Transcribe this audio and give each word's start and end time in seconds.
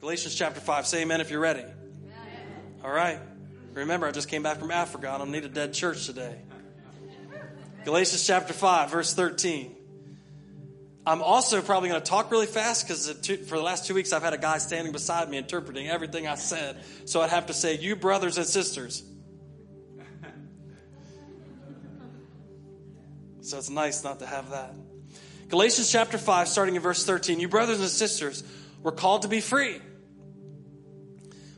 Galatians 0.00 0.34
chapter 0.34 0.60
5. 0.60 0.86
Say 0.86 1.02
amen 1.02 1.20
if 1.20 1.30
you're 1.30 1.40
ready. 1.40 1.64
All 2.82 2.90
right. 2.90 3.18
Remember, 3.74 4.06
I 4.06 4.12
just 4.12 4.28
came 4.28 4.42
back 4.42 4.58
from 4.58 4.70
Africa. 4.70 5.10
I 5.10 5.18
don't 5.18 5.30
need 5.30 5.44
a 5.44 5.48
dead 5.48 5.74
church 5.74 6.06
today. 6.06 6.36
Galatians 7.84 8.26
chapter 8.26 8.52
5, 8.52 8.90
verse 8.90 9.14
13. 9.14 9.76
I'm 11.06 11.22
also 11.22 11.60
probably 11.62 11.90
going 11.90 12.00
to 12.00 12.06
talk 12.06 12.30
really 12.30 12.46
fast 12.46 12.86
because 12.86 13.08
for 13.46 13.56
the 13.56 13.62
last 13.62 13.86
two 13.86 13.94
weeks 13.94 14.12
I've 14.12 14.22
had 14.22 14.32
a 14.32 14.38
guy 14.38 14.58
standing 14.58 14.92
beside 14.92 15.28
me 15.28 15.38
interpreting 15.38 15.88
everything 15.88 16.26
I 16.26 16.34
said. 16.34 16.82
So 17.04 17.20
I'd 17.20 17.30
have 17.30 17.46
to 17.46 17.54
say, 17.54 17.76
You 17.76 17.96
brothers 17.96 18.38
and 18.38 18.46
sisters. 18.46 19.02
So 23.42 23.58
it's 23.58 23.70
nice 23.70 24.04
not 24.04 24.20
to 24.20 24.26
have 24.26 24.50
that. 24.50 24.74
Galatians 25.48 25.90
chapter 25.90 26.18
5, 26.18 26.48
starting 26.48 26.76
in 26.76 26.82
verse 26.82 27.04
13. 27.04 27.40
You 27.40 27.48
brothers 27.48 27.80
and 27.80 27.88
sisters 27.88 28.44
were 28.82 28.92
called 28.92 29.22
to 29.22 29.28
be 29.28 29.40
free. 29.40 29.80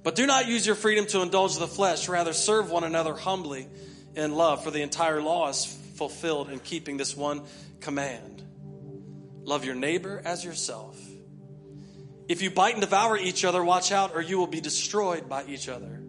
But 0.03 0.15
do 0.17 0.27
not 0.27 0.49
use 0.49 0.67
your 0.67 0.75
freedom 0.75 1.07
to 1.07 1.23
indulge 1.23 1.59
the 1.59 1.69
flesh. 1.69 2.09
Rather, 2.09 2.33
serve 2.33 2.71
one 2.71 2.85
another 2.85 3.15
humbly 3.15 3.69
in 4.15 4.35
love, 4.35 4.65
for 4.65 4.71
the 4.71 4.83
entire 4.83 5.23
law 5.23 5.49
is 5.49 5.65
fulfilled 5.95 6.51
in 6.51 6.59
keeping 6.59 6.97
this 6.97 7.17
one 7.17 7.43
command 7.81 8.43
love 9.45 9.65
your 9.65 9.75
neighbor 9.75 10.23
as 10.25 10.45
yourself. 10.45 10.99
If 12.29 12.43
you 12.43 12.51
bite 12.51 12.75
and 12.75 12.81
devour 12.81 13.19
each 13.19 13.45
other, 13.45 13.63
watch 13.63 13.93
out, 13.93 14.13
or 14.15 14.23
you 14.23 14.39
will 14.39 14.47
be 14.47 14.61
destroyed 14.61 15.29
by 15.29 15.45
each 15.47 15.69
other. 15.69 16.01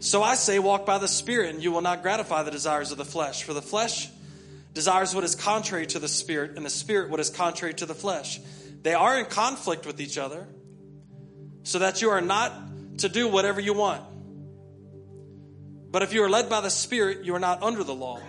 So 0.00 0.22
I 0.22 0.34
say, 0.34 0.58
walk 0.58 0.84
by 0.84 0.98
the 0.98 1.08
Spirit, 1.08 1.54
and 1.54 1.62
you 1.62 1.72
will 1.72 1.80
not 1.80 2.02
gratify 2.02 2.42
the 2.42 2.50
desires 2.50 2.90
of 2.90 2.98
the 2.98 3.04
flesh. 3.04 3.44
For 3.44 3.54
the 3.54 3.62
flesh 3.62 4.10
desires 4.74 5.14
what 5.14 5.24
is 5.24 5.34
contrary 5.34 5.86
to 5.86 5.98
the 5.98 6.08
Spirit, 6.08 6.56
and 6.56 6.66
the 6.66 6.70
Spirit 6.70 7.10
what 7.10 7.20
is 7.20 7.30
contrary 7.30 7.74
to 7.74 7.86
the 7.86 7.94
flesh. 7.94 8.40
They 8.82 8.94
are 8.94 9.18
in 9.18 9.26
conflict 9.26 9.86
with 9.86 10.00
each 10.00 10.18
other, 10.18 10.46
so 11.64 11.80
that 11.80 12.00
you 12.00 12.10
are 12.10 12.20
not 12.20 12.52
to 12.98 13.08
do 13.08 13.26
whatever 13.26 13.60
you 13.60 13.72
want. 13.72 14.02
But 15.90 16.02
if 16.02 16.12
you 16.12 16.22
are 16.22 16.30
led 16.30 16.48
by 16.48 16.60
the 16.60 16.70
Spirit, 16.70 17.24
you 17.24 17.34
are 17.34 17.40
not 17.40 17.62
under 17.62 17.82
the 17.82 17.94
law. 17.94 18.20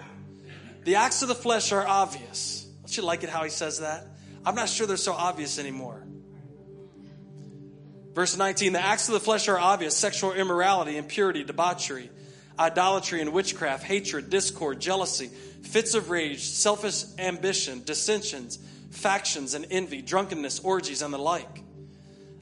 The 0.83 0.95
acts 0.95 1.21
of 1.21 1.27
the 1.27 1.35
flesh 1.35 1.71
are 1.71 1.85
obvious. 1.85 2.67
Don't 2.81 2.97
you 2.97 3.03
like 3.03 3.23
it 3.23 3.29
how 3.29 3.43
he 3.43 3.49
says 3.49 3.79
that? 3.79 4.05
I'm 4.45 4.55
not 4.55 4.69
sure 4.69 4.85
they're 4.85 4.97
so 4.97 5.13
obvious 5.13 5.57
anymore. 5.57 6.05
Verse 8.13 8.37
19 8.37 8.73
The 8.73 8.79
acts 8.79 9.09
of 9.09 9.13
the 9.13 9.19
flesh 9.19 9.47
are 9.49 9.57
obvious 9.57 9.97
sexual 9.97 10.31
immorality, 10.31 10.97
impurity, 10.97 11.43
debauchery, 11.43 12.09
idolatry 12.57 13.21
and 13.21 13.33
witchcraft, 13.33 13.83
hatred, 13.83 14.29
discord, 14.29 14.79
jealousy, 14.79 15.27
fits 15.27 15.95
of 15.95 16.09
rage, 16.09 16.41
selfish 16.41 17.03
ambition, 17.17 17.83
dissensions, 17.83 18.59
factions, 18.91 19.55
and 19.55 19.65
envy, 19.71 20.01
drunkenness, 20.01 20.59
orgies, 20.59 21.01
and 21.01 21.13
the 21.13 21.17
like. 21.17 21.64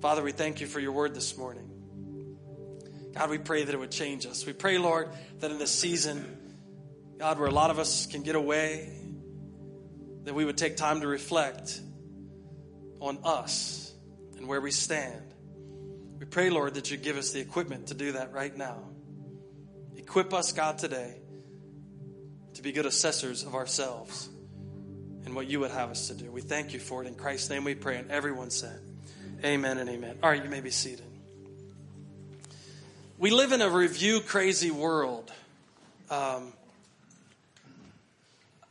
Father, 0.00 0.22
we 0.22 0.32
thank 0.32 0.62
you 0.62 0.66
for 0.66 0.80
your 0.80 0.92
word 0.92 1.14
this 1.14 1.36
morning. 1.36 1.68
God, 3.14 3.28
we 3.28 3.36
pray 3.36 3.64
that 3.64 3.74
it 3.74 3.78
would 3.78 3.90
change 3.90 4.24
us. 4.24 4.46
We 4.46 4.54
pray, 4.54 4.78
Lord, 4.78 5.10
that 5.40 5.50
in 5.50 5.58
this 5.58 5.70
season, 5.70 6.54
God, 7.18 7.38
where 7.38 7.48
a 7.48 7.52
lot 7.52 7.70
of 7.70 7.78
us 7.78 8.06
can 8.06 8.22
get 8.22 8.34
away, 8.34 8.96
that 10.24 10.34
we 10.34 10.46
would 10.46 10.56
take 10.56 10.78
time 10.78 11.02
to 11.02 11.06
reflect 11.06 11.80
on 12.98 13.18
us 13.24 13.92
and 14.38 14.48
where 14.48 14.62
we 14.62 14.70
stand. 14.70 15.34
We 16.18 16.24
pray, 16.24 16.48
Lord, 16.48 16.74
that 16.74 16.90
you 16.90 16.96
give 16.96 17.18
us 17.18 17.32
the 17.32 17.40
equipment 17.40 17.88
to 17.88 17.94
do 17.94 18.12
that 18.12 18.32
right 18.32 18.56
now. 18.56 18.78
Equip 19.96 20.32
us, 20.32 20.52
God, 20.52 20.78
today 20.78 21.16
to 22.54 22.62
be 22.62 22.72
good 22.72 22.86
assessors 22.86 23.42
of 23.42 23.54
ourselves 23.54 24.30
and 25.26 25.34
what 25.34 25.46
you 25.46 25.60
would 25.60 25.70
have 25.72 25.90
us 25.90 26.08
to 26.08 26.14
do. 26.14 26.30
We 26.30 26.40
thank 26.40 26.72
you 26.72 26.80
for 26.80 27.04
it. 27.04 27.06
In 27.06 27.16
Christ's 27.16 27.50
name 27.50 27.64
we 27.64 27.74
pray. 27.74 27.96
And 27.98 28.10
everyone 28.10 28.50
said, 28.50 28.80
Amen 29.42 29.78
and 29.78 29.88
amen. 29.88 30.18
All 30.22 30.28
right, 30.28 30.42
you 30.42 30.50
may 30.50 30.60
be 30.60 30.70
seated. 30.70 31.04
We 33.16 33.30
live 33.30 33.52
in 33.52 33.62
a 33.62 33.70
review 33.70 34.20
crazy 34.20 34.70
world. 34.70 35.32
Um, 36.10 36.52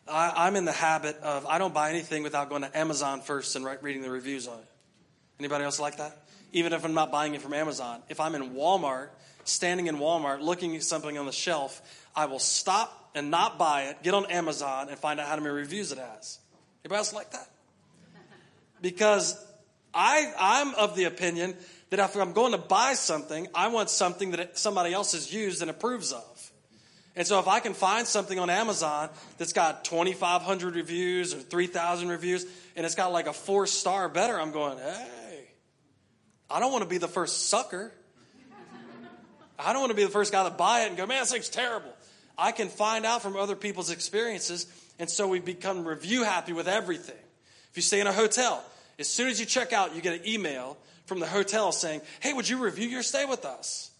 I, 0.07 0.47
am 0.47 0.55
in 0.55 0.65
the 0.65 0.71
habit 0.71 1.17
of 1.21 1.47
I 1.47 1.57
don't 1.57 1.73
buy 1.73 1.89
anything 1.89 2.21
without 2.21 2.49
going 2.49 2.61
to 2.61 2.77
Amazon 2.77 3.21
first 3.21 3.55
and 3.55 3.65
write, 3.65 3.81
reading 3.81 4.03
the 4.03 4.11
reviews 4.11 4.47
on 4.47 4.59
it. 4.59 4.65
Anybody 5.39 5.63
else 5.63 5.79
like 5.79 5.97
that? 5.97 6.15
Even 6.51 6.71
if 6.73 6.85
I'm 6.85 6.93
not 6.93 7.11
buying 7.11 7.33
it 7.33 7.41
from 7.41 7.53
Amazon, 7.53 8.03
if 8.07 8.19
I'm 8.19 8.35
in 8.35 8.51
Walmart, 8.51 9.09
standing 9.45 9.87
in 9.87 9.97
Walmart 9.97 10.41
looking 10.41 10.75
at 10.75 10.83
something 10.83 11.17
on 11.17 11.25
the 11.25 11.31
shelf, 11.31 11.81
I 12.15 12.25
will 12.25 12.39
stop 12.39 13.09
and 13.15 13.31
not 13.31 13.57
buy 13.57 13.83
it, 13.83 14.03
get 14.03 14.13
on 14.13 14.27
Amazon, 14.27 14.89
and 14.89 14.99
find 14.99 15.19
out 15.19 15.27
how 15.27 15.35
many 15.35 15.49
reviews 15.49 15.91
it 15.91 15.97
has. 15.97 16.37
Anybody 16.85 16.97
else 16.97 17.13
like 17.13 17.31
that? 17.31 17.49
Because 18.81 19.43
I, 19.93 20.31
I'm 20.39 20.75
of 20.75 20.95
the 20.95 21.05
opinion 21.05 21.55
that 21.89 21.99
if 21.99 22.15
I'm 22.15 22.33
going 22.33 22.51
to 22.51 22.57
buy 22.57 22.93
something, 22.93 23.47
I 23.53 23.67
want 23.69 23.89
something 23.89 24.31
that 24.31 24.57
somebody 24.57 24.93
else 24.93 25.13
has 25.13 25.33
used 25.33 25.61
and 25.61 25.69
approves 25.69 26.11
of. 26.11 26.51
And 27.15 27.27
so 27.27 27.39
if 27.39 27.47
I 27.47 27.59
can 27.59 27.73
find 27.73 28.07
something 28.07 28.39
on 28.39 28.49
Amazon 28.49 29.09
that's 29.37 29.53
got 29.53 29.83
2,500 29.83 30.75
reviews 30.75 31.33
or 31.33 31.39
3,000 31.39 32.07
reviews 32.07 32.45
and 32.75 32.85
it's 32.85 32.95
got 32.95 33.11
like 33.11 33.27
a 33.27 33.33
four 33.33 33.67
star 33.67 34.07
better, 34.07 34.39
I'm 34.39 34.51
going, 34.51 34.77
hey, 34.77 35.47
I 36.49 36.59
don't 36.59 36.71
want 36.71 36.83
to 36.83 36.89
be 36.89 36.97
the 36.97 37.07
first 37.07 37.49
sucker. 37.49 37.91
I 39.57 39.73
don't 39.73 39.81
want 39.81 39.91
to 39.91 39.97
be 39.97 40.05
the 40.05 40.11
first 40.11 40.31
guy 40.31 40.47
to 40.47 40.55
buy 40.55 40.81
it 40.81 40.87
and 40.87 40.97
go, 40.97 41.05
man, 41.05 41.21
this 41.21 41.33
thing's 41.33 41.49
terrible. 41.49 41.93
I 42.37 42.53
can 42.53 42.69
find 42.69 43.05
out 43.05 43.21
from 43.21 43.35
other 43.35 43.57
people's 43.57 43.89
experiences. 43.89 44.65
And 44.97 45.09
so 45.09 45.27
we 45.27 45.39
become 45.39 45.85
review 45.85 46.23
happy 46.23 46.53
with 46.53 46.69
everything. 46.69 47.17
If 47.71 47.75
you 47.75 47.81
stay 47.81 47.99
in 47.99 48.07
a 48.07 48.13
hotel, 48.13 48.63
as 48.99 49.07
soon 49.07 49.29
as 49.29 49.39
you 49.39 49.45
check 49.45 49.73
out, 49.73 49.95
you 49.95 50.01
get 50.01 50.13
an 50.13 50.27
email 50.27 50.77
from 51.05 51.19
the 51.19 51.25
hotel 51.25 51.71
saying, 51.71 52.01
hey, 52.19 52.33
would 52.33 52.47
you 52.47 52.57
review 52.57 52.87
your 52.87 53.01
stay 53.01 53.25
with 53.25 53.45
us? 53.45 53.91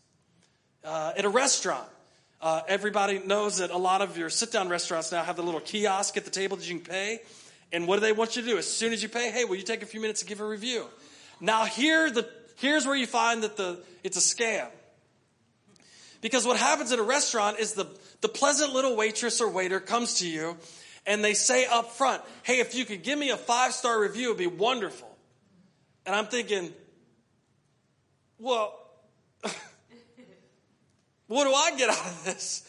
Uh, 0.84 1.14
at 1.18 1.26
a 1.26 1.30
restaurant, 1.30 1.88
uh, 2.42 2.62
everybody 2.68 3.20
knows 3.20 3.58
that 3.58 3.72
a 3.72 3.78
lot 3.78 4.02
of 4.02 4.18
your 4.18 4.30
sit 4.30 4.52
down 4.52 4.70
restaurants 4.70 5.12
now 5.12 5.24
have 5.24 5.36
the 5.36 5.44
little 5.44 5.60
kiosk 5.60 6.18
at 6.18 6.26
the 6.26 6.32
table 6.32 6.58
that 6.58 6.70
you 6.70 6.80
can 6.80 6.86
pay. 6.86 7.22
And 7.72 7.88
what 7.88 7.96
do 7.96 8.02
they 8.02 8.14
want 8.14 8.36
you 8.36 8.42
to 8.42 8.48
do? 8.48 8.58
As 8.58 8.72
soon 8.72 8.94
as 8.94 9.04
you 9.04 9.10
pay, 9.10 9.32
hey, 9.32 9.46
will 9.46 9.56
you 9.56 9.64
take 9.64 9.84
a 9.84 9.86
few 9.86 10.02
minutes 10.02 10.22
to 10.22 10.26
give 10.26 10.40
a 10.40 10.46
review? 10.46 10.86
Now, 11.40 11.66
here 11.66 12.10
the, 12.10 12.28
here's 12.58 12.86
where 12.86 12.96
you 12.96 13.08
find 13.08 13.44
that 13.44 13.58
the, 13.58 13.80
it's 14.04 14.18
a 14.18 14.36
scam. 14.36 14.68
Because 16.22 16.46
what 16.46 16.58
happens 16.58 16.92
at 16.92 17.00
a 17.00 17.04
restaurant 17.04 17.60
is 17.60 17.74
the, 17.74 17.88
the 18.22 18.28
pleasant 18.28 18.74
little 18.74 18.96
waitress 18.96 19.40
or 19.40 19.50
waiter 19.50 19.80
comes 19.80 20.16
to 20.16 20.28
you 20.30 20.58
and 21.10 21.24
they 21.24 21.34
say 21.34 21.66
up 21.66 21.92
front, 21.92 22.22
hey, 22.44 22.60
if 22.60 22.76
you 22.76 22.86
could 22.86 23.02
give 23.02 23.18
me 23.18 23.32
a 23.32 23.38
five 23.38 23.74
star 23.74 24.00
review, 24.00 24.28
it'd 24.28 24.38
be 24.38 24.46
wonderful. 24.46 25.10
And 26.06 26.16
I'm 26.16 26.28
thinking, 26.28 26.72
well, 28.38 28.80
what 31.28 31.46
do 31.46 31.54
I 31.54 31.76
get 31.76 31.90
out 31.90 31.98
of 31.98 32.26
this? 32.26 32.64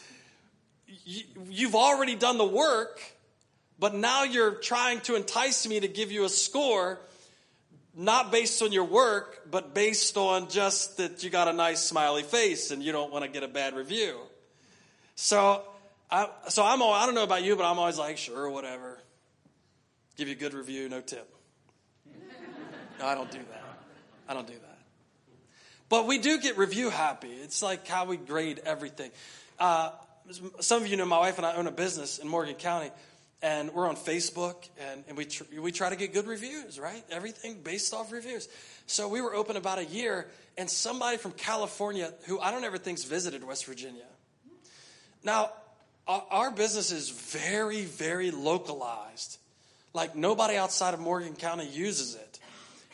You've 1.51 1.75
already 1.75 2.15
done 2.15 2.39
the 2.39 2.47
work, 2.47 3.01
but 3.79 3.95
now 3.95 4.25
you're 4.25 4.53
trying 4.53 5.01
to 5.03 5.17
entice 5.17 5.69
me 5.69 5.81
to 5.81 5.89
give 5.89 6.11
you 6.11 6.25
a 6.25 6.31
score, 6.31 6.99
not 7.95 8.33
based 8.33 8.63
on 8.63 8.73
your 8.73 8.85
work, 8.85 9.51
but 9.51 9.75
based 9.75 10.17
on 10.17 10.49
just 10.49 10.97
that 10.97 11.23
you 11.23 11.29
got 11.29 11.47
a 11.47 11.53
nice 11.53 11.83
smiley 11.83 12.23
face 12.23 12.71
and 12.71 12.83
you 12.83 12.91
don't 12.91 13.13
want 13.13 13.23
to 13.23 13.31
get 13.31 13.43
a 13.43 13.49
bad 13.49 13.77
review. 13.77 14.17
So, 15.15 15.63
I, 16.11 16.29
so 16.49 16.65
I'm 16.65 16.83
all, 16.83 16.93
I 16.93 17.07
don't 17.07 17.15
know 17.15 17.23
about 17.23 17.45
you, 17.45 17.57
but 17.57 17.65
I'm 17.65 17.79
always 17.79 17.99
like, 17.99 18.19
sure, 18.19 18.51
whatever. 18.51 18.99
Give 20.17 20.29
you 20.29 20.35
a 20.35 20.39
good 20.39 20.55
review, 20.55 20.89
no 20.89 21.01
tip. 21.01 21.33
No, 22.99 23.07
I 23.07 23.15
don't 23.15 23.31
do 23.31 23.39
that. 23.39 23.65
I 24.29 24.35
don't 24.35 24.47
do 24.47 24.53
that. 24.53 24.79
But 25.89 26.07
we 26.07 26.19
do 26.19 26.39
get 26.39 26.59
review 26.59 26.91
happy. 26.91 27.31
It's 27.31 27.63
like 27.63 27.87
how 27.87 28.05
we 28.05 28.17
grade 28.17 28.61
everything. 28.65 29.11
Uh, 29.59 29.91
some 30.61 30.83
of 30.83 30.89
you 30.89 30.97
know 30.97 31.05
my 31.05 31.19
wife 31.19 31.39
and 31.39 31.47
I 31.47 31.55
own 31.55 31.67
a 31.67 31.73
business 31.73 32.19
in 32.19 32.29
Morgan 32.29 32.55
County, 32.55 32.91
and 33.43 33.73
we're 33.73 33.89
on 33.89 33.97
Facebook, 33.97 34.69
and, 34.91 35.03
and 35.09 35.17
we, 35.17 35.25
tr- 35.25 35.45
we 35.61 35.73
try 35.73 35.91
to 35.91 35.97
get 35.97 36.13
good 36.13 36.27
reviews, 36.27 36.79
right? 36.79 37.03
Everything 37.11 37.63
based 37.63 37.95
off 37.95 38.13
reviews. 38.13 38.49
So 38.87 39.09
we 39.09 39.21
were 39.21 39.35
open 39.35 39.57
about 39.57 39.79
a 39.79 39.85
year, 39.85 40.29
and 40.59 40.69
somebody 40.69 41.17
from 41.17 41.33
California, 41.33 42.13
who 42.27 42.39
I 42.39 42.51
don't 42.51 42.65
ever 42.65 42.79
think's 42.79 43.05
visited 43.05 43.43
West 43.43 43.67
Virginia. 43.67 44.05
Now, 45.25 45.51
our, 46.31 46.51
business 46.51 46.93
is 46.93 47.11
very, 47.11 47.85
very 47.85 48.31
localized. 48.31 49.39
Like 49.93 50.17
nobody 50.17 50.57
outside 50.57 50.95
of 50.95 51.01
Morgan 51.01 51.35
County 51.35 51.67
uses 51.67 52.15
it. 52.15 52.39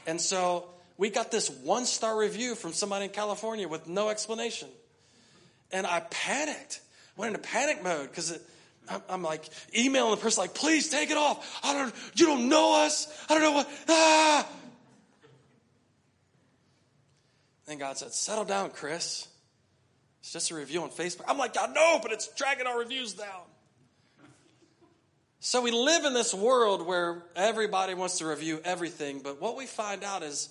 And 0.07 0.21
so 0.21 0.67
we 0.99 1.11
got 1.11 1.31
this 1.31 1.51
one 1.51 1.85
star 1.85 2.17
review 2.17 2.55
from 2.55 2.73
somebody 2.73 3.07
in 3.07 3.11
California 3.11 3.69
with 3.69 3.89
no 3.89 4.09
explanation. 4.09 4.69
And 5.73 5.87
I 5.87 6.01
panicked, 6.11 6.81
went 7.17 7.35
into 7.35 7.49
panic 7.49 7.83
mode 7.83 8.09
because 8.09 8.39
I'm 9.09 9.23
like 9.23 9.45
emailing 9.77 10.13
the 10.13 10.17
person, 10.17 10.43
like, 10.43 10.55
please 10.55 10.89
take 10.89 11.11
it 11.11 11.17
off. 11.17 11.61
I 11.63 11.73
don't, 11.73 11.95
you 12.15 12.27
don't 12.27 12.49
know 12.49 12.85
us. 12.85 13.09
I 13.29 13.35
don't 13.35 13.43
know 13.43 13.53
what, 13.53 13.69
ah. 13.89 14.49
And 17.69 17.81
God 17.81 17.99
said, 17.99 18.13
settle 18.13 18.45
down, 18.45 18.71
Chris. 18.71 19.27
It's 20.27 20.33
just 20.33 20.51
a 20.51 20.57
review 20.57 20.83
on 20.83 20.91
Facebook. 20.91 21.23
I'm 21.29 21.39
like, 21.39 21.57
I 21.57 21.69
know, 21.69 22.01
but 22.03 22.11
it's 22.11 22.27
dragging 22.35 22.67
our 22.67 22.77
reviews 22.77 23.13
down. 23.13 23.45
So 25.39 25.63
we 25.63 25.71
live 25.71 26.05
in 26.05 26.15
this 26.15 26.35
world 26.35 26.85
where 26.85 27.23
everybody 27.37 27.95
wants 27.95 28.19
to 28.19 28.27
review 28.27 28.61
everything, 28.65 29.21
but 29.23 29.41
what 29.41 29.57
we 29.57 29.67
find 29.67 30.03
out 30.03 30.25
is, 30.25 30.49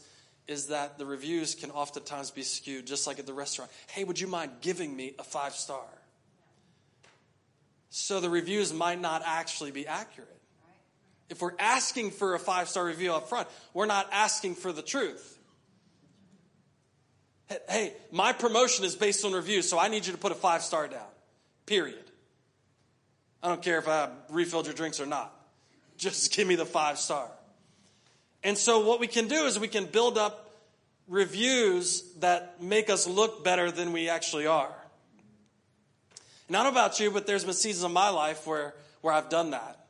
is 0.48 0.68
that 0.68 0.98
the 0.98 1.06
reviews 1.06 1.56
can 1.56 1.72
oftentimes 1.72 2.32
be 2.32 2.42
skewed, 2.42 2.88
just 2.88 3.06
like 3.06 3.20
at 3.20 3.26
the 3.26 3.34
restaurant. 3.34 3.70
Hey, 3.88 4.06
would 4.06 4.18
you 4.18 4.28
mind 4.28 4.52
giving 4.62 4.96
me 4.96 5.14
a 5.20 5.26
five 5.26 5.52
star? 5.52 5.84
So 7.90 8.22
the 8.22 8.30
reviews 8.30 8.74
might 8.74 9.02
not 9.02 9.24
actually 9.26 9.72
be 9.72 9.86
accurate. 9.88 10.40
If 11.30 11.42
we're 11.42 11.60
asking 11.60 12.12
for 12.12 12.34
a 12.34 12.40
five 12.40 12.70
star 12.70 12.86
review 12.86 13.12
up 13.12 13.28
front, 13.28 13.50
we're 13.74 13.88
not 13.88 14.08
asking 14.14 14.56
for 14.56 14.72
the 14.72 14.82
truth. 14.82 15.35
Hey, 17.70 17.94
my 18.12 18.34
promotion 18.34 18.86
is 18.86 18.96
based 18.96 19.24
on 19.24 19.34
reviews, 19.34 19.70
so 19.70 19.78
I 19.78 19.88
need 19.88 20.06
you 20.06 20.12
to 20.12 20.18
put 20.18 20.32
a 20.32 20.36
five 20.36 20.62
star 20.62 20.88
down. 20.88 21.08
Period. 21.66 22.04
I 23.44 23.50
don't 23.50 23.62
care 23.62 23.78
if 23.78 23.88
I 23.88 24.10
refilled 24.30 24.66
your 24.66 24.74
drinks 24.74 25.00
or 25.00 25.06
not. 25.06 25.32
Just 25.98 26.34
give 26.34 26.48
me 26.48 26.56
the 26.56 26.66
five 26.66 26.98
star. 26.98 27.30
And 28.44 28.58
so, 28.58 28.86
what 28.86 29.00
we 29.00 29.08
can 29.08 29.28
do 29.28 29.46
is 29.46 29.60
we 29.60 29.68
can 29.68 29.86
build 29.86 30.18
up 30.18 30.52
reviews 31.08 32.04
that 32.20 32.62
make 32.62 32.90
us 32.90 33.08
look 33.08 33.44
better 33.44 33.72
than 33.72 33.92
we 33.92 34.10
actually 34.10 34.48
are. 34.48 34.74
Know 36.48 36.68
about 36.68 37.00
you, 37.00 37.10
but 37.10 37.26
there's 37.26 37.44
been 37.44 37.54
seasons 37.54 37.84
of 37.84 37.92
my 37.92 38.10
life 38.10 38.46
where, 38.46 38.76
where 39.02 39.14
I've 39.14 39.30
done 39.30 39.52
that, 39.52 39.88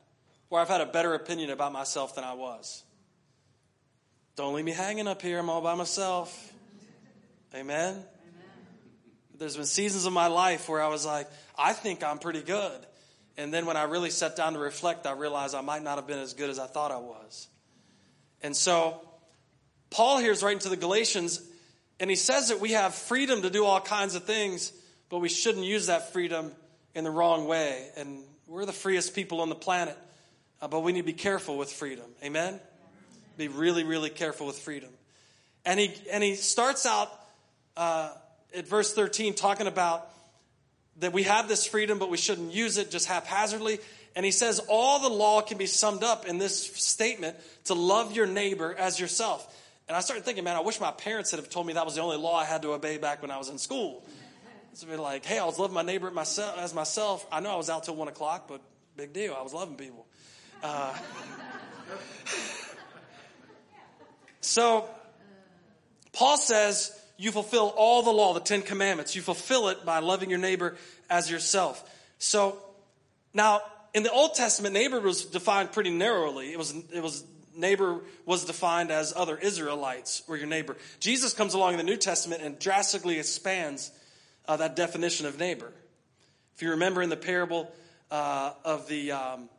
where 0.47 0.61
I've 0.61 0.69
had 0.69 0.81
a 0.81 0.85
better 0.85 1.13
opinion 1.13 1.49
about 1.49 1.73
myself 1.73 2.15
than 2.15 2.23
I 2.23 2.33
was. 2.33 2.83
Don't 4.37 4.53
leave 4.53 4.65
me 4.65 4.71
hanging 4.71 5.07
up 5.07 5.21
here, 5.21 5.39
I'm 5.39 5.49
all 5.49 5.61
by 5.61 5.75
myself. 5.75 6.53
Amen? 7.55 7.93
Amen? 7.93 8.03
There's 9.37 9.55
been 9.55 9.65
seasons 9.65 10.05
of 10.05 10.11
my 10.11 10.27
life 10.27 10.67
where 10.67 10.81
I 10.81 10.89
was 10.89 11.05
like, 11.05 11.27
I 11.57 11.71
think 11.71 12.03
I'm 12.03 12.19
pretty 12.19 12.41
good. 12.41 12.85
And 13.37 13.53
then 13.53 13.65
when 13.65 13.77
I 13.77 13.83
really 13.83 14.09
sat 14.09 14.35
down 14.35 14.53
to 14.53 14.59
reflect, 14.59 15.05
I 15.05 15.13
realized 15.13 15.55
I 15.55 15.61
might 15.61 15.81
not 15.81 15.97
have 15.97 16.05
been 16.05 16.19
as 16.19 16.33
good 16.33 16.49
as 16.49 16.59
I 16.59 16.67
thought 16.67 16.91
I 16.91 16.97
was. 16.97 17.47
And 18.43 18.55
so, 18.55 19.01
Paul 19.89 20.19
here 20.19 20.31
is 20.31 20.43
writing 20.43 20.59
to 20.59 20.69
the 20.69 20.77
Galatians, 20.77 21.41
and 21.99 22.09
he 22.09 22.17
says 22.17 22.49
that 22.49 22.59
we 22.59 22.71
have 22.71 22.93
freedom 22.93 23.41
to 23.43 23.49
do 23.49 23.65
all 23.65 23.79
kinds 23.79 24.15
of 24.15 24.25
things, 24.25 24.73
but 25.09 25.19
we 25.19 25.29
shouldn't 25.29 25.65
use 25.65 25.87
that 25.87 26.11
freedom 26.11 26.51
in 26.93 27.05
the 27.05 27.11
wrong 27.11 27.47
way. 27.47 27.87
And 27.95 28.23
we're 28.47 28.65
the 28.65 28.73
freest 28.73 29.15
people 29.15 29.39
on 29.39 29.47
the 29.47 29.55
planet, 29.55 29.97
uh, 30.61 30.67
but 30.67 30.81
we 30.81 30.91
need 30.91 31.01
to 31.01 31.05
be 31.05 31.13
careful 31.13 31.57
with 31.57 31.71
freedom. 31.71 32.05
Amen? 32.21 32.59
Be 33.37 33.47
really, 33.47 33.83
really 33.83 34.09
careful 34.09 34.45
with 34.45 34.59
freedom. 34.59 34.89
And 35.65 35.79
he, 35.79 35.93
and 36.11 36.21
he 36.21 36.35
starts 36.35 36.85
out 36.85 37.09
uh, 37.77 38.11
at 38.55 38.67
verse 38.67 38.93
13 38.93 39.33
talking 39.33 39.67
about 39.67 40.09
that 40.99 41.13
we 41.13 41.23
have 41.23 41.47
this 41.47 41.67
freedom, 41.67 41.99
but 41.99 42.09
we 42.09 42.17
shouldn't 42.17 42.53
use 42.53 42.77
it 42.77 42.89
just 42.89 43.07
haphazardly. 43.07 43.79
And 44.15 44.23
he 44.23 44.31
says 44.31 44.61
all 44.69 44.99
the 44.99 45.09
law 45.09 45.41
can 45.41 45.57
be 45.57 45.65
summed 45.65 46.03
up 46.03 46.25
in 46.25 46.37
this 46.37 46.73
statement 46.75 47.35
to 47.65 47.73
love 47.73 48.15
your 48.15 48.27
neighbor 48.27 48.73
as 48.73 48.99
yourself. 48.99 49.53
And 49.87 49.95
I 49.95 49.99
started 49.99 50.25
thinking, 50.25 50.43
man, 50.43 50.55
I 50.55 50.61
wish 50.61 50.79
my 50.79 50.91
parents 50.91 51.31
had 51.31 51.39
have 51.39 51.49
told 51.49 51.67
me 51.67 51.73
that 51.73 51.85
was 51.85 51.95
the 51.95 52.01
only 52.01 52.17
law 52.17 52.35
I 52.35 52.45
had 52.45 52.61
to 52.61 52.71
obey 52.71 52.97
back 52.97 53.21
when 53.21 53.29
I 53.29 53.37
was 53.37 53.49
in 53.49 53.57
school. 53.57 54.03
To 54.79 54.85
be 54.85 54.97
like, 54.97 55.25
hey, 55.25 55.39
I 55.39 55.45
was 55.45 55.57
loving 55.57 55.73
my 55.73 55.83
neighbor 55.83 56.11
myself, 56.11 56.57
as 56.57 56.73
myself. 56.73 57.25
I 57.31 57.39
know 57.39 57.51
I 57.51 57.55
was 57.55 57.69
out 57.69 57.85
till 57.85 57.95
one 57.95 58.09
o'clock, 58.09 58.45
but 58.47 58.61
big 58.97 59.13
deal. 59.13 59.35
I 59.37 59.41
was 59.41 59.53
loving 59.53 59.75
people. 59.75 60.05
Uh, 60.61 60.93
so 64.41 64.89
Paul 66.11 66.37
says 66.37 66.91
you 67.17 67.31
fulfill 67.31 67.73
all 67.75 68.03
the 68.03 68.11
law, 68.11 68.33
the 68.33 68.39
Ten 68.39 68.61
Commandments. 68.61 69.15
You 69.15 69.21
fulfill 69.21 69.69
it 69.69 69.85
by 69.85 69.99
loving 69.99 70.29
your 70.29 70.39
neighbor 70.39 70.75
as 71.09 71.29
yourself. 71.31 71.83
So 72.17 72.57
now, 73.33 73.61
in 73.93 74.03
the 74.03 74.11
Old 74.11 74.35
Testament, 74.35 74.73
neighbor 74.73 74.99
was 74.99 75.25
defined 75.25 75.71
pretty 75.71 75.91
narrowly. 75.91 76.51
It 76.51 76.57
was, 76.57 76.75
it 76.91 77.01
was 77.01 77.23
neighbor 77.55 78.01
was 78.25 78.45
defined 78.45 78.91
as 78.91 79.13
other 79.15 79.37
Israelites 79.37 80.23
were 80.27 80.37
your 80.37 80.47
neighbor. 80.47 80.75
Jesus 80.99 81.33
comes 81.33 81.53
along 81.53 81.73
in 81.73 81.77
the 81.77 81.83
New 81.83 81.97
Testament 81.97 82.41
and 82.41 82.59
drastically 82.59 83.19
expands 83.19 83.91
uh, 84.47 84.57
that 84.57 84.75
definition 84.75 85.25
of 85.25 85.39
neighbor. 85.39 85.71
If 86.55 86.61
you 86.61 86.71
remember 86.71 87.01
in 87.01 87.09
the 87.09 87.17
parable 87.17 87.71
uh, 88.11 88.51
of 88.63 88.87
the 88.87 89.11
um, 89.11 89.49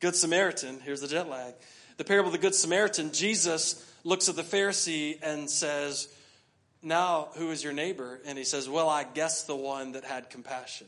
Good 0.00 0.16
Samaritan, 0.16 0.80
here's 0.84 1.00
the 1.00 1.08
jet 1.08 1.28
lag. 1.28 1.54
The 1.96 2.04
parable 2.04 2.28
of 2.28 2.32
the 2.32 2.38
Good 2.38 2.54
Samaritan, 2.54 3.12
Jesus 3.12 3.84
looks 4.08 4.28
at 4.30 4.36
the 4.36 4.42
Pharisee 4.42 5.18
and 5.22 5.48
says, 5.48 6.08
Now, 6.82 7.28
who 7.36 7.50
is 7.50 7.62
your 7.62 7.74
neighbor? 7.74 8.20
And 8.24 8.38
he 8.38 8.44
says, 8.44 8.68
Well, 8.68 8.88
I 8.88 9.04
guess 9.04 9.44
the 9.44 9.54
one 9.54 9.92
that 9.92 10.04
had 10.04 10.30
compassion. 10.30 10.86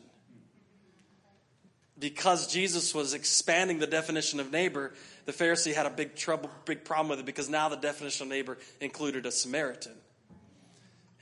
Because 1.99 2.50
Jesus 2.50 2.94
was 2.94 3.12
expanding 3.12 3.78
the 3.78 3.87
definition 3.87 4.40
of 4.40 4.50
neighbor, 4.50 4.94
the 5.26 5.32
Pharisee 5.32 5.75
had 5.75 5.84
a 5.84 5.90
big 5.90 6.17
trouble, 6.17 6.50
big 6.64 6.82
problem 6.82 7.11
with 7.11 7.19
it 7.19 7.26
because 7.26 7.50
now 7.50 7.69
the 7.69 7.76
definition 7.76 8.26
of 8.26 8.31
neighbor 8.31 8.56
included 8.81 9.26
a 9.26 9.31
Samaritan. 9.31 9.93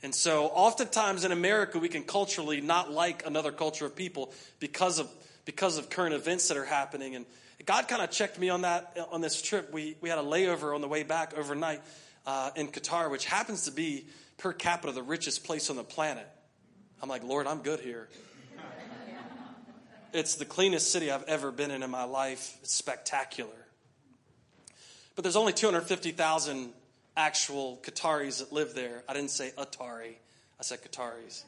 And 0.04 0.14
so, 0.14 0.46
oftentimes 0.46 1.24
in 1.24 1.32
America, 1.32 1.80
we 1.80 1.88
can 1.88 2.04
culturally 2.04 2.60
not 2.60 2.92
like 2.92 3.26
another 3.26 3.50
culture 3.50 3.84
of 3.84 3.96
people 3.96 4.32
because 4.60 5.00
of 5.00 5.10
because 5.44 5.78
of 5.78 5.90
current 5.90 6.14
events 6.14 6.46
that 6.48 6.56
are 6.56 6.64
happening. 6.64 7.16
And 7.16 7.26
God 7.68 7.86
kind 7.86 8.00
of 8.00 8.10
checked 8.10 8.38
me 8.38 8.48
on 8.48 8.62
that 8.62 8.96
on 9.12 9.20
this 9.20 9.42
trip. 9.42 9.70
We, 9.74 9.94
we 10.00 10.08
had 10.08 10.16
a 10.16 10.22
layover 10.22 10.74
on 10.74 10.80
the 10.80 10.88
way 10.88 11.02
back 11.02 11.36
overnight 11.36 11.82
uh, 12.26 12.50
in 12.56 12.68
Qatar, 12.68 13.10
which 13.10 13.26
happens 13.26 13.64
to 13.66 13.70
be 13.70 14.06
per 14.38 14.54
capita 14.54 14.90
the 14.94 15.02
richest 15.02 15.44
place 15.44 15.68
on 15.68 15.76
the 15.76 15.84
planet. 15.84 16.26
I'm 17.02 17.10
like, 17.10 17.24
Lord, 17.24 17.46
I'm 17.46 17.58
good 17.58 17.80
here. 17.80 18.08
it's 20.14 20.36
the 20.36 20.46
cleanest 20.46 20.90
city 20.90 21.10
I've 21.10 21.24
ever 21.24 21.52
been 21.52 21.70
in 21.70 21.82
in 21.82 21.90
my 21.90 22.04
life. 22.04 22.56
It's 22.62 22.72
spectacular. 22.72 23.66
But 25.14 25.24
there's 25.24 25.36
only 25.36 25.52
250,000 25.52 26.70
actual 27.18 27.80
Qataris 27.82 28.38
that 28.38 28.50
live 28.50 28.74
there. 28.74 29.02
I 29.06 29.12
didn't 29.12 29.30
say 29.30 29.52
Atari, 29.58 30.14
I 30.58 30.62
said 30.62 30.78
Qataris. 30.82 31.42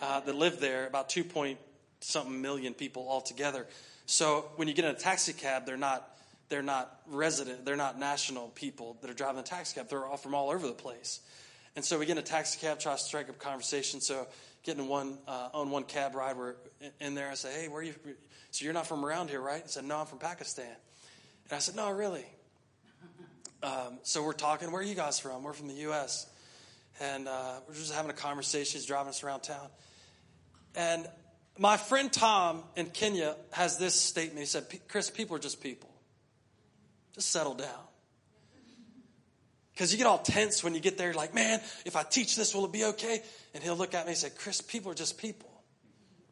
Uh, 0.00 0.20
that 0.20 0.36
live 0.36 0.60
there, 0.60 0.86
about 0.86 1.08
2 1.08 1.24
point 1.24 1.58
something 1.98 2.40
million 2.40 2.72
people 2.72 3.08
altogether. 3.08 3.66
So 4.06 4.46
when 4.56 4.68
you 4.68 4.74
get 4.74 4.84
in 4.84 4.92
a 4.92 4.98
taxi 4.98 5.32
cab, 5.32 5.66
they're 5.66 5.76
not 5.76 6.16
they're 6.48 6.62
not 6.62 7.00
resident, 7.08 7.64
they're 7.64 7.76
not 7.76 7.98
national 7.98 8.48
people 8.48 8.96
that 9.00 9.10
are 9.10 9.14
driving 9.14 9.36
the 9.36 9.42
taxi 9.42 9.74
cab. 9.74 9.88
They're 9.88 10.06
all 10.06 10.16
from 10.16 10.34
all 10.34 10.50
over 10.50 10.66
the 10.66 10.72
place. 10.72 11.20
And 11.74 11.84
so 11.84 11.98
we 11.98 12.06
get 12.06 12.12
in 12.12 12.18
a 12.18 12.22
taxi 12.22 12.58
cab, 12.60 12.78
try 12.78 12.92
to 12.92 12.98
strike 12.98 13.28
up 13.28 13.38
conversation. 13.38 14.00
So 14.00 14.28
getting 14.62 14.88
one 14.88 15.18
uh, 15.26 15.48
on 15.52 15.70
one 15.70 15.82
cab 15.82 16.14
ride, 16.14 16.36
we're 16.36 16.54
in 17.00 17.14
there. 17.14 17.30
I 17.30 17.34
say, 17.34 17.52
"Hey, 17.62 17.68
where 17.68 17.80
are 17.80 17.84
you? 17.84 17.94
So 18.52 18.64
you're 18.64 18.74
not 18.74 18.86
from 18.86 19.04
around 19.04 19.28
here, 19.28 19.40
right?" 19.40 19.62
He 19.62 19.68
said, 19.68 19.84
"No, 19.84 19.98
I'm 19.98 20.06
from 20.06 20.18
Pakistan." 20.18 20.74
And 21.44 21.52
I 21.52 21.58
said, 21.58 21.76
"No, 21.76 21.90
really." 21.90 22.24
Um, 23.62 23.98
so 24.02 24.22
we're 24.22 24.34
talking. 24.34 24.70
Where 24.70 24.82
are 24.82 24.84
you 24.84 24.94
guys 24.94 25.18
from? 25.18 25.42
We're 25.42 25.54
from 25.54 25.66
the 25.66 25.74
U.S. 25.88 26.26
And 27.00 27.26
uh, 27.26 27.54
we're 27.66 27.74
just 27.74 27.92
having 27.92 28.10
a 28.10 28.14
conversation. 28.14 28.78
He's 28.78 28.86
driving 28.86 29.08
us 29.08 29.24
around 29.24 29.40
town, 29.40 29.68
and 30.76 31.08
my 31.58 31.76
friend 31.76 32.12
Tom 32.12 32.62
in 32.76 32.86
Kenya 32.86 33.36
has 33.52 33.78
this 33.78 33.94
statement. 33.94 34.40
He 34.40 34.46
said, 34.46 34.64
Chris, 34.88 35.10
people 35.10 35.36
are 35.36 35.40
just 35.40 35.62
people. 35.62 35.90
Just 37.14 37.30
settle 37.30 37.54
down. 37.54 37.68
Because 39.72 39.92
you 39.92 39.98
get 39.98 40.06
all 40.06 40.18
tense 40.18 40.64
when 40.64 40.74
you 40.74 40.80
get 40.80 40.96
there, 40.96 41.12
like, 41.12 41.34
man, 41.34 41.60
if 41.84 41.96
I 41.96 42.02
teach 42.02 42.34
this, 42.34 42.54
will 42.54 42.64
it 42.64 42.72
be 42.72 42.84
okay? 42.84 43.22
And 43.54 43.62
he'll 43.62 43.76
look 43.76 43.94
at 43.94 44.06
me 44.06 44.12
and 44.12 44.18
say, 44.18 44.30
Chris, 44.30 44.60
people 44.60 44.90
are 44.90 44.94
just 44.94 45.18
people. 45.18 45.50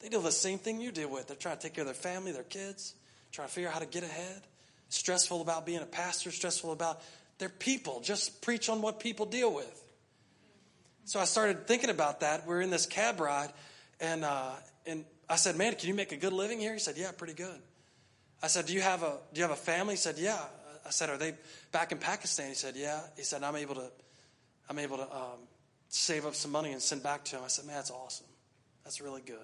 They 0.00 0.08
deal 0.08 0.20
with 0.20 0.26
the 0.26 0.32
same 0.32 0.58
thing 0.58 0.80
you 0.80 0.92
deal 0.92 1.10
with. 1.10 1.28
They're 1.28 1.36
trying 1.36 1.56
to 1.56 1.62
take 1.62 1.74
care 1.74 1.82
of 1.82 1.86
their 1.86 1.94
family, 1.94 2.32
their 2.32 2.42
kids, 2.42 2.94
trying 3.32 3.48
to 3.48 3.54
figure 3.54 3.68
out 3.68 3.74
how 3.74 3.80
to 3.80 3.86
get 3.86 4.02
ahead. 4.02 4.42
Stressful 4.88 5.40
about 5.40 5.66
being 5.66 5.80
a 5.80 5.86
pastor, 5.86 6.30
stressful 6.30 6.72
about 6.72 7.02
their 7.38 7.48
people. 7.48 8.00
Just 8.00 8.42
preach 8.42 8.68
on 8.68 8.80
what 8.80 9.00
people 9.00 9.26
deal 9.26 9.52
with. 9.52 9.82
So 11.04 11.20
I 11.20 11.24
started 11.24 11.66
thinking 11.66 11.90
about 11.90 12.20
that. 12.20 12.46
We're 12.46 12.62
in 12.62 12.70
this 12.70 12.86
cab 12.86 13.20
ride, 13.20 13.52
and 14.00 14.24
uh, 14.24 14.52
and 14.86 15.04
I 15.28 15.36
said, 15.36 15.56
"Man, 15.56 15.74
can 15.74 15.88
you 15.88 15.94
make 15.94 16.12
a 16.12 16.16
good 16.16 16.32
living 16.32 16.60
here?" 16.60 16.72
He 16.72 16.78
said, 16.78 16.96
"Yeah, 16.96 17.12
pretty 17.12 17.34
good." 17.34 17.60
I 18.42 18.48
said, 18.48 18.66
"Do 18.66 18.74
you 18.74 18.80
have 18.80 19.02
a 19.02 19.18
Do 19.32 19.40
you 19.40 19.42
have 19.42 19.52
a 19.52 19.56
family?" 19.56 19.94
He 19.94 19.98
said, 19.98 20.18
"Yeah." 20.18 20.38
I 20.86 20.90
said, 20.90 21.08
"Are 21.08 21.16
they 21.16 21.34
back 21.72 21.92
in 21.92 21.98
Pakistan?" 21.98 22.48
He 22.48 22.54
said, 22.54 22.76
"Yeah." 22.76 23.00
He 23.16 23.22
said, 23.22 23.42
"I'm 23.42 23.56
able 23.56 23.76
to, 23.76 23.90
I'm 24.68 24.78
able 24.78 24.98
to 24.98 25.14
um, 25.14 25.38
save 25.88 26.26
up 26.26 26.34
some 26.34 26.50
money 26.52 26.72
and 26.72 26.82
send 26.82 27.02
back 27.02 27.24
to 27.26 27.36
him." 27.36 27.42
I 27.44 27.48
said, 27.48 27.64
"Man, 27.64 27.76
that's 27.76 27.90
awesome. 27.90 28.26
That's 28.84 29.00
really 29.00 29.22
good." 29.22 29.36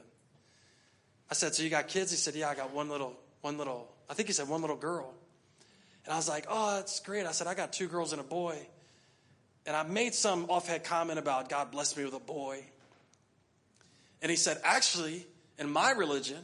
I 1.31 1.35
said, 1.35 1.55
"So 1.55 1.63
you 1.63 1.71
got 1.71 1.89
kids?" 1.89 2.11
He 2.11 2.17
said, 2.17 2.35
"Yeah, 2.35 2.51
I 2.51 2.55
got 2.55 2.73
one 2.73 2.89
little, 2.89 3.15
one 3.41 3.57
little. 3.57 3.91
I 4.09 4.15
think 4.15 4.29
he 4.29 4.33
said 4.33 4.49
one 4.49 4.61
little 4.61 4.77
girl." 4.77 5.15
And 6.05 6.15
I 6.15 6.17
was 6.17 6.29
like, 6.29 6.47
oh, 6.49 6.77
that's 6.77 7.01
great. 7.01 7.27
I 7.27 7.33
said, 7.33 7.47
I 7.47 7.55
got 7.55 7.73
two 7.73 7.87
girls 7.87 8.13
and 8.13 8.21
a 8.21 8.25
boy. 8.25 8.59
And 9.67 9.77
I 9.77 9.83
made 9.83 10.15
some 10.15 10.47
offhand 10.49 10.85
comment 10.85 11.19
about 11.19 11.49
God 11.49 11.71
blessed 11.71 11.97
me 11.97 12.05
with 12.05 12.15
a 12.15 12.21
boy. 12.21 12.65
And 14.23 14.31
he 14.31 14.37
said, 14.37 14.59
actually, 14.65 15.27
in 15.61 15.71
my 15.71 15.91
religion, 15.93 16.43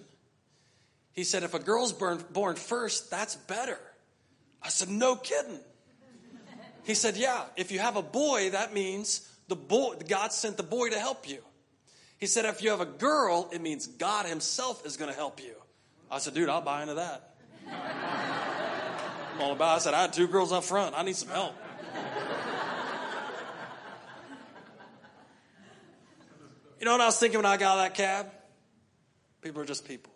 he 1.13 1.25
said, 1.25 1.43
if 1.43 1.55
a 1.55 1.59
girl's 1.59 1.93
born, 1.93 2.23
born 2.31 2.57
first, 2.57 3.11
that's 3.11 3.35
better. 3.35 3.81
I 4.63 4.69
said, 4.69 4.91
no 4.91 5.17
kidding. 5.17 5.59
He 6.85 6.95
said, 6.95 7.17
yeah, 7.17 7.45
if 7.57 7.73
you 7.73 7.79
have 7.79 7.97
a 7.97 8.03
boy, 8.03 8.51
that 8.51 8.75
means 8.75 9.29
the 9.49 9.57
boy, 9.57 9.95
God 10.07 10.33
sent 10.33 10.59
the 10.59 10.63
boy 10.63 10.91
to 10.91 10.99
help 10.99 11.29
you. 11.29 11.39
He 12.19 12.27
said, 12.27 12.45
if 12.45 12.63
you 12.63 12.71
have 12.71 12.81
a 12.81 12.87
girl, 12.87 13.49
it 13.53 13.61
means 13.61 13.87
God 13.87 14.27
himself 14.27 14.85
is 14.87 14.97
going 14.97 15.11
to 15.11 15.17
help 15.17 15.43
you. 15.43 15.55
I 16.11 16.19
said, 16.19 16.35
dude, 16.35 16.49
I'll 16.49 16.61
buy 16.61 16.83
into 16.83 16.95
that. 16.95 17.35
I'm 19.35 19.41
all 19.41 19.53
about. 19.53 19.77
I 19.77 19.79
said, 19.79 19.95
I 19.95 20.03
had 20.03 20.13
two 20.13 20.29
girls 20.29 20.53
up 20.53 20.65
front. 20.65 20.95
I 20.97 21.03
need 21.03 21.17
some 21.17 21.31
help. 21.31 21.55
you 26.79 26.85
know 26.85 26.93
what 26.93 27.01
I 27.01 27.07
was 27.07 27.19
thinking 27.19 27.39
when 27.39 27.47
I 27.47 27.57
got 27.57 27.77
that 27.77 27.95
cab? 27.95 28.31
People 29.47 29.63
are 29.63 29.65
just 29.65 29.87
people. 29.87 30.13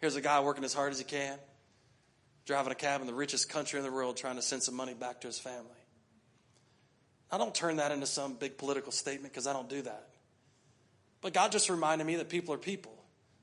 Here's 0.00 0.16
a 0.16 0.20
guy 0.20 0.40
working 0.40 0.64
as 0.64 0.74
hard 0.74 0.90
as 0.90 0.98
he 0.98 1.04
can, 1.04 1.38
driving 2.46 2.72
a 2.72 2.74
cab 2.74 3.00
in 3.00 3.06
the 3.06 3.14
richest 3.14 3.48
country 3.48 3.78
in 3.78 3.84
the 3.84 3.92
world, 3.92 4.16
trying 4.16 4.34
to 4.34 4.42
send 4.42 4.64
some 4.64 4.74
money 4.74 4.92
back 4.92 5.20
to 5.20 5.28
his 5.28 5.38
family. 5.38 5.70
I 7.30 7.38
don't 7.38 7.54
turn 7.54 7.76
that 7.76 7.92
into 7.92 8.06
some 8.06 8.34
big 8.34 8.58
political 8.58 8.90
statement 8.90 9.32
because 9.32 9.46
I 9.46 9.52
don't 9.52 9.68
do 9.68 9.82
that. 9.82 10.08
But 11.20 11.32
God 11.32 11.52
just 11.52 11.70
reminded 11.70 12.08
me 12.08 12.16
that 12.16 12.28
people 12.28 12.52
are 12.54 12.58
people. 12.58 12.98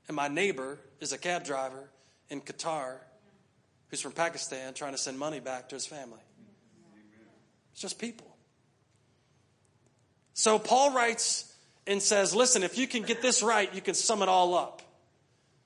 And 0.06 0.14
my 0.14 0.28
neighbor 0.28 0.78
is 1.00 1.14
a 1.14 1.18
cab 1.18 1.44
driver 1.44 1.88
in 2.28 2.42
Qatar 2.42 2.96
who's 3.88 4.02
from 4.02 4.12
Pakistan 4.12 4.74
trying 4.74 4.92
to 4.92 4.98
send 4.98 5.18
money 5.18 5.40
back 5.40 5.70
to 5.70 5.74
his 5.74 5.86
family. 5.86 6.20
It's 7.72 7.80
just 7.80 7.98
people. 7.98 8.26
So 10.34 10.58
Paul 10.58 10.92
writes 10.92 11.50
and 11.88 12.02
says, 12.02 12.34
listen, 12.36 12.62
if 12.62 12.76
you 12.76 12.86
can 12.86 13.02
get 13.02 13.22
this 13.22 13.42
right, 13.42 13.74
you 13.74 13.80
can 13.80 13.94
sum 13.94 14.22
it 14.22 14.28
all 14.28 14.54
up. 14.54 14.82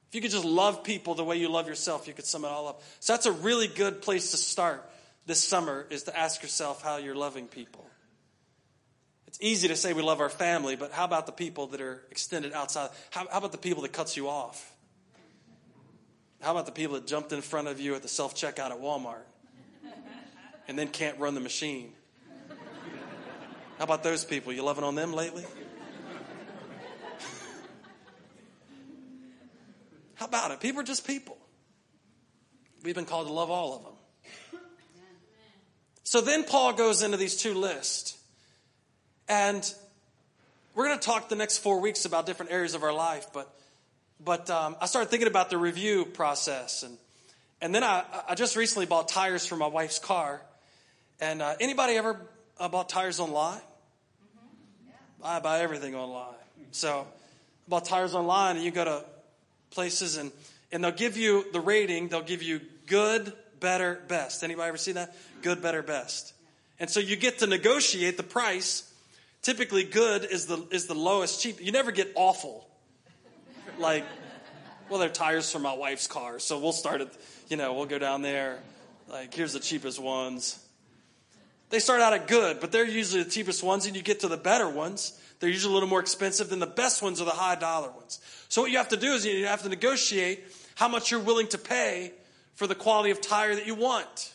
If 0.08 0.14
you 0.14 0.20
could 0.20 0.30
just 0.30 0.44
love 0.44 0.84
people 0.84 1.14
the 1.14 1.24
way 1.24 1.36
you 1.36 1.48
love 1.48 1.66
yourself, 1.66 2.06
you 2.06 2.14
could 2.14 2.24
sum 2.24 2.44
it 2.44 2.48
all 2.48 2.68
up. 2.68 2.82
So 3.00 3.12
that's 3.12 3.26
a 3.26 3.32
really 3.32 3.66
good 3.66 4.00
place 4.00 4.30
to 4.30 4.36
start 4.36 4.88
this 5.26 5.42
summer 5.42 5.86
is 5.90 6.04
to 6.04 6.18
ask 6.18 6.42
yourself 6.42 6.82
how 6.82 6.98
you're 6.98 7.14
loving 7.14 7.48
people. 7.48 7.84
It's 9.26 9.38
easy 9.40 9.68
to 9.68 9.76
say 9.76 9.94
we 9.94 10.02
love 10.02 10.20
our 10.20 10.28
family, 10.28 10.76
but 10.76 10.92
how 10.92 11.04
about 11.04 11.26
the 11.26 11.32
people 11.32 11.68
that 11.68 11.80
are 11.80 12.02
extended 12.10 12.52
outside? 12.52 12.90
How, 13.10 13.26
how 13.30 13.38
about 13.38 13.52
the 13.52 13.58
people 13.58 13.82
that 13.82 13.92
cuts 13.92 14.16
you 14.16 14.28
off? 14.28 14.72
How 16.40 16.52
about 16.52 16.66
the 16.66 16.72
people 16.72 16.94
that 16.94 17.06
jumped 17.06 17.32
in 17.32 17.40
front 17.40 17.68
of 17.68 17.80
you 17.80 17.94
at 17.94 18.02
the 18.02 18.08
self 18.08 18.34
checkout 18.34 18.70
at 18.70 18.80
Walmart 18.80 19.24
and 20.68 20.78
then 20.78 20.88
can't 20.88 21.18
run 21.18 21.34
the 21.34 21.40
machine? 21.40 21.92
How 23.78 23.84
about 23.84 24.02
those 24.04 24.24
people? 24.24 24.52
You 24.52 24.62
loving 24.62 24.84
on 24.84 24.94
them 24.94 25.12
lately? 25.12 25.44
How 30.22 30.28
about 30.28 30.52
it? 30.52 30.60
People 30.60 30.80
are 30.80 30.84
just 30.84 31.04
people. 31.04 31.36
We've 32.84 32.94
been 32.94 33.06
called 33.06 33.26
to 33.26 33.32
love 33.32 33.50
all 33.50 33.74
of 33.74 33.82
them. 33.82 34.60
So 36.04 36.20
then 36.20 36.44
Paul 36.44 36.74
goes 36.74 37.02
into 37.02 37.16
these 37.16 37.36
two 37.36 37.54
lists. 37.54 38.16
And 39.28 39.68
we're 40.76 40.86
going 40.86 40.96
to 41.00 41.04
talk 41.04 41.28
the 41.28 41.34
next 41.34 41.58
four 41.58 41.80
weeks 41.80 42.04
about 42.04 42.24
different 42.24 42.52
areas 42.52 42.76
of 42.76 42.84
our 42.84 42.92
life, 42.92 43.26
but 43.34 43.52
but 44.24 44.48
um, 44.48 44.76
I 44.80 44.86
started 44.86 45.10
thinking 45.10 45.26
about 45.26 45.50
the 45.50 45.58
review 45.58 46.04
process, 46.04 46.84
and 46.84 46.96
and 47.60 47.74
then 47.74 47.82
I, 47.82 48.04
I 48.28 48.36
just 48.36 48.54
recently 48.54 48.86
bought 48.86 49.08
tires 49.08 49.44
for 49.44 49.56
my 49.56 49.66
wife's 49.66 49.98
car. 49.98 50.40
And 51.18 51.42
uh, 51.42 51.56
anybody 51.58 51.94
ever 51.94 52.16
uh, 52.60 52.68
bought 52.68 52.88
tires 52.88 53.18
online? 53.18 53.58
Mm-hmm. 53.58 54.86
Yeah. 54.86 55.36
I 55.36 55.40
buy 55.40 55.62
everything 55.62 55.96
online. 55.96 56.36
So 56.70 57.00
I 57.00 57.68
bought 57.68 57.86
tires 57.86 58.14
online, 58.14 58.54
and 58.54 58.64
you 58.64 58.70
go 58.70 58.84
to 58.84 59.04
places, 59.72 60.16
and 60.16 60.30
and 60.70 60.82
they'll 60.82 60.92
give 60.92 61.16
you 61.16 61.50
the 61.52 61.60
rating. 61.60 62.08
They'll 62.08 62.22
give 62.22 62.42
you 62.42 62.60
good, 62.86 63.32
better, 63.60 64.00
best. 64.08 64.42
Anybody 64.42 64.68
ever 64.68 64.78
see 64.78 64.92
that? 64.92 65.14
Good, 65.42 65.60
better, 65.60 65.82
best. 65.82 66.32
And 66.78 66.88
so 66.88 67.00
you 67.00 67.16
get 67.16 67.38
to 67.40 67.46
negotiate 67.46 68.16
the 68.16 68.22
price. 68.22 68.92
Typically, 69.42 69.84
good 69.84 70.24
is 70.24 70.46
the 70.46 70.66
is 70.70 70.86
the 70.86 70.94
lowest 70.94 71.42
cheap. 71.42 71.60
You 71.60 71.72
never 71.72 71.92
get 71.92 72.12
awful 72.14 72.68
like, 73.78 74.04
well, 74.88 75.00
they're 75.00 75.08
tires 75.08 75.50
for 75.50 75.58
my 75.58 75.72
wife's 75.74 76.06
car, 76.06 76.38
so 76.38 76.58
we'll 76.58 76.72
start 76.72 77.00
at, 77.00 77.08
you 77.48 77.56
know, 77.56 77.72
we'll 77.74 77.86
go 77.86 77.98
down 77.98 78.22
there. 78.22 78.58
Like, 79.08 79.34
here's 79.34 79.52
the 79.52 79.60
cheapest 79.60 79.98
ones. 79.98 80.58
They 81.70 81.78
start 81.78 82.00
out 82.00 82.12
at 82.12 82.28
good, 82.28 82.60
but 82.60 82.72
they're 82.72 82.86
usually 82.86 83.22
the 83.22 83.30
cheapest 83.30 83.62
ones, 83.62 83.86
and 83.86 83.96
you 83.96 84.02
get 84.02 84.20
to 84.20 84.28
the 84.28 84.36
better 84.36 84.68
ones. 84.68 85.18
They're 85.42 85.50
usually 85.50 85.72
a 85.72 85.74
little 85.74 85.88
more 85.88 85.98
expensive 85.98 86.50
than 86.50 86.60
the 86.60 86.68
best 86.68 87.02
ones 87.02 87.20
or 87.20 87.24
the 87.24 87.32
high 87.32 87.56
dollar 87.56 87.90
ones. 87.90 88.20
So 88.48 88.62
what 88.62 88.70
you 88.70 88.76
have 88.76 88.90
to 88.90 88.96
do 88.96 89.12
is 89.14 89.26
you 89.26 89.46
have 89.46 89.64
to 89.64 89.68
negotiate 89.68 90.44
how 90.76 90.86
much 90.86 91.10
you're 91.10 91.18
willing 91.18 91.48
to 91.48 91.58
pay 91.58 92.12
for 92.54 92.68
the 92.68 92.76
quality 92.76 93.10
of 93.10 93.20
tire 93.20 93.52
that 93.56 93.66
you 93.66 93.74
want. 93.74 94.32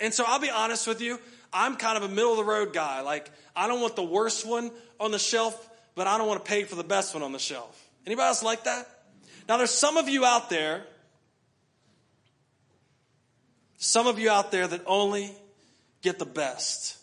And 0.00 0.14
so 0.14 0.24
I'll 0.26 0.40
be 0.40 0.48
honest 0.48 0.86
with 0.86 1.02
you, 1.02 1.18
I'm 1.52 1.76
kind 1.76 1.98
of 1.98 2.02
a 2.02 2.08
middle 2.08 2.30
of 2.30 2.38
the 2.38 2.44
road 2.44 2.72
guy. 2.72 3.02
Like 3.02 3.30
I 3.54 3.68
don't 3.68 3.82
want 3.82 3.94
the 3.94 4.02
worst 4.02 4.46
one 4.46 4.70
on 4.98 5.10
the 5.10 5.18
shelf, 5.18 5.68
but 5.94 6.06
I 6.06 6.16
don't 6.16 6.26
want 6.26 6.42
to 6.42 6.48
pay 6.48 6.64
for 6.64 6.76
the 6.76 6.82
best 6.82 7.12
one 7.12 7.22
on 7.22 7.32
the 7.32 7.38
shelf. 7.38 7.78
Anybody 8.06 8.28
else 8.28 8.42
like 8.42 8.64
that? 8.64 8.88
Now, 9.50 9.58
there's 9.58 9.70
some 9.70 9.98
of 9.98 10.08
you 10.08 10.24
out 10.24 10.48
there, 10.48 10.82
some 13.76 14.06
of 14.06 14.18
you 14.18 14.30
out 14.30 14.50
there 14.50 14.66
that 14.66 14.80
only 14.86 15.30
get 16.00 16.18
the 16.18 16.24
best. 16.24 16.96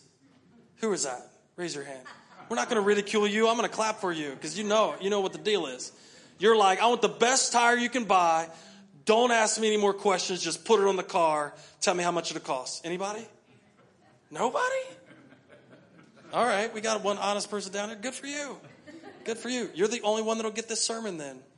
Who 0.78 0.92
is 0.92 1.04
that? 1.04 1.30
Raise 1.54 1.76
your 1.76 1.84
hand. 1.84 2.00
We're 2.48 2.56
not 2.56 2.68
going 2.68 2.80
to 2.80 2.86
ridicule 2.86 3.26
you. 3.26 3.48
I'm 3.48 3.56
going 3.56 3.68
to 3.68 3.74
clap 3.74 4.00
for 4.00 4.12
you 4.12 4.30
because 4.30 4.58
you 4.58 4.64
know, 4.64 4.94
you 5.00 5.10
know 5.10 5.20
what 5.20 5.32
the 5.32 5.38
deal 5.38 5.66
is. 5.66 5.92
You're 6.38 6.56
like, 6.56 6.80
I 6.80 6.86
want 6.86 7.02
the 7.02 7.08
best 7.08 7.52
tire 7.52 7.76
you 7.76 7.88
can 7.88 8.04
buy. 8.04 8.48
Don't 9.04 9.30
ask 9.30 9.60
me 9.60 9.68
any 9.68 9.76
more 9.76 9.94
questions. 9.94 10.42
Just 10.42 10.64
put 10.64 10.80
it 10.80 10.86
on 10.86 10.96
the 10.96 11.02
car. 11.02 11.54
Tell 11.80 11.94
me 11.94 12.04
how 12.04 12.10
much 12.10 12.34
it 12.34 12.44
costs. 12.44 12.80
Anybody? 12.84 13.26
Nobody? 14.30 14.64
All 16.32 16.44
right, 16.44 16.72
we 16.74 16.82
got 16.82 17.02
one 17.02 17.16
honest 17.16 17.50
person 17.50 17.72
down 17.72 17.88
here. 17.88 17.98
Good 18.00 18.14
for 18.14 18.26
you. 18.26 18.58
Good 19.24 19.38
for 19.38 19.48
you. 19.48 19.70
You're 19.74 19.88
the 19.88 20.02
only 20.02 20.22
one 20.22 20.36
that'll 20.36 20.52
get 20.52 20.68
this 20.68 20.84
sermon 20.84 21.16
then. 21.18 21.38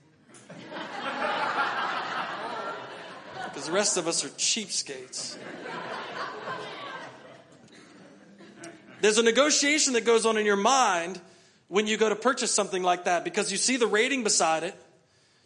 Because 3.51 3.67
the 3.67 3.73
rest 3.73 3.97
of 3.97 4.07
us 4.07 4.25
are 4.25 4.29
cheapskates. 4.29 5.37
There's 9.01 9.19
a 9.19 9.23
negotiation 9.23 9.95
that 9.95 10.05
goes 10.05 10.27
on 10.27 10.37
in 10.37 10.47
your 10.47 10.57
mind 10.57 11.21
when 11.69 11.87
you 11.87 11.97
go 11.97 12.09
to 12.09 12.17
purchase 12.17 12.53
something 12.53 12.83
like 12.83 13.05
that 13.05 13.25
because 13.25 13.51
you 13.51 13.59
see 13.59 13.77
the 13.77 13.87
rating 13.87 14.25
beside 14.25 14.63
it. 14.63 14.75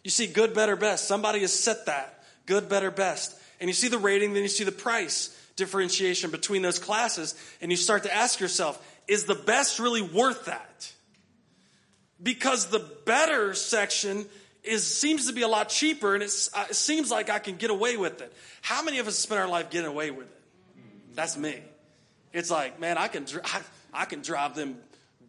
You 0.03 0.11
see 0.11 0.27
good, 0.27 0.53
better, 0.53 0.75
best. 0.75 1.07
Somebody 1.07 1.39
has 1.39 1.53
set 1.53 1.85
that 1.87 2.23
good, 2.45 2.69
better, 2.69 2.91
best. 2.91 3.35
And 3.59 3.69
you 3.69 3.73
see 3.73 3.87
the 3.87 3.97
rating, 3.97 4.33
then 4.33 4.43
you 4.43 4.49
see 4.49 4.63
the 4.63 4.71
price 4.71 5.35
differentiation 5.55 6.31
between 6.31 6.61
those 6.61 6.79
classes, 6.79 7.33
and 7.61 7.71
you 7.71 7.77
start 7.77 8.03
to 8.03 8.13
ask 8.13 8.41
yourself, 8.41 8.85
is 9.07 9.23
the 9.23 9.35
best 9.35 9.79
really 9.79 10.01
worth 10.01 10.45
that? 10.45 10.91
because 12.21 12.67
the 12.67 12.79
better 13.05 13.53
section 13.53 14.25
is 14.63 14.85
seems 14.85 15.27
to 15.27 15.33
be 15.33 15.41
a 15.41 15.47
lot 15.47 15.69
cheaper 15.69 16.15
and 16.15 16.23
uh, 16.23 16.65
it 16.69 16.75
seems 16.75 17.11
like 17.11 17.29
I 17.29 17.39
can 17.39 17.55
get 17.55 17.69
away 17.69 17.97
with 17.97 18.21
it. 18.21 18.33
How 18.61 18.83
many 18.83 18.99
of 18.99 19.07
us 19.07 19.17
spend 19.17 19.39
our 19.39 19.47
life 19.47 19.69
getting 19.69 19.89
away 19.89 20.11
with 20.11 20.25
it? 20.25 20.41
That's 21.13 21.37
me. 21.37 21.59
It's 22.35 22.51
like, 22.51 22.81
man, 22.81 22.97
I 22.97 23.07
can 23.07 23.25
I, 23.45 23.61
I 23.93 24.05
can 24.05 24.21
drive 24.21 24.55
them 24.55 24.75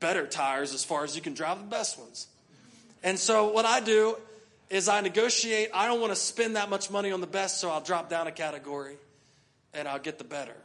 better 0.01 0.27
tires 0.27 0.75
as 0.75 0.85
far 0.85 1.05
as 1.05 1.15
you 1.15 1.23
can 1.23 1.35
drive 1.35 1.61
the 1.61 1.65
best 1.65 1.97
ones. 1.99 2.27
And 3.05 3.17
so 3.17 3.53
what 3.53 3.65
I 3.65 3.79
do 3.79 4.17
is 4.71 4.89
I 4.89 5.01
negotiate. 5.03 5.71
I 5.73 5.87
don't 5.87 6.01
want 6.01 6.13
to 6.13 6.19
spend 6.19 6.57
that 6.57 6.69
much 6.69 6.91
money 6.91 7.13
on 7.13 7.21
the 7.21 7.29
best, 7.29 7.61
so 7.61 7.71
I'll 7.71 7.81
drop 7.81 8.11
down 8.11 8.27
a 8.27 8.33
category 8.33 8.97
and 9.73 9.87
I'll 9.87 10.01
get 10.01 10.19
the 10.19 10.25
better. 10.25 10.57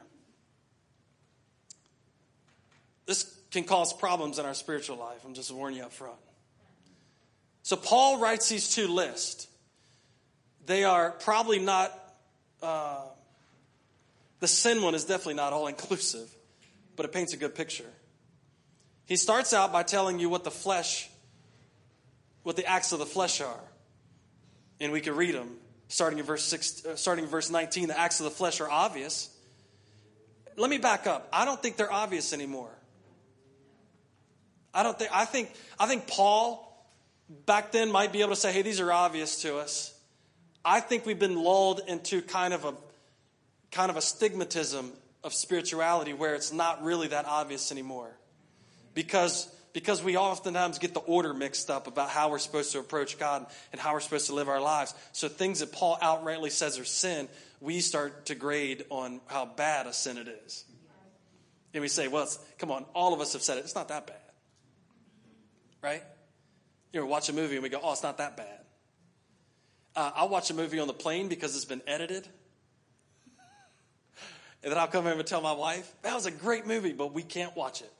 This 3.05 3.31
can 3.51 3.63
cause 3.63 3.93
problems 3.93 4.39
in 4.39 4.45
our 4.47 4.55
spiritual 4.55 4.97
life. 4.97 5.23
I'm 5.23 5.35
just 5.35 5.51
warning 5.51 5.77
you 5.77 5.83
up 5.83 5.93
front. 5.93 6.17
So 7.61 7.75
Paul 7.75 8.19
writes 8.19 8.49
these 8.49 8.73
two 8.73 8.87
lists. 8.87 9.47
They 10.65 10.85
are 10.85 11.11
probably 11.11 11.59
not, 11.59 11.91
uh, 12.63 13.01
the 14.41 14.47
sin 14.47 14.81
one 14.81 14.95
is 14.95 15.05
definitely 15.05 15.35
not 15.35 15.53
all 15.53 15.67
inclusive, 15.67 16.29
but 16.97 17.05
it 17.05 17.13
paints 17.13 17.31
a 17.33 17.37
good 17.37 17.55
picture. 17.55 17.89
He 19.05 19.15
starts 19.15 19.53
out 19.53 19.71
by 19.71 19.83
telling 19.83 20.19
you 20.19 20.29
what 20.29 20.43
the 20.43 20.51
flesh, 20.51 21.09
what 22.43 22.55
the 22.55 22.65
acts 22.65 22.91
of 22.91 22.99
the 22.99 23.05
flesh 23.05 23.39
are. 23.39 23.59
And 24.79 24.91
we 24.91 24.99
can 24.99 25.15
read 25.15 25.35
them 25.35 25.57
starting 25.89 26.17
in 26.17 26.25
verse 26.25 26.43
six, 26.43 26.83
uh, 26.85 26.95
starting 26.95 27.25
in 27.25 27.29
verse 27.29 27.51
19. 27.51 27.87
The 27.87 27.99
acts 27.99 28.19
of 28.19 28.23
the 28.23 28.31
flesh 28.31 28.61
are 28.61 28.69
obvious. 28.69 29.29
Let 30.57 30.69
me 30.69 30.79
back 30.79 31.05
up. 31.05 31.29
I 31.31 31.45
don't 31.45 31.61
think 31.61 31.77
they're 31.77 31.93
obvious 31.93 32.33
anymore. 32.33 32.71
I 34.73 34.81
don't 34.81 34.97
think 34.97 35.11
I 35.13 35.25
think 35.25 35.51
I 35.79 35.85
think 35.85 36.07
Paul 36.07 36.67
back 37.45 37.71
then 37.71 37.91
might 37.91 38.11
be 38.11 38.21
able 38.21 38.31
to 38.31 38.35
say, 38.35 38.51
hey, 38.51 38.63
these 38.63 38.79
are 38.79 38.91
obvious 38.91 39.43
to 39.43 39.57
us. 39.57 39.93
I 40.65 40.79
think 40.79 41.05
we've 41.05 41.19
been 41.19 41.35
lulled 41.35 41.81
into 41.87 42.21
kind 42.21 42.53
of 42.53 42.65
a 42.65 42.73
kind 43.71 43.89
of 43.89 43.97
a 43.97 44.01
stigmatism 44.01 44.91
of 45.23 45.33
spirituality 45.33 46.13
where 46.13 46.35
it's 46.35 46.51
not 46.51 46.83
really 46.83 47.07
that 47.09 47.25
obvious 47.25 47.71
anymore. 47.71 48.11
Because 48.93 49.47
because 49.73 50.03
we 50.03 50.17
oftentimes 50.17 50.79
get 50.79 50.93
the 50.93 50.99
order 50.99 51.33
mixed 51.33 51.69
up 51.69 51.87
about 51.87 52.09
how 52.09 52.29
we're 52.29 52.39
supposed 52.39 52.73
to 52.73 52.79
approach 52.79 53.17
God 53.17 53.45
and 53.71 53.79
how 53.79 53.93
we're 53.93 54.01
supposed 54.01 54.27
to 54.27 54.35
live 54.35 54.49
our 54.49 54.59
lives. 54.59 54.93
So 55.13 55.29
things 55.29 55.59
that 55.59 55.71
Paul 55.71 55.97
outrightly 56.01 56.51
says 56.51 56.77
are 56.77 56.85
sin, 56.85 57.29
we 57.61 57.79
start 57.79 58.25
to 58.25 58.35
grade 58.35 58.85
on 58.89 59.21
how 59.27 59.45
bad 59.45 59.87
a 59.87 59.93
sin 59.93 60.17
it 60.17 60.27
is. 60.45 60.65
And 61.73 61.81
we 61.81 61.87
say, 61.87 62.09
well, 62.09 62.27
come 62.57 62.69
on, 62.69 62.85
all 62.93 63.13
of 63.13 63.21
us 63.21 63.31
have 63.33 63.41
said 63.41 63.59
it. 63.59 63.61
It's 63.61 63.75
not 63.75 63.87
that 63.87 64.07
bad. 64.07 64.17
Right? 65.81 66.03
You 66.91 66.99
ever 66.99 67.07
watch 67.07 67.29
a 67.29 67.33
movie 67.33 67.55
and 67.55 67.63
we 67.63 67.69
go, 67.69 67.79
oh, 67.81 67.93
it's 67.93 68.03
not 68.03 68.17
that 68.17 68.35
bad. 68.35 68.59
Uh, 69.95 70.11
I'll 70.15 70.29
watch 70.29 70.49
a 70.49 70.53
movie 70.53 70.79
on 70.79 70.87
the 70.87 70.93
plane 70.93 71.29
because 71.29 71.55
it's 71.55 71.65
been 71.65 71.81
edited. 71.87 72.27
And 74.63 74.71
then 74.71 74.79
I'll 74.79 74.87
come 74.87 75.05
home 75.05 75.17
and 75.17 75.27
tell 75.27 75.41
my 75.41 75.53
wife, 75.53 75.91
that 76.03 76.13
was 76.13 76.25
a 76.25 76.31
great 76.31 76.67
movie, 76.67 76.93
but 76.93 77.13
we 77.13 77.23
can't 77.23 77.55
watch 77.55 77.81
it 77.81 77.91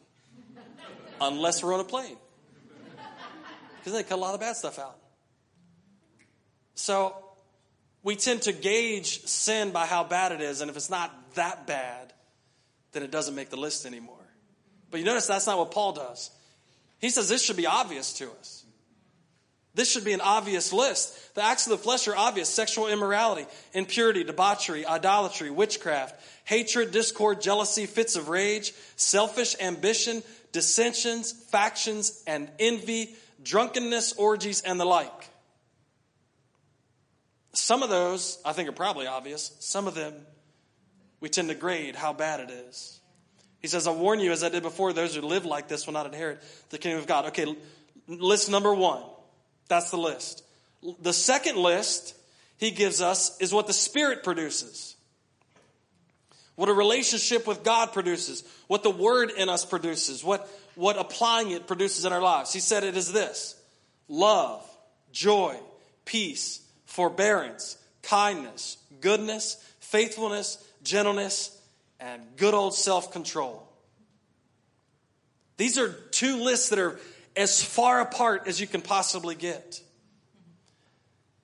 unless 1.20 1.64
we're 1.64 1.74
on 1.74 1.80
a 1.80 1.86
plane. 1.86 2.18
Because 3.80 3.94
they 3.94 4.04
cut 4.04 4.18
a 4.18 4.22
lot 4.22 4.36
of 4.36 4.40
bad 4.40 4.56
stuff 4.56 4.78
out. 4.78 4.98
So 6.76 7.16
we 8.04 8.16
tend 8.16 8.44
to 8.44 8.54
gauge 8.54 9.26
sin 9.26 9.72
by 9.72 9.86
how 9.86 10.04
bad 10.04 10.32
it 10.32 10.42
is, 10.42 10.62
and 10.62 10.70
if 10.70 10.78
it's 10.78 10.90
not 10.90 11.12
that 11.36 11.66
bad, 11.66 12.14
then 12.92 13.04
it 13.04 13.12
doesn't 13.12 13.36
make 13.36 13.50
the 13.50 13.58
list 13.58 13.86
anymore. 13.86 14.16
But 14.92 15.00
you 15.00 15.06
notice 15.06 15.28
that's 15.28 15.48
not 15.48 15.58
what 15.58 15.72
Paul 15.72 15.94
does. 15.94 16.30
He 17.00 17.10
says 17.10 17.30
this 17.30 17.44
should 17.44 17.58
be 17.58 17.66
obvious 17.66 18.14
to 18.14 18.30
us. 18.40 18.61
This 19.74 19.90
should 19.90 20.04
be 20.04 20.14
an 20.14 20.22
obvious 20.22 20.74
list. 20.74 21.34
The 21.36 21.44
acts 21.44 21.66
of 21.66 21.72
the 21.72 21.78
flesh 21.78 22.08
are 22.08 22.16
obvious 22.16 22.50
sexual 22.50 22.88
immorality, 22.88 23.46
impurity, 23.74 24.24
debauchery, 24.24 24.86
idolatry, 24.86 25.50
witchcraft, 25.50 26.20
hatred, 26.44 26.92
discord, 26.92 27.42
jealousy, 27.42 27.86
fits 27.86 28.18
of 28.18 28.28
rage, 28.28 28.74
selfish 28.98 29.56
ambition, 29.62 30.24
dissensions, 30.52 31.32
factions, 31.32 32.22
and 32.28 32.50
envy, 32.60 33.16
drunkenness, 33.44 34.14
orgies, 34.14 34.62
and 34.62 34.78
the 34.78 34.86
like. 34.86 35.30
Some 37.54 37.82
of 37.82 37.90
those, 37.90 38.40
I 38.44 38.52
think, 38.52 38.68
are 38.68 38.74
probably 38.74 39.08
obvious. 39.08 39.56
Some 39.60 39.88
of 39.88 39.96
them, 39.96 40.14
we 41.22 41.30
tend 41.30 41.48
to 41.48 41.56
grade 41.56 41.96
how 41.96 42.12
bad 42.12 42.42
it 42.42 42.50
is. 42.50 43.00
He 43.60 43.68
says, 43.68 43.88
I 43.88 43.92
warn 43.92 44.20
you, 44.20 44.32
as 44.32 44.44
I 44.44 44.50
did 44.50 44.64
before, 44.64 44.92
those 44.92 45.16
who 45.16 45.22
live 45.22 45.46
like 45.46 45.68
this 45.68 45.86
will 45.86 45.94
not 45.94 46.06
inherit 46.06 46.42
the 46.72 46.78
kingdom 46.78 47.00
of 47.00 47.08
God. 47.08 47.28
Okay, 47.28 47.56
list 48.08 48.50
number 48.50 48.74
one. 48.74 49.04
That's 49.72 49.90
the 49.90 49.98
list. 49.98 50.44
The 51.00 51.14
second 51.14 51.56
list 51.56 52.14
he 52.58 52.72
gives 52.72 53.02
us 53.02 53.40
is 53.40 53.54
what 53.54 53.68
the 53.68 53.74
Spirit 53.74 54.22
produces 54.22 54.98
what 56.56 56.70
a 56.70 56.74
relationship 56.74 57.48
with 57.48 57.64
God 57.64 57.94
produces, 57.94 58.44
what 58.68 58.84
the 58.84 58.92
Word 58.92 59.32
in 59.32 59.50
us 59.50 59.66
produces, 59.66 60.24
what, 60.24 60.48
what 60.76 60.96
applying 60.96 61.50
it 61.50 61.66
produces 61.66 62.06
in 62.06 62.14
our 62.14 62.22
lives. 62.22 62.54
He 62.54 62.60
said 62.60 62.84
it 62.84 62.98
is 62.98 63.12
this 63.12 63.56
love, 64.08 64.64
joy, 65.12 65.58
peace, 66.06 66.62
forbearance, 66.86 67.78
kindness, 68.04 68.78
goodness, 69.00 69.56
faithfulness, 69.80 70.64
gentleness, 70.84 71.58
and 72.00 72.22
good 72.38 72.54
old 72.54 72.76
self 72.76 73.12
control. 73.12 73.68
These 75.58 75.80
are 75.80 75.92
two 76.12 76.44
lists 76.44 76.70
that 76.70 76.80
are 76.80 77.00
as 77.36 77.64
far 77.64 78.02
apart 78.02 78.44
as 78.48 78.60
you 78.60 78.68
can 78.68 78.82
possibly 78.82 79.36
get. 79.36 79.82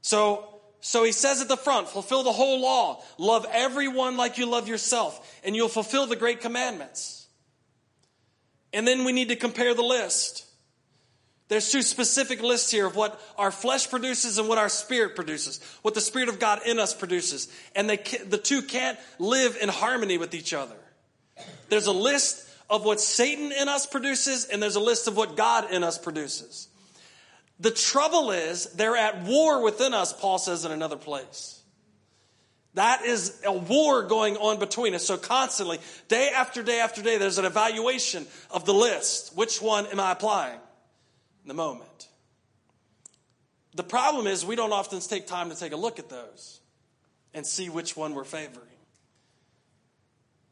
So, 0.01 0.47
so 0.79 1.03
he 1.03 1.11
says 1.11 1.41
at 1.41 1.47
the 1.47 1.57
front, 1.57 1.89
fulfill 1.89 2.23
the 2.23 2.31
whole 2.31 2.61
law. 2.61 3.01
Love 3.17 3.45
everyone 3.51 4.17
like 4.17 4.37
you 4.37 4.45
love 4.45 4.67
yourself, 4.67 5.39
and 5.43 5.55
you'll 5.55 5.69
fulfill 5.69 6.05
the 6.05 6.15
great 6.15 6.41
commandments. 6.41 7.27
And 8.73 8.87
then 8.87 9.05
we 9.05 9.11
need 9.11 9.29
to 9.29 9.35
compare 9.35 9.73
the 9.73 9.81
list. 9.81 10.45
There's 11.49 11.71
two 11.71 11.81
specific 11.81 12.41
lists 12.41 12.71
here 12.71 12.85
of 12.85 12.95
what 12.95 13.19
our 13.37 13.51
flesh 13.51 13.89
produces 13.89 14.37
and 14.37 14.49
what 14.49 14.57
our 14.57 14.67
spirit 14.67 15.15
produces, 15.15 15.61
what 15.81 15.93
the 15.93 16.01
Spirit 16.01 16.27
of 16.27 16.39
God 16.39 16.61
in 16.65 16.77
us 16.77 16.93
produces. 16.93 17.47
And 17.73 17.89
they, 17.89 17.97
the 17.97 18.37
two 18.37 18.61
can't 18.61 18.99
live 19.17 19.57
in 19.61 19.69
harmony 19.69 20.17
with 20.17 20.33
each 20.33 20.53
other. 20.53 20.75
There's 21.69 21.85
a 21.85 21.93
list 21.93 22.46
of 22.69 22.83
what 22.83 22.99
Satan 22.99 23.51
in 23.51 23.69
us 23.69 23.85
produces, 23.85 24.45
and 24.45 24.61
there's 24.61 24.75
a 24.75 24.81
list 24.81 25.07
of 25.07 25.15
what 25.15 25.37
God 25.37 25.71
in 25.71 25.83
us 25.83 25.97
produces. 25.97 26.67
The 27.59 27.71
trouble 27.71 28.31
is, 28.31 28.65
they're 28.73 28.95
at 28.95 29.23
war 29.23 29.63
within 29.63 29.93
us, 29.93 30.13
Paul 30.13 30.37
says 30.37 30.65
in 30.65 30.71
another 30.71 30.97
place. 30.97 31.61
That 32.75 33.03
is 33.03 33.41
a 33.43 33.51
war 33.51 34.03
going 34.03 34.37
on 34.37 34.59
between 34.59 34.93
us. 34.93 35.03
So 35.03 35.17
constantly, 35.17 35.79
day 36.09 36.29
after 36.35 36.61
day 36.61 36.79
after 36.79 37.01
day, 37.01 37.17
there's 37.17 37.39
an 37.39 37.45
evaluation 37.45 38.27
of 38.51 38.65
the 38.65 38.73
list. 38.73 39.35
Which 39.35 39.59
one 39.59 39.87
am 39.87 39.99
I 39.99 40.11
applying 40.11 40.59
in 41.43 41.47
the 41.47 41.55
moment? 41.55 42.07
The 43.73 43.83
problem 43.83 44.27
is, 44.27 44.45
we 44.45 44.55
don't 44.55 44.73
often 44.73 44.99
take 44.99 45.25
time 45.25 45.49
to 45.49 45.55
take 45.55 45.71
a 45.71 45.77
look 45.77 45.97
at 45.97 46.09
those 46.09 46.59
and 47.33 47.45
see 47.45 47.69
which 47.69 47.97
one 47.97 48.13
we're 48.13 48.23
favoring. 48.23 48.76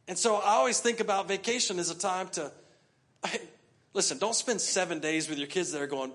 And 0.07 0.17
so 0.17 0.35
I 0.35 0.51
always 0.53 0.79
think 0.79 0.99
about 0.99 1.27
vacation 1.27 1.79
as 1.79 1.89
a 1.89 1.97
time 1.97 2.27
to, 2.29 2.51
I, 3.23 3.39
listen, 3.93 4.17
don't 4.17 4.35
spend 4.35 4.61
seven 4.61 4.99
days 4.99 5.27
with 5.27 5.37
your 5.37 5.47
kids 5.47 5.71
that 5.71 5.81
are 5.81 5.87
going, 5.87 6.11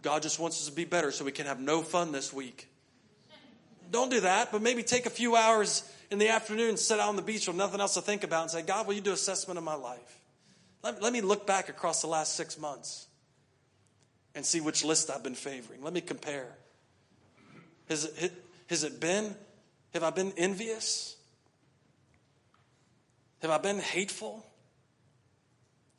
God 0.00 0.22
just 0.22 0.38
wants 0.38 0.60
us 0.60 0.68
to 0.68 0.72
be 0.72 0.84
better 0.84 1.10
so 1.10 1.24
we 1.24 1.32
can 1.32 1.46
have 1.46 1.60
no 1.60 1.82
fun 1.82 2.12
this 2.12 2.32
week. 2.32 2.68
Don't 3.90 4.10
do 4.10 4.20
that, 4.20 4.50
but 4.50 4.62
maybe 4.62 4.82
take 4.82 5.04
a 5.04 5.10
few 5.10 5.36
hours 5.36 5.88
in 6.10 6.18
the 6.18 6.28
afternoon, 6.28 6.78
sit 6.78 6.98
out 6.98 7.08
on 7.08 7.16
the 7.16 7.22
beach 7.22 7.46
with 7.46 7.56
nothing 7.56 7.80
else 7.80 7.94
to 7.94 8.00
think 8.00 8.24
about, 8.24 8.42
and 8.42 8.50
say, 8.50 8.62
God, 8.62 8.86
will 8.86 8.94
you 8.94 9.02
do 9.02 9.10
an 9.10 9.14
assessment 9.14 9.58
of 9.58 9.64
my 9.64 9.74
life? 9.74 10.20
Let, 10.82 11.02
let 11.02 11.12
me 11.12 11.20
look 11.20 11.46
back 11.46 11.68
across 11.68 12.00
the 12.00 12.06
last 12.06 12.34
six 12.34 12.58
months 12.58 13.06
and 14.34 14.44
see 14.44 14.60
which 14.60 14.84
list 14.84 15.10
I've 15.10 15.22
been 15.22 15.34
favoring. 15.34 15.82
Let 15.82 15.92
me 15.92 16.00
compare. 16.00 16.48
Has 17.88 18.06
it, 18.06 18.32
has 18.68 18.82
it 18.82 18.98
been, 18.98 19.34
have 19.92 20.02
I 20.02 20.10
been 20.10 20.32
envious? 20.38 21.16
Have 23.42 23.50
I 23.50 23.58
been 23.58 23.80
hateful? 23.80 24.44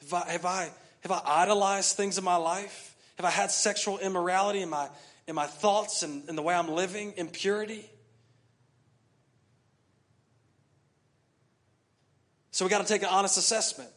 Have 0.02 0.14
I, 0.14 0.32
have 0.32 0.46
I, 0.46 0.70
have 1.02 1.12
I 1.12 1.22
idolized 1.26 1.98
things 1.98 2.18
in 2.18 2.24
my 2.24 2.38
life? 2.38 2.96
Have 3.18 3.26
I 3.26 3.30
had 3.30 3.52
sexual 3.52 4.00
immorality 4.00 4.62
in 4.62 4.70
my, 4.70 4.88
in 5.28 5.36
my 5.36 5.46
thoughts 5.46 6.04
and 6.04 6.28
in 6.30 6.36
the 6.36 6.42
way 6.42 6.56
I'm 6.56 6.70
living? 6.70 7.14
Impurity? 7.18 7.90
So 12.52 12.64
we 12.64 12.70
got 12.70 12.82
to 12.82 12.88
take 12.88 13.02
an 13.02 13.10
honest 13.10 13.38
assessment. 13.38 13.90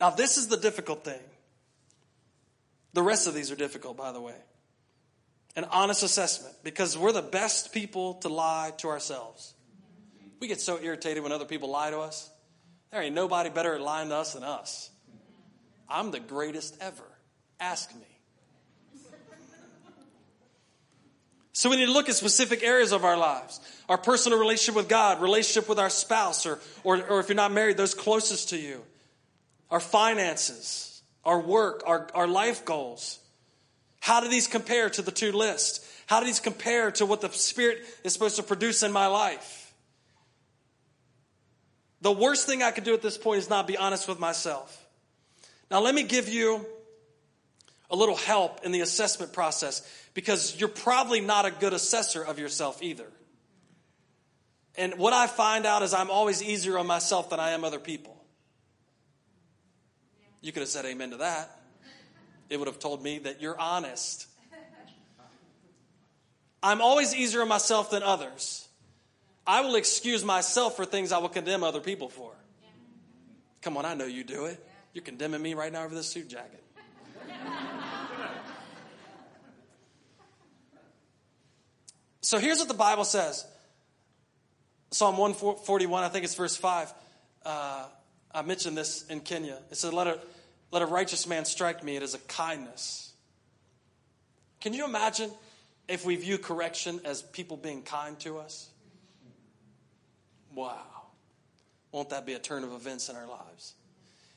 Now, 0.00 0.10
this 0.10 0.36
is 0.36 0.48
the 0.48 0.56
difficult 0.56 1.04
thing. 1.04 1.20
The 2.92 3.02
rest 3.02 3.26
of 3.26 3.34
these 3.34 3.50
are 3.50 3.56
difficult, 3.56 3.96
by 3.96 4.12
the 4.12 4.20
way. 4.20 4.34
An 5.56 5.64
honest 5.64 6.02
assessment, 6.02 6.54
because 6.62 6.98
we're 6.98 7.12
the 7.12 7.22
best 7.22 7.72
people 7.72 8.14
to 8.14 8.28
lie 8.28 8.72
to 8.78 8.88
ourselves. 8.88 9.53
We 10.40 10.48
get 10.48 10.60
so 10.60 10.78
irritated 10.80 11.22
when 11.22 11.32
other 11.32 11.44
people 11.44 11.70
lie 11.70 11.90
to 11.90 12.00
us. 12.00 12.30
There 12.90 13.02
ain't 13.02 13.14
nobody 13.14 13.50
better 13.50 13.74
at 13.74 13.80
lying 13.80 14.08
to 14.10 14.16
us 14.16 14.34
than 14.34 14.42
us. 14.42 14.90
I'm 15.88 16.10
the 16.10 16.20
greatest 16.20 16.76
ever. 16.80 17.04
Ask 17.60 17.94
me. 17.94 18.06
So 21.56 21.70
we 21.70 21.76
need 21.76 21.86
to 21.86 21.92
look 21.92 22.08
at 22.08 22.16
specific 22.16 22.64
areas 22.64 22.90
of 22.90 23.04
our 23.04 23.16
lives. 23.16 23.60
Our 23.88 23.96
personal 23.96 24.40
relationship 24.40 24.74
with 24.74 24.88
God, 24.88 25.22
relationship 25.22 25.68
with 25.68 25.78
our 25.78 25.88
spouse, 25.88 26.46
or, 26.46 26.58
or, 26.82 27.00
or 27.04 27.20
if 27.20 27.28
you're 27.28 27.36
not 27.36 27.52
married, 27.52 27.76
those 27.76 27.94
closest 27.94 28.50
to 28.50 28.58
you. 28.58 28.82
Our 29.70 29.78
finances, 29.78 31.00
our 31.24 31.40
work, 31.40 31.84
our, 31.86 32.08
our 32.12 32.26
life 32.26 32.64
goals. 32.64 33.20
How 34.00 34.20
do 34.20 34.28
these 34.28 34.48
compare 34.48 34.90
to 34.90 35.00
the 35.00 35.12
two 35.12 35.30
lists? 35.30 35.88
How 36.06 36.18
do 36.18 36.26
these 36.26 36.40
compare 36.40 36.90
to 36.92 37.06
what 37.06 37.20
the 37.20 37.30
Spirit 37.30 37.78
is 38.02 38.12
supposed 38.12 38.36
to 38.36 38.42
produce 38.42 38.82
in 38.82 38.90
my 38.90 39.06
life? 39.06 39.63
The 42.04 42.12
worst 42.12 42.46
thing 42.46 42.62
I 42.62 42.70
could 42.70 42.84
do 42.84 42.92
at 42.92 43.00
this 43.00 43.16
point 43.16 43.38
is 43.38 43.48
not 43.48 43.66
be 43.66 43.78
honest 43.78 44.06
with 44.08 44.20
myself. 44.20 44.86
Now, 45.70 45.80
let 45.80 45.94
me 45.94 46.02
give 46.02 46.28
you 46.28 46.66
a 47.90 47.96
little 47.96 48.14
help 48.14 48.62
in 48.62 48.72
the 48.72 48.82
assessment 48.82 49.32
process 49.32 49.80
because 50.12 50.60
you're 50.60 50.68
probably 50.68 51.22
not 51.22 51.46
a 51.46 51.50
good 51.50 51.72
assessor 51.72 52.22
of 52.22 52.38
yourself 52.38 52.82
either. 52.82 53.06
And 54.76 54.98
what 54.98 55.14
I 55.14 55.26
find 55.26 55.64
out 55.64 55.80
is 55.80 55.94
I'm 55.94 56.10
always 56.10 56.42
easier 56.42 56.76
on 56.76 56.86
myself 56.86 57.30
than 57.30 57.40
I 57.40 57.52
am 57.52 57.64
other 57.64 57.78
people. 57.78 58.22
You 60.42 60.52
could 60.52 60.60
have 60.60 60.68
said 60.68 60.84
amen 60.84 61.12
to 61.12 61.16
that. 61.16 61.58
It 62.50 62.58
would 62.58 62.68
have 62.68 62.78
told 62.80 63.02
me 63.02 63.20
that 63.20 63.40
you're 63.40 63.58
honest. 63.58 64.26
I'm 66.62 66.82
always 66.82 67.14
easier 67.14 67.40
on 67.40 67.48
myself 67.48 67.90
than 67.90 68.02
others. 68.02 68.63
I 69.46 69.60
will 69.60 69.74
excuse 69.74 70.24
myself 70.24 70.76
for 70.76 70.84
things 70.84 71.12
I 71.12 71.18
will 71.18 71.28
condemn 71.28 71.62
other 71.62 71.80
people 71.80 72.08
for. 72.08 72.32
Come 73.62 73.76
on, 73.76 73.84
I 73.84 73.94
know 73.94 74.06
you 74.06 74.24
do 74.24 74.46
it. 74.46 74.64
You're 74.92 75.04
condemning 75.04 75.42
me 75.42 75.54
right 75.54 75.72
now 75.72 75.84
over 75.84 75.94
this 75.94 76.08
suit 76.08 76.28
jacket. 76.28 76.64
So 82.24 82.38
here's 82.38 82.58
what 82.58 82.68
the 82.68 82.74
Bible 82.74 83.04
says 83.04 83.44
Psalm 84.90 85.18
141, 85.18 86.04
I 86.04 86.08
think 86.08 86.24
it's 86.24 86.34
verse 86.34 86.56
5. 86.56 86.92
Uh, 87.44 87.86
I 88.32 88.42
mentioned 88.42 88.78
this 88.78 89.04
in 89.08 89.20
Kenya. 89.20 89.58
It 89.70 89.76
says, 89.76 89.92
let 89.92 90.06
a, 90.06 90.18
let 90.70 90.82
a 90.82 90.86
righteous 90.86 91.26
man 91.26 91.44
strike 91.44 91.84
me, 91.84 91.96
it 91.96 92.02
is 92.02 92.14
a 92.14 92.18
kindness. 92.18 93.12
Can 94.60 94.72
you 94.72 94.86
imagine 94.86 95.30
if 95.86 96.06
we 96.06 96.16
view 96.16 96.38
correction 96.38 97.00
as 97.04 97.20
people 97.20 97.58
being 97.58 97.82
kind 97.82 98.18
to 98.20 98.38
us? 98.38 98.70
Wow. 100.54 100.78
Won't 101.92 102.10
that 102.10 102.26
be 102.26 102.34
a 102.34 102.38
turn 102.38 102.64
of 102.64 102.72
events 102.72 103.08
in 103.08 103.16
our 103.16 103.26
lives? 103.26 103.74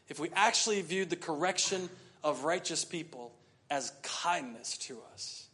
If 0.10 0.20
we 0.20 0.30
actually 0.36 0.82
viewed 0.82 1.10
the 1.10 1.16
correction 1.16 1.90
of 2.24 2.44
righteous 2.44 2.86
people 2.86 3.34
as 3.70 3.92
kindness 4.04 4.78
to 4.78 5.00
us, 5.14 5.48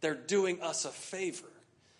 they're 0.00 0.14
doing 0.14 0.60
us 0.60 0.84
a 0.84 0.90
favor. 0.90 1.46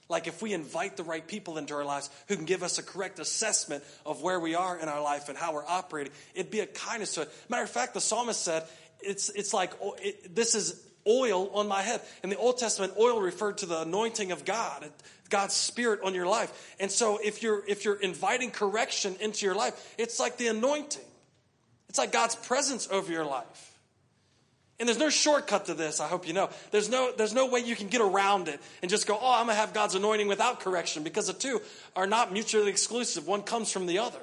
Like 0.09 0.27
if 0.27 0.43
we 0.43 0.53
invite 0.53 0.97
the 0.97 1.03
right 1.03 1.27
people 1.27 1.57
into 1.57 1.75
our 1.75 1.85
lives 1.85 2.11
who 2.29 2.37
can 2.37 2.45
give 2.45 2.63
us 2.63 2.79
a 2.79 2.83
correct 2.83 3.19
assessment 3.19 3.83
of 4.05 4.23
where 4.23 4.39
we 4.39 4.55
are 4.55 4.79
in 4.79 4.89
our 4.89 5.03
life 5.03 5.29
and 5.29 5.39
how 5.39 5.55
we're 5.55 5.67
operating, 5.67 6.13
it'd 6.35 6.51
be 6.51 6.61
a 6.61 6.67
kindness 6.67 7.15
to 7.15 7.23
it. 7.23 7.33
Matter 7.49 7.63
of 7.63 7.71
fact, 7.71 7.95
the 7.95 8.01
psalmist 8.01 8.43
said, 8.43 8.65
it's, 9.01 9.31
it's 9.31 9.55
like, 9.55 9.73
oh, 9.83 9.97
it, 9.99 10.35
this 10.35 10.55
is 10.55 10.87
oil 11.07 11.51
on 11.55 11.69
my 11.69 11.83
head. 11.83 12.01
In 12.23 12.31
the 12.31 12.37
Old 12.37 12.59
Testament, 12.59 12.95
oil 12.99 13.21
referred 13.21 13.59
to 13.59 13.67
the 13.67 13.83
anointing 13.83 14.33
of 14.33 14.45
God, 14.45 14.91
God's 15.31 15.55
spirit 15.55 16.01
on 16.03 16.15
your 16.15 16.27
life. 16.27 16.75
And 16.81 16.91
so 16.91 17.19
if 17.23 17.43
you're, 17.43 17.63
if 17.67 17.85
you're 17.85 18.01
inviting 18.01 18.51
correction 18.51 19.17
into 19.21 19.47
your 19.47 19.55
life, 19.55 19.95
it's 19.99 20.21
like 20.21 20.37
the 20.37 20.49
anointing. 20.49 21.05
It's 21.89 21.99
like 21.99 22.13
God's 22.13 22.35
presence 22.35 22.89
over 22.91 23.13
your 23.13 23.25
life. 23.25 23.75
And 24.81 24.89
there's 24.89 24.99
no 24.99 25.09
shortcut 25.09 25.67
to 25.67 25.75
this, 25.75 26.01
I 26.01 26.09
hope 26.09 26.27
you 26.27 26.33
know. 26.33 26.51
There's 26.73 26.89
no, 26.89 27.13
there's 27.17 27.33
no 27.33 27.47
way 27.47 27.61
you 27.61 27.77
can 27.77 27.87
get 27.87 28.01
around 28.01 28.49
it 28.49 28.61
and 28.83 28.91
just 28.91 29.07
go, 29.07 29.17
oh, 29.21 29.33
I'm 29.33 29.47
going 29.47 29.55
to 29.55 29.61
have 29.61 29.73
God's 29.73 29.95
anointing 29.95 30.27
without 30.27 30.61
correction 30.61 31.05
because 31.05 31.29
the 31.29 31.33
two 31.33 31.61
are 31.95 32.09
not 32.09 32.33
mutually 32.33 32.71
exclusive. 32.71 33.29
One 33.29 33.43
comes 33.43 33.71
from 33.71 33.87
the 33.87 34.01
other. 34.01 34.19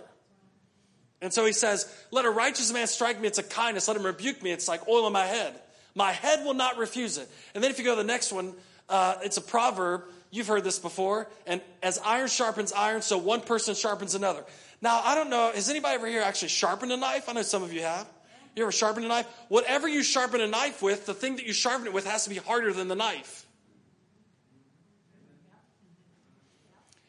And 1.22 1.32
so 1.32 1.46
he 1.46 1.54
says, 1.54 1.91
let 2.12 2.26
a 2.26 2.30
righteous 2.30 2.74
man 2.74 2.88
strike 2.88 3.22
me, 3.22 3.28
it's 3.28 3.38
a 3.38 3.44
kindness. 3.44 3.88
Let 3.88 3.96
him 3.96 4.06
rebuke 4.06 4.44
me, 4.44 4.52
it's 4.52 4.67
like 4.67 4.88
oil 4.88 5.08
in 5.08 5.13
my 5.13 5.26
head. 5.26 5.54
My 5.95 6.12
head 6.12 6.45
will 6.45 6.54
not 6.54 6.77
refuse 6.77 7.17
it. 7.17 7.30
And 7.54 7.63
then 7.63 7.71
if 7.71 7.80
you 7.80 7.86
go 7.86 7.95
to 7.95 8.01
the 8.01 8.08
next 8.08 8.32
one, 8.32 8.54
uh, 8.89 9.15
it's 9.23 9.38
a 9.38 9.41
proverb. 9.41 10.04
You've 10.30 10.47
heard 10.47 10.63
this 10.63 10.80
before. 10.80 11.27
And 11.45 11.62
as 11.84 11.99
iron 11.99 12.27
sharpens 12.27 12.71
iron, 12.71 13.01
so 13.01 13.17
one 13.17 13.41
person 13.41 13.75
sharpens 13.75 14.15
another. 14.15 14.43
Now, 14.82 15.01
I 15.04 15.15
don't 15.15 15.30
know, 15.30 15.51
has 15.54 15.69
anybody 15.69 15.95
ever 15.95 16.08
here 16.08 16.21
actually 16.21 16.47
sharpened 16.49 16.91
a 16.91 16.97
knife? 16.97 17.30
I 17.30 17.34
know 17.34 17.41
some 17.41 17.63
of 17.63 17.73
you 17.73 17.82
have. 17.82 18.08
You 18.56 18.63
ever 18.63 18.71
sharpened 18.71 19.06
a 19.06 19.10
knife? 19.10 19.27
Whatever 19.47 19.88
you 19.88 20.04
sharpen 20.04 20.41
a 20.41 20.47
knife 20.47 20.82
with, 20.82 21.06
the 21.06 21.13
thing 21.13 21.38
that 21.38 21.45
you 21.45 21.54
sharpen 21.54 21.88
it 21.88 21.93
with 21.93 22.06
has 22.06 22.23
to 22.25 22.30
be 22.30 22.38
harder 22.38 22.73
than 22.73 22.88
the 22.88 22.95
knife. 22.95 23.45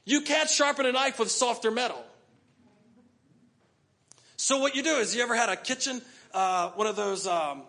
You 0.05 0.23
can't 0.23 0.49
sharpen 0.49 0.87
a 0.87 0.93
knife 0.93 1.19
with 1.19 1.31
softer 1.31 1.71
metal. 1.71 2.03
So 4.37 4.59
what 4.59 4.75
you 4.75 4.83
do 4.83 4.97
is, 4.97 5.15
you 5.15 5.23
ever 5.23 5.37
had 5.37 5.49
a 5.49 5.57
kitchen, 5.57 6.03
uh, 6.35 6.71
one 6.71 6.89
of 6.89 6.97
those 6.97 7.27
um, 7.27 7.63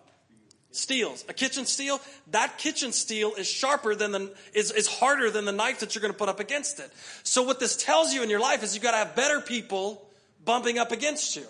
steels, 0.76 1.24
a 1.30 1.34
kitchen 1.34 1.66
steel? 1.66 2.00
That 2.32 2.58
kitchen 2.58 2.92
steel 2.92 3.34
is 3.36 3.48
sharper 3.48 3.96
than 3.96 4.12
the 4.12 4.34
is, 4.54 4.72
is 4.72 4.88
harder 4.88 5.30
than 5.30 5.46
the 5.46 5.52
knife 5.52 5.80
that 5.80 5.96
you're 5.96 6.02
going 6.02 6.14
to 6.14 6.18
put 6.18 6.30
up 6.30 6.40
against 6.40 6.80
it. 6.80 6.92
So 7.24 7.44
what 7.44 7.60
this 7.60 7.76
tells 7.76 8.14
you 8.14 8.24
in 8.24 8.30
your 8.30 8.40
life 8.40 8.64
is 8.64 8.74
you've 8.74 8.84
got 8.84 8.92
to 8.92 8.98
have 8.98 9.16
better 9.16 9.40
people 9.40 10.08
bumping 10.44 10.80
up 10.80 10.92
against 10.92 11.36
you. 11.36 11.46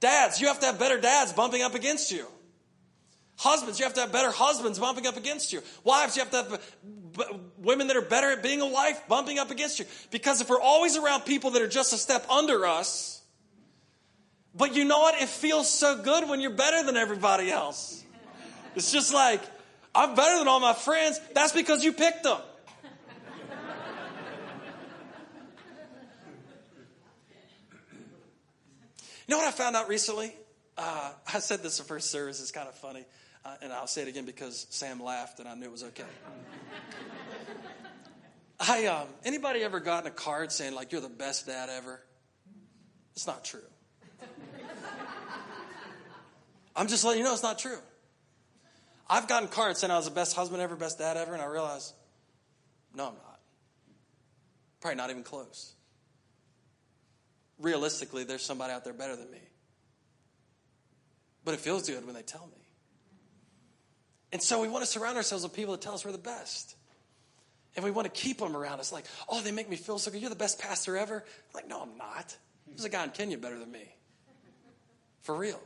Dads, 0.00 0.40
you 0.40 0.48
have 0.48 0.60
to 0.60 0.66
have 0.66 0.78
better 0.78 1.00
dads 1.00 1.32
bumping 1.32 1.62
up 1.62 1.74
against 1.74 2.12
you. 2.12 2.26
Husbands, 3.38 3.78
you 3.78 3.84
have 3.84 3.94
to 3.94 4.00
have 4.00 4.12
better 4.12 4.30
husbands 4.30 4.78
bumping 4.78 5.06
up 5.06 5.16
against 5.16 5.52
you. 5.52 5.62
Wives, 5.84 6.16
you 6.16 6.22
have 6.22 6.30
to 6.30 6.36
have 6.36 6.60
b- 7.16 7.40
women 7.58 7.88
that 7.88 7.96
are 7.96 8.02
better 8.02 8.30
at 8.30 8.42
being 8.42 8.62
a 8.62 8.66
wife 8.66 9.00
bumping 9.08 9.38
up 9.38 9.50
against 9.50 9.78
you. 9.78 9.84
Because 10.10 10.40
if 10.40 10.48
we're 10.48 10.60
always 10.60 10.96
around 10.96 11.22
people 11.22 11.50
that 11.50 11.60
are 11.60 11.68
just 11.68 11.92
a 11.92 11.98
step 11.98 12.28
under 12.30 12.64
us, 12.64 13.15
but 14.56 14.74
you 14.74 14.84
know 14.84 15.00
what? 15.00 15.20
It 15.20 15.28
feels 15.28 15.70
so 15.70 16.02
good 16.02 16.28
when 16.28 16.40
you're 16.40 16.50
better 16.50 16.82
than 16.84 16.96
everybody 16.96 17.50
else. 17.50 18.02
It's 18.74 18.92
just 18.92 19.12
like, 19.12 19.40
I'm 19.94 20.14
better 20.14 20.38
than 20.38 20.48
all 20.48 20.60
my 20.60 20.74
friends. 20.74 21.20
That's 21.34 21.52
because 21.52 21.84
you 21.84 21.92
picked 21.92 22.24
them. 22.24 22.38
You 29.26 29.34
know 29.34 29.38
what 29.38 29.48
I 29.48 29.50
found 29.50 29.74
out 29.74 29.88
recently? 29.88 30.32
Uh, 30.78 31.12
I 31.32 31.40
said 31.40 31.62
this 31.62 31.78
the 31.78 31.84
first 31.84 32.10
service. 32.10 32.40
It's 32.40 32.52
kind 32.52 32.68
of 32.68 32.76
funny. 32.76 33.04
Uh, 33.44 33.56
and 33.62 33.72
I'll 33.72 33.88
say 33.88 34.02
it 34.02 34.08
again 34.08 34.24
because 34.24 34.66
Sam 34.70 35.02
laughed 35.02 35.40
and 35.40 35.48
I 35.48 35.54
knew 35.54 35.66
it 35.66 35.72
was 35.72 35.82
okay. 35.82 36.04
I 38.60 38.86
um, 38.86 39.08
anybody 39.24 39.62
ever 39.62 39.80
gotten 39.80 40.06
a 40.06 40.14
card 40.14 40.52
saying 40.52 40.74
like 40.74 40.92
you're 40.92 41.00
the 41.00 41.08
best 41.08 41.46
dad 41.46 41.68
ever? 41.68 42.00
It's 43.14 43.26
not 43.26 43.44
true. 43.44 43.60
I'm 46.76 46.88
just 46.88 47.04
letting 47.04 47.20
you 47.20 47.24
know 47.24 47.32
it's 47.32 47.42
not 47.42 47.58
true. 47.58 47.78
I've 49.08 49.28
gotten 49.28 49.48
cards 49.48 49.80
saying 49.80 49.90
I 49.90 49.96
was 49.96 50.04
the 50.04 50.14
best 50.14 50.36
husband 50.36 50.60
ever, 50.60 50.76
best 50.76 50.98
dad 50.98 51.16
ever, 51.16 51.32
and 51.32 51.40
I 51.40 51.46
realized, 51.46 51.94
no, 52.94 53.06
I'm 53.08 53.14
not. 53.14 53.40
Probably 54.80 54.96
not 54.96 55.10
even 55.10 55.22
close 55.22 55.76
realistically, 57.58 58.24
there's 58.24 58.42
somebody 58.42 58.72
out 58.72 58.84
there 58.84 58.92
better 58.92 59.16
than 59.16 59.30
me. 59.30 59.40
But 61.44 61.54
it 61.54 61.60
feels 61.60 61.88
good 61.88 62.04
when 62.04 62.14
they 62.14 62.22
tell 62.22 62.46
me. 62.46 62.62
And 64.32 64.42
so 64.42 64.60
we 64.60 64.68
want 64.68 64.84
to 64.84 64.90
surround 64.90 65.16
ourselves 65.16 65.44
with 65.44 65.54
people 65.54 65.72
that 65.72 65.80
tell 65.80 65.94
us 65.94 66.04
we're 66.04 66.12
the 66.12 66.18
best. 66.18 66.76
And 67.76 67.84
we 67.84 67.90
want 67.90 68.12
to 68.12 68.20
keep 68.20 68.38
them 68.38 68.56
around 68.56 68.80
us 68.80 68.90
like, 68.90 69.04
oh, 69.28 69.40
they 69.40 69.52
make 69.52 69.68
me 69.68 69.76
feel 69.76 69.98
so 69.98 70.10
good. 70.10 70.20
You're 70.20 70.30
the 70.30 70.36
best 70.36 70.58
pastor 70.58 70.96
ever. 70.96 71.16
I'm 71.16 71.54
like, 71.54 71.68
no, 71.68 71.82
I'm 71.82 71.96
not. 71.96 72.36
There's 72.66 72.84
a 72.84 72.88
guy 72.88 73.04
in 73.04 73.10
Kenya 73.10 73.38
better 73.38 73.58
than 73.58 73.70
me. 73.70 73.94
For 75.22 75.34
real. 75.34 75.60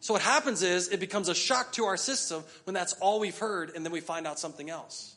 So 0.00 0.14
what 0.14 0.22
happens 0.22 0.62
is 0.62 0.88
it 0.88 0.98
becomes 0.98 1.28
a 1.28 1.34
shock 1.34 1.72
to 1.72 1.84
our 1.84 1.96
system 1.96 2.42
when 2.64 2.74
that's 2.74 2.94
all 2.94 3.20
we've 3.20 3.38
heard, 3.38 3.72
and 3.74 3.84
then 3.84 3.92
we 3.92 4.00
find 4.00 4.26
out 4.26 4.38
something 4.38 4.70
else. 4.70 5.14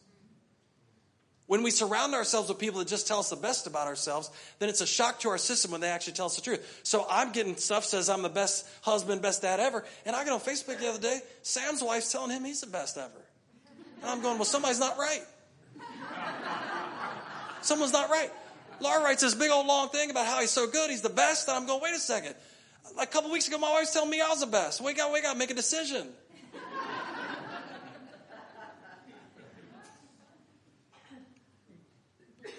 When 1.46 1.62
we 1.62 1.72
surround 1.72 2.14
ourselves 2.14 2.50
with 2.50 2.58
people 2.58 2.80
that 2.80 2.88
just 2.88 3.08
tell 3.08 3.20
us 3.20 3.30
the 3.30 3.36
best 3.36 3.68
about 3.68 3.88
ourselves, 3.88 4.30
then 4.60 4.70
it's 4.70 4.82
a 4.82 4.88
shock 4.88 5.20
to 5.22 5.30
our 5.30 5.38
system 5.38 5.72
when 5.72 5.82
they 5.82 5.90
actually 5.90 6.14
tell 6.14 6.26
us 6.26 6.36
the 6.36 6.42
truth. 6.42 6.82
So 6.84 7.06
I'm 7.10 7.32
getting 7.32 7.58
stuff 7.58 7.86
says 7.86 8.10
I'm 8.10 8.22
the 8.22 8.30
best 8.30 8.66
husband, 8.82 9.22
best 9.22 9.42
dad 9.42 9.60
ever. 9.60 9.84
And 10.06 10.16
I 10.16 10.24
got 10.24 10.34
on 10.34 10.40
Facebook 10.40 10.80
the 10.80 10.90
other 10.90 11.02
day, 11.02 11.20
Sam's 11.42 11.84
wife's 11.84 12.12
telling 12.12 12.32
him 12.32 12.46
he's 12.46 12.62
the 12.62 12.68
best 12.68 12.98
ever. 12.98 13.12
And 14.02 14.10
I'm 14.10 14.22
going, 14.22 14.38
well, 14.38 14.46
somebody's 14.46 14.80
not 14.80 14.98
right. 14.98 15.24
Someone's 17.62 17.94
not 17.94 18.10
right. 18.10 18.32
Laura 18.80 19.04
writes 19.04 19.22
this 19.22 19.36
big 19.36 19.52
old 19.52 19.68
long 19.68 19.90
thing 19.90 20.10
about 20.12 20.26
how 20.26 20.42
he's 20.42 20.52
so 20.52 20.68
good, 20.68 20.90
he's 20.90 21.02
the 21.02 21.10
best. 21.10 21.48
And 21.48 21.58
I'm 21.58 21.66
going, 21.66 21.82
wait 21.82 21.94
a 21.94 22.00
second. 22.00 22.36
A 23.00 23.08
couple 23.08 23.32
weeks 23.32 23.48
ago, 23.48 23.58
my 23.58 23.72
wife's 23.72 23.92
telling 23.92 24.10
me 24.10 24.22
I 24.22 24.30
was 24.30 24.42
the 24.42 24.48
best. 24.48 24.82
Wake 24.82 25.00
up, 25.00 25.12
wake 25.12 25.26
up, 25.26 25.36
make 25.38 25.50
a 25.50 25.54
decision. 25.54 26.08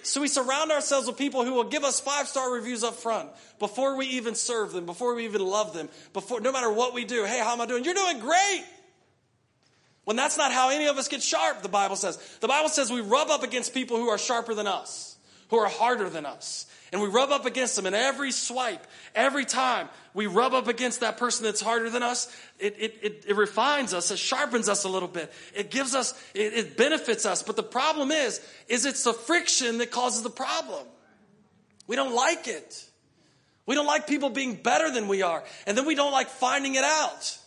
So 0.05 0.21
we 0.21 0.29
surround 0.29 0.71
ourselves 0.71 1.07
with 1.07 1.17
people 1.17 1.45
who 1.45 1.55
will 1.55 1.65
give 1.65 1.83
us 1.83 1.99
five 1.99 2.29
star 2.29 2.53
reviews 2.53 2.85
up 2.85 2.95
front 2.95 3.31
before 3.59 3.97
we 3.97 4.07
even 4.07 4.35
serve 4.35 4.73
them, 4.73 4.85
before 4.85 5.15
we 5.15 5.25
even 5.25 5.45
love 5.45 5.73
them, 5.73 5.89
before 6.13 6.41
no 6.41 6.53
matter 6.53 6.71
what 6.71 6.93
we 6.93 7.07
do. 7.07 7.25
Hey, 7.25 7.39
how 7.39 7.53
am 7.53 7.61
I 7.63 7.67
doing? 7.67 7.85
You're 7.85 7.95
doing 7.95 8.21
great. 8.21 8.65
When 10.05 10.17
that's 10.17 10.37
not 10.37 10.53
how 10.53 10.69
any 10.69 10.87
of 10.87 10.99
us 10.99 11.09
get 11.09 11.23
sharp, 11.23 11.63
the 11.63 11.71
Bible 11.71 11.97
says. 11.97 12.19
The 12.41 12.49
Bible 12.49 12.69
says 12.69 12.93
we 12.93 13.01
rub 13.01 13.31
up 13.31 13.43
against 13.43 13.73
people 13.73 13.97
who 13.97 14.09
are 14.09 14.19
sharper 14.19 14.53
than 14.53 14.67
us, 14.67 15.14
who 15.49 15.59
are 15.59 15.69
harder 15.69 16.09
than 16.09 16.27
us. 16.27 16.67
And 16.93 17.03
we 17.03 17.09
rub 17.09 17.31
up 17.31 17.45
against 17.45 17.75
them, 17.75 17.87
and 17.87 17.95
every 17.95 18.31
swipe, 18.31 18.87
every 19.17 19.45
time 19.45 19.89
we 20.15 20.27
rub 20.27 20.55
up 20.55 20.69
against 20.69 21.01
that 21.01 21.17
person 21.17 21.45
that's 21.45 21.61
harder 21.61 21.91
than 21.91 22.05
us, 22.05 22.35
it, 22.61 22.77
it, 22.79 22.99
it, 23.03 23.25
it 23.29 23.37
refines 23.37 23.93
us, 23.93 24.13
it 24.13 24.19
sharpens 24.19 24.69
us 24.69 24.85
a 24.85 24.89
little 24.89 25.09
bit. 25.09 25.33
It 25.57 25.73
gives 25.73 25.95
us, 25.95 26.15
it, 26.35 26.53
it 26.53 26.77
benefits 26.77 27.27
us. 27.27 27.43
But 27.43 27.57
the 27.57 27.65
problem 27.65 28.13
is, 28.13 28.41
is 28.69 28.87
it's 28.87 29.03
the 29.03 29.13
friction 29.13 29.79
that 29.79 29.91
causes 29.91 30.23
the 30.23 30.31
problem. 30.31 30.87
We 31.89 31.97
don't 31.97 32.15
like 32.15 32.47
it. 32.47 32.85
We 33.67 33.75
don't 33.75 33.87
like 33.87 34.07
people 34.07 34.31
being 34.31 34.55
better 34.55 34.91
than 34.91 35.09
we 35.09 35.23
are. 35.23 35.43
And 35.67 35.77
then 35.77 35.87
we 35.87 35.95
don't 35.95 36.13
like 36.13 36.29
finding 36.29 36.77
it 36.77 36.85
out. 36.85 37.39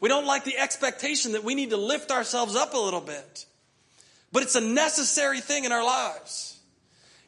We 0.00 0.08
don't 0.08 0.26
like 0.26 0.44
the 0.44 0.56
expectation 0.56 1.32
that 1.32 1.44
we 1.44 1.54
need 1.54 1.70
to 1.70 1.76
lift 1.76 2.10
ourselves 2.10 2.56
up 2.56 2.74
a 2.74 2.78
little 2.78 3.00
bit. 3.00 3.46
But 4.32 4.42
it's 4.42 4.54
a 4.54 4.60
necessary 4.60 5.40
thing 5.40 5.64
in 5.64 5.72
our 5.72 5.84
lives. 5.84 6.55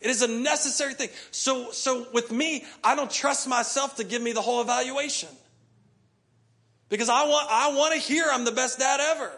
It 0.01 0.11
is 0.11 0.23
a 0.23 0.29
necessary 0.29 0.95
thing. 0.95 1.09
So, 1.31 1.73
so 1.73 2.07
with 2.13 2.31
me, 2.31 2.65
I 2.85 2.95
don't 2.95 3.11
trust 3.11 3.49
myself 3.49 3.97
to 3.97 4.05
give 4.05 4.23
me 4.23 4.33
the 4.33 4.43
whole 4.43 4.61
evaluation. 4.61 5.29
Because 6.89 7.09
I 7.09 7.27
want, 7.27 7.49
I 7.51 7.75
want 7.75 7.95
to 7.95 8.01
hear 8.01 8.27
I'm 8.31 8.45
the 8.45 8.53
best 8.53 8.79
dad 8.79 9.01
ever. 9.01 9.31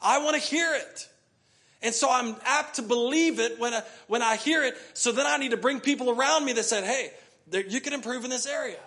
I 0.00 0.18
want 0.18 0.36
to 0.36 0.42
hear 0.42 0.74
it. 0.74 1.08
And 1.82 1.94
so 1.94 2.10
I'm 2.10 2.34
apt 2.44 2.76
to 2.76 2.82
believe 2.82 3.38
it 3.38 3.60
when 3.60 3.74
I, 3.74 3.82
when 4.08 4.22
I 4.22 4.36
hear 4.36 4.64
it. 4.64 4.76
So 4.94 5.12
then 5.12 5.26
I 5.26 5.36
need 5.36 5.50
to 5.50 5.56
bring 5.56 5.80
people 5.80 6.10
around 6.10 6.44
me 6.44 6.54
that 6.54 6.64
said, 6.64 6.84
hey, 6.84 7.10
there, 7.46 7.64
you 7.64 7.80
can 7.80 7.92
improve 7.92 8.24
in 8.24 8.30
this 8.30 8.46
area. 8.46 8.80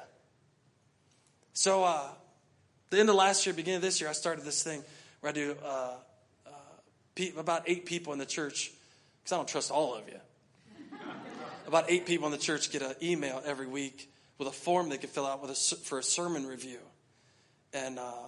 So, 1.53 1.83
uh, 1.83 2.07
the 2.89 2.99
end 2.99 3.09
of 3.09 3.15
last 3.15 3.45
year, 3.45 3.53
beginning 3.55 3.77
of 3.77 3.81
this 3.81 4.01
year, 4.01 4.09
I 4.09 4.13
started 4.13 4.43
this 4.43 4.63
thing 4.63 4.83
where 5.21 5.29
I 5.29 5.33
do 5.33 5.55
uh, 5.65 5.95
pe- 7.15 7.33
about 7.37 7.63
eight 7.67 7.85
people 7.85 8.13
in 8.13 8.19
the 8.19 8.25
church, 8.25 8.71
because 9.21 9.31
I 9.31 9.37
don't 9.37 9.47
trust 9.47 9.71
all 9.71 9.95
of 9.95 10.07
you. 10.07 10.19
About 11.71 11.89
eight 11.89 12.05
people 12.05 12.25
in 12.25 12.33
the 12.33 12.37
church 12.37 12.69
get 12.69 12.81
an 12.81 12.95
email 13.01 13.41
every 13.45 13.65
week 13.65 14.11
with 14.37 14.45
a 14.49 14.51
form 14.51 14.89
they 14.89 14.97
can 14.97 15.07
fill 15.07 15.25
out 15.25 15.39
a, 15.41 15.53
for 15.55 15.99
a 15.99 16.03
sermon 16.03 16.45
review, 16.45 16.79
and 17.71 17.97
uh, 17.97 18.27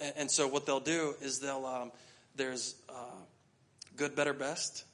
and, 0.00 0.12
and, 0.16 0.30
so 0.30 0.48
what 0.48 0.66
they'll 0.66 0.80
do 0.80 1.14
is 1.22 1.38
they'll 1.38 1.64
um, 1.64 1.92
there's 2.34 2.74
uh, 2.88 3.20
good, 3.96 4.16
better, 4.16 4.32
best. 4.32 4.84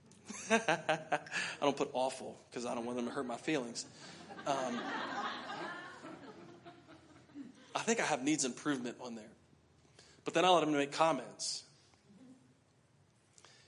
I 0.50 1.20
don't 1.60 1.76
put 1.76 1.90
awful 1.92 2.36
because 2.50 2.66
I 2.66 2.74
don't 2.74 2.84
want 2.84 2.96
them 2.96 3.06
to 3.06 3.12
hurt 3.12 3.26
my 3.26 3.36
feelings. 3.36 3.86
Um, 4.44 4.80
I 7.76 7.80
think 7.80 8.00
I 8.00 8.06
have 8.06 8.24
needs 8.24 8.44
improvement 8.44 8.96
on 9.00 9.14
there. 9.14 9.24
But 10.24 10.34
then 10.34 10.44
I 10.44 10.48
let 10.48 10.64
them 10.64 10.72
make 10.72 10.90
comments. 10.90 11.62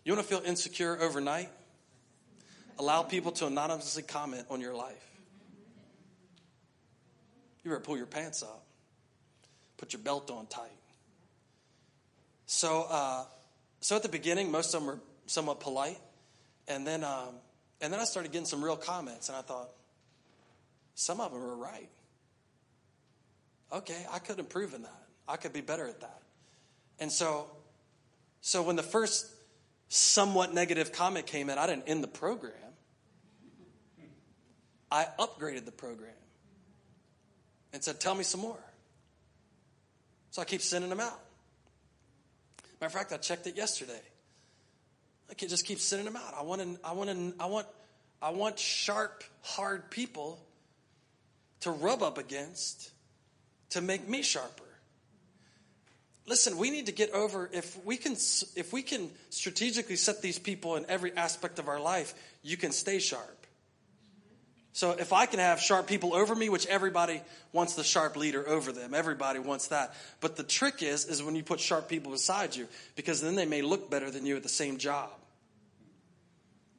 You 0.04 0.14
want 0.14 0.26
to 0.26 0.34
feel 0.34 0.44
insecure 0.44 1.00
overnight? 1.00 1.48
Allow 2.80 3.02
people 3.02 3.30
to 3.32 3.46
anonymously 3.46 4.02
comment 4.02 4.46
on 4.48 4.62
your 4.62 4.74
life. 4.74 5.06
You 7.62 7.70
better 7.70 7.82
pull 7.82 7.98
your 7.98 8.06
pants 8.06 8.42
up, 8.42 8.64
put 9.76 9.92
your 9.92 10.00
belt 10.00 10.30
on 10.30 10.46
tight. 10.46 10.70
So, 12.46 12.86
uh, 12.88 13.24
so 13.82 13.96
at 13.96 14.02
the 14.02 14.08
beginning, 14.08 14.50
most 14.50 14.72
of 14.72 14.80
them 14.80 14.86
were 14.86 14.98
somewhat 15.26 15.60
polite, 15.60 15.98
and 16.68 16.86
then, 16.86 17.04
um, 17.04 17.34
and 17.82 17.92
then 17.92 18.00
I 18.00 18.04
started 18.04 18.32
getting 18.32 18.46
some 18.46 18.64
real 18.64 18.78
comments, 18.78 19.28
and 19.28 19.36
I 19.36 19.42
thought, 19.42 19.68
some 20.94 21.20
of 21.20 21.32
them 21.32 21.42
were 21.42 21.56
right. 21.56 21.90
Okay, 23.74 24.06
I 24.10 24.20
could 24.20 24.38
improve 24.38 24.72
in 24.72 24.84
that. 24.84 25.02
I 25.28 25.36
could 25.36 25.52
be 25.52 25.60
better 25.60 25.86
at 25.86 26.00
that. 26.00 26.22
And 26.98 27.12
so, 27.12 27.46
so 28.40 28.62
when 28.62 28.76
the 28.76 28.82
first 28.82 29.26
somewhat 29.88 30.54
negative 30.54 30.92
comment 30.92 31.26
came 31.26 31.50
in, 31.50 31.58
I 31.58 31.66
didn't 31.66 31.86
end 31.86 32.02
the 32.02 32.08
program. 32.08 32.54
I 34.90 35.06
upgraded 35.18 35.64
the 35.64 35.72
program 35.72 36.10
and 37.72 37.82
said, 37.82 38.00
Tell 38.00 38.14
me 38.14 38.24
some 38.24 38.40
more. 38.40 38.58
So 40.30 40.42
I 40.42 40.44
keep 40.44 40.62
sending 40.62 40.90
them 40.90 41.00
out. 41.00 41.18
Matter 42.80 42.86
of 42.86 42.92
fact, 42.92 43.12
I 43.12 43.16
checked 43.18 43.46
it 43.46 43.56
yesterday. 43.56 44.00
I 45.30 45.34
can 45.34 45.48
just 45.48 45.66
keep 45.66 45.78
sending 45.78 46.06
them 46.06 46.16
out. 46.16 46.34
I 46.36 46.42
want 46.42 46.78
I 46.82 46.92
want 46.92 47.34
I 47.38 47.46
want, 47.46 47.66
I 48.20 48.30
want 48.30 48.58
sharp, 48.58 49.22
hard 49.42 49.90
people 49.90 50.40
to 51.60 51.70
rub 51.70 52.02
up 52.02 52.18
against 52.18 52.90
to 53.70 53.80
make 53.80 54.08
me 54.08 54.22
sharper. 54.22 54.64
Listen, 56.26 56.58
we 56.58 56.70
need 56.70 56.86
to 56.86 56.92
get 56.92 57.10
over 57.10 57.50
if 57.52 57.84
we 57.84 57.96
can 57.96 58.12
if 58.12 58.72
we 58.72 58.82
can 58.82 59.10
strategically 59.30 59.96
set 59.96 60.22
these 60.22 60.38
people 60.38 60.76
in 60.76 60.86
every 60.88 61.16
aspect 61.16 61.58
of 61.58 61.68
our 61.68 61.80
life, 61.80 62.14
you 62.42 62.56
can 62.56 62.72
stay 62.72 62.98
sharp. 62.98 63.39
So 64.80 64.92
if 64.92 65.12
I 65.12 65.26
can 65.26 65.40
have 65.40 65.60
sharp 65.60 65.86
people 65.86 66.14
over 66.14 66.34
me, 66.34 66.48
which 66.48 66.64
everybody 66.64 67.20
wants 67.52 67.74
the 67.74 67.84
sharp 67.84 68.16
leader 68.16 68.48
over 68.48 68.72
them, 68.72 68.94
everybody 68.94 69.38
wants 69.38 69.66
that. 69.66 69.92
But 70.22 70.36
the 70.36 70.42
trick 70.42 70.82
is 70.82 71.04
is 71.04 71.22
when 71.22 71.34
you 71.34 71.42
put 71.42 71.60
sharp 71.60 71.86
people 71.86 72.12
beside 72.12 72.56
you 72.56 72.66
because 72.96 73.20
then 73.20 73.34
they 73.34 73.44
may 73.44 73.60
look 73.60 73.90
better 73.90 74.10
than 74.10 74.24
you 74.24 74.36
at 74.36 74.42
the 74.42 74.48
same 74.48 74.78
job. 74.78 75.10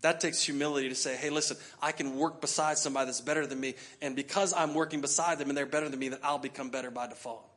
That 0.01 0.19
takes 0.19 0.41
humility 0.41 0.89
to 0.89 0.95
say, 0.95 1.15
hey, 1.15 1.29
listen, 1.29 1.57
I 1.79 1.91
can 1.91 2.17
work 2.17 2.41
beside 2.41 2.79
somebody 2.79 3.05
that's 3.05 3.21
better 3.21 3.45
than 3.45 3.59
me, 3.59 3.75
and 4.01 4.15
because 4.15 4.51
I'm 4.51 4.73
working 4.73 5.01
beside 5.01 5.37
them 5.37 5.49
and 5.49 5.55
they're 5.55 5.67
better 5.67 5.87
than 5.87 5.99
me, 5.99 6.09
that 6.09 6.21
I'll 6.23 6.39
become 6.39 6.71
better 6.71 6.89
by 6.89 7.05
default. 7.05 7.47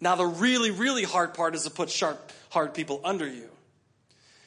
Now, 0.00 0.16
the 0.16 0.24
really, 0.24 0.70
really 0.70 1.04
hard 1.04 1.34
part 1.34 1.54
is 1.54 1.64
to 1.64 1.70
put 1.70 1.90
sharp, 1.90 2.32
hard 2.48 2.72
people 2.72 2.98
under 3.04 3.28
you. 3.28 3.50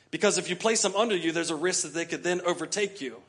Because 0.10 0.40
if 0.40 0.50
you 0.50 0.56
place 0.56 0.82
them 0.82 0.96
under 0.96 1.16
you, 1.16 1.34
there's 1.34 1.52
a 1.52 1.56
risk 1.56 1.84
that 1.84 1.94
they 1.94 2.06
could 2.06 2.24
then 2.24 2.42
overtake 2.42 3.00
you. 3.00 3.22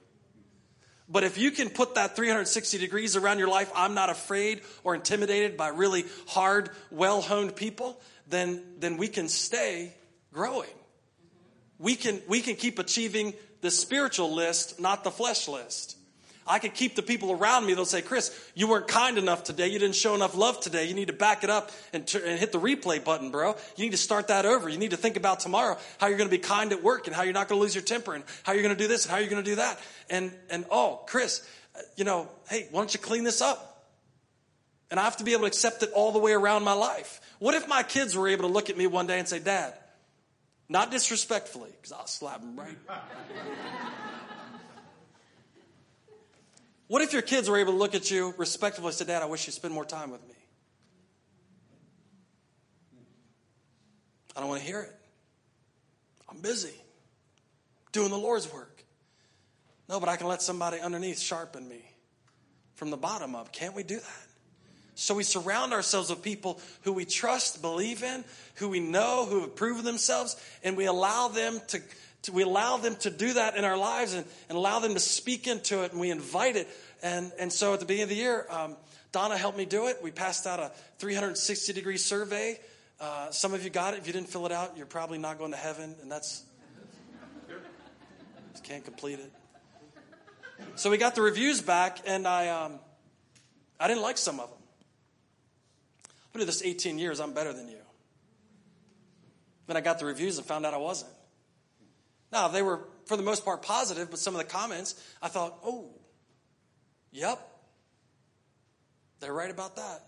But 1.08 1.24
if 1.24 1.38
you 1.38 1.50
can 1.50 1.70
put 1.70 1.94
that 1.94 2.16
360 2.16 2.78
degrees 2.78 3.16
around 3.16 3.38
your 3.38 3.48
life, 3.48 3.70
I'm 3.74 3.94
not 3.94 4.10
afraid 4.10 4.62
or 4.84 4.94
intimidated 4.94 5.56
by 5.56 5.68
really 5.68 6.04
hard, 6.26 6.70
well 6.90 7.22
honed 7.22 7.56
people, 7.56 8.00
then, 8.28 8.62
then 8.78 8.96
we 8.96 9.08
can 9.08 9.28
stay 9.28 9.94
growing. 10.32 10.68
We 11.78 11.94
can, 11.94 12.20
we 12.28 12.40
can 12.40 12.56
keep 12.56 12.78
achieving 12.78 13.34
the 13.60 13.70
spiritual 13.70 14.34
list, 14.34 14.80
not 14.80 15.04
the 15.04 15.10
flesh 15.10 15.48
list. 15.48 15.97
I 16.48 16.58
could 16.58 16.74
keep 16.74 16.96
the 16.96 17.02
people 17.02 17.30
around 17.30 17.66
me. 17.66 17.74
They'll 17.74 17.84
say, 17.84 18.00
Chris, 18.00 18.34
you 18.54 18.66
weren't 18.68 18.88
kind 18.88 19.18
enough 19.18 19.44
today. 19.44 19.68
You 19.68 19.78
didn't 19.78 19.96
show 19.96 20.14
enough 20.14 20.34
love 20.34 20.61
today. 20.61 20.87
You 20.87 20.94
need 20.94 21.08
to 21.08 21.12
back 21.12 21.44
it 21.44 21.50
up 21.50 21.70
and, 21.92 22.06
t- 22.06 22.20
and 22.24 22.38
hit 22.38 22.52
the 22.52 22.58
replay 22.58 23.04
button, 23.04 23.30
bro. 23.30 23.54
You 23.76 23.84
need 23.84 23.92
to 23.92 23.98
start 23.98 24.28
that 24.28 24.46
over. 24.46 24.68
You 24.68 24.78
need 24.78 24.92
to 24.92 24.96
think 24.96 25.16
about 25.16 25.40
tomorrow, 25.40 25.76
how 25.98 26.06
you're 26.06 26.18
going 26.18 26.30
to 26.30 26.37
be 26.37 26.42
kind 26.42 26.72
at 26.72 26.82
work 26.82 27.06
and 27.06 27.14
how 27.14 27.22
you're 27.22 27.34
not 27.34 27.48
going 27.48 27.58
to 27.58 27.62
lose 27.62 27.74
your 27.74 27.84
temper 27.84 28.14
and 28.14 28.24
how 28.42 28.52
you're 28.52 28.62
going 28.62 28.74
to 28.74 28.82
do 28.82 28.88
this 28.88 29.04
and 29.04 29.12
how 29.12 29.18
you're 29.18 29.30
going 29.30 29.44
to 29.44 29.50
do 29.50 29.56
that. 29.56 29.78
And, 30.08 30.32
and 30.48 30.64
oh, 30.70 31.02
Chris, 31.06 31.46
you 31.96 32.04
know, 32.04 32.28
hey, 32.48 32.66
why 32.70 32.80
don't 32.80 32.92
you 32.92 33.00
clean 33.00 33.24
this 33.24 33.42
up? 33.42 33.87
And 34.90 34.98
I 34.98 35.04
have 35.04 35.18
to 35.18 35.24
be 35.24 35.32
able 35.32 35.42
to 35.42 35.48
accept 35.48 35.82
it 35.82 35.90
all 35.94 36.12
the 36.12 36.18
way 36.18 36.32
around 36.32 36.64
my 36.64 36.72
life. 36.72 37.20
What 37.40 37.54
if 37.54 37.68
my 37.68 37.82
kids 37.82 38.16
were 38.16 38.28
able 38.28 38.48
to 38.48 38.52
look 38.52 38.70
at 38.70 38.78
me 38.78 38.87
one 38.87 39.06
day 39.06 39.18
and 39.18 39.28
say, 39.28 39.38
Dad, 39.38 39.74
not 40.68 40.90
disrespectfully, 40.90 41.70
because 41.76 41.92
I'll 41.92 42.06
slap 42.06 42.40
them 42.40 42.58
right. 42.58 42.76
What 46.88 47.03
if 47.03 47.12
your 47.12 47.22
kids 47.22 47.48
were 47.48 47.59
able 47.59 47.72
to 47.72 47.79
look 47.79 47.94
at 47.94 48.11
you 48.11 48.35
respectfully 48.37 48.88
and 48.88 48.96
say, 48.96 49.05
Dad, 49.05 49.22
I 49.22 49.27
wish 49.27 49.46
you'd 49.46 49.53
spend 49.53 49.72
more 49.72 49.85
time 49.85 50.11
with 50.11 50.27
me? 50.27 50.35
I 54.37 54.40
don't 54.40 54.48
want 54.48 54.61
to 54.62 54.66
hear 54.66 54.81
it. 54.81 54.94
I'm 56.29 56.40
busy 56.40 56.74
doing 57.92 58.11
the 58.11 58.18
Lord's 58.18 58.53
work. 58.53 58.85
No, 59.88 60.01
but 60.01 60.09
I 60.09 60.16
can 60.16 60.27
let 60.27 60.42
somebody 60.42 60.79
underneath 60.79 61.18
sharpen 61.18 61.68
me 61.68 61.83
from 62.74 62.90
the 62.90 62.96
bottom 62.96 63.35
up. 63.35 63.53
Can't 63.53 63.74
we 63.74 63.83
do 63.83 63.96
that? 63.96 64.27
So 64.94 65.14
we 65.14 65.22
surround 65.22 65.72
ourselves 65.72 66.11
with 66.11 66.22
people 66.22 66.61
who 66.83 66.92
we 66.92 67.05
trust, 67.05 67.62
believe 67.62 68.03
in, 68.03 68.24
who 68.57 68.68
we 68.68 68.81
know, 68.81 69.27
who 69.27 69.42
have 69.42 69.55
proven 69.55 69.85
themselves, 69.85 70.37
and 70.64 70.77
we 70.77 70.87
allow 70.87 71.29
them 71.29 71.61
to, 71.68 71.81
to 72.22 72.33
we 72.33 72.42
allow 72.42 72.76
them 72.76 72.96
to 72.96 73.11
do 73.11 73.33
that 73.35 73.57
in 73.57 73.64
our 73.64 73.76
lives 73.76 74.14
and, 74.14 74.26
and, 74.48 74.59
allow 74.59 74.81
them 74.81 74.94
to 74.94 75.00
speak 75.00 75.46
into 75.46 75.85
it, 75.85 75.92
and 75.92 76.00
we 76.00 76.11
invite 76.11 76.57
it. 76.57 76.68
And, 77.02 77.31
and 77.38 77.52
so 77.52 77.74
at 77.74 77.81
the 77.81 77.87
beginning 77.87 78.04
of 78.04 78.09
the 78.09 78.16
year, 78.16 78.44
um, 78.50 78.76
Donna 79.12 79.37
helped 79.37 79.57
me 79.57 79.64
do 79.64 79.87
it. 79.87 79.98
We 80.02 80.11
passed 80.11 80.46
out 80.46 80.59
a 80.59 80.72
360 80.98 81.72
degree 81.72 81.96
survey. 81.96 82.59
Uh, 83.00 83.31
some 83.31 83.54
of 83.54 83.62
you 83.62 83.70
got 83.70 83.94
it. 83.94 83.98
If 83.98 84.07
you 84.07 84.12
didn't 84.12 84.28
fill 84.28 84.46
it 84.46 84.52
out, 84.52 84.76
you're 84.76 84.87
probably 84.87 85.18
not 85.18 85.38
going 85.38 85.52
to 85.52 85.57
heaven, 85.57 85.94
and 86.02 86.11
that's 86.11 86.42
can't 88.68 88.85
complete 88.85 89.18
it. 89.18 89.33
So 90.74 90.90
we 90.90 90.98
got 90.98 91.14
the 91.14 91.22
reviews 91.22 91.62
back, 91.62 92.00
and 92.04 92.28
I 92.28 92.48
um, 92.48 92.81
I 93.81 93.88
didn't 93.88 94.02
like 94.02 94.18
some 94.18 94.40
of 94.40 94.50
them. 94.50 94.59
I've 96.04 96.33
been 96.35 96.40
doing 96.40 96.46
this 96.46 96.62
18 96.62 96.98
years. 96.98 97.18
I'm 97.18 97.33
better 97.33 97.54
than 97.54 97.68
you. 97.68 97.78
Then 99.66 99.78
I 99.78 99.81
got 99.81 99.98
the 99.98 100.04
reviews 100.04 100.37
and 100.37 100.46
found 100.46 100.66
out 100.66 100.74
I 100.74 100.78
wasn't. 100.78 101.12
Now, 102.32 102.48
they 102.48 102.62
were, 102.62 102.80
for 103.06 103.16
the 103.16 103.22
most 103.22 103.44
part, 103.44 103.62
positive, 103.62 104.10
but 104.10 104.18
some 104.18 104.34
of 104.34 104.38
the 104.38 104.46
comments, 104.46 104.94
I 105.22 105.28
thought, 105.28 105.58
oh, 105.64 105.90
yep, 107.10 107.38
they're 109.20 109.32
right 109.32 109.50
about 109.50 109.76
that. 109.76 110.02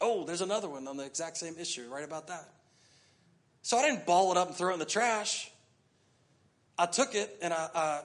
Oh, 0.00 0.24
there's 0.24 0.40
another 0.40 0.68
one 0.68 0.86
on 0.86 0.96
the 0.96 1.04
exact 1.04 1.36
same 1.36 1.56
issue, 1.58 1.88
right 1.88 2.04
about 2.04 2.28
that. 2.28 2.48
So 3.62 3.76
I 3.76 3.82
didn't 3.82 4.06
ball 4.06 4.30
it 4.32 4.38
up 4.38 4.48
and 4.48 4.56
throw 4.56 4.70
it 4.70 4.74
in 4.74 4.78
the 4.78 4.84
trash. 4.84 5.50
I 6.78 6.86
took 6.86 7.14
it 7.14 7.36
and 7.42 7.52
I, 7.52 7.68
I, 7.74 8.00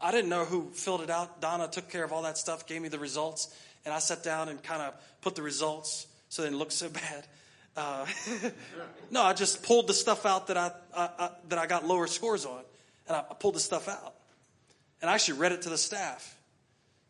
I 0.00 0.10
didn't 0.12 0.28
know 0.28 0.44
who 0.44 0.70
filled 0.72 1.00
it 1.00 1.10
out. 1.10 1.40
Donna 1.40 1.68
took 1.68 1.88
care 1.88 2.04
of 2.04 2.12
all 2.12 2.22
that 2.22 2.36
stuff, 2.36 2.66
gave 2.66 2.82
me 2.82 2.88
the 2.88 2.98
results, 2.98 3.54
and 3.84 3.94
I 3.94 3.98
sat 3.98 4.22
down 4.22 4.48
and 4.48 4.62
kind 4.62 4.82
of 4.82 4.94
put 5.22 5.34
the 5.34 5.42
results 5.42 6.06
so 6.28 6.42
they 6.42 6.48
didn't 6.48 6.58
look 6.58 6.70
so 6.70 6.88
bad. 6.90 7.26
Uh, 7.76 8.06
no, 9.10 9.22
I 9.22 9.32
just 9.32 9.62
pulled 9.62 9.86
the 9.86 9.94
stuff 9.94 10.26
out 10.26 10.48
that 10.48 10.56
I, 10.56 10.72
I, 10.94 11.08
I, 11.18 11.30
that 11.48 11.58
I 11.58 11.66
got 11.66 11.86
lower 11.86 12.06
scores 12.06 12.44
on, 12.44 12.62
and 13.08 13.16
I 13.16 13.22
pulled 13.38 13.54
the 13.54 13.60
stuff 13.60 13.88
out, 13.88 14.14
and 15.00 15.10
I 15.10 15.14
actually 15.14 15.38
read 15.38 15.52
it 15.52 15.62
to 15.62 15.70
the 15.70 15.78
staff. 15.78 16.36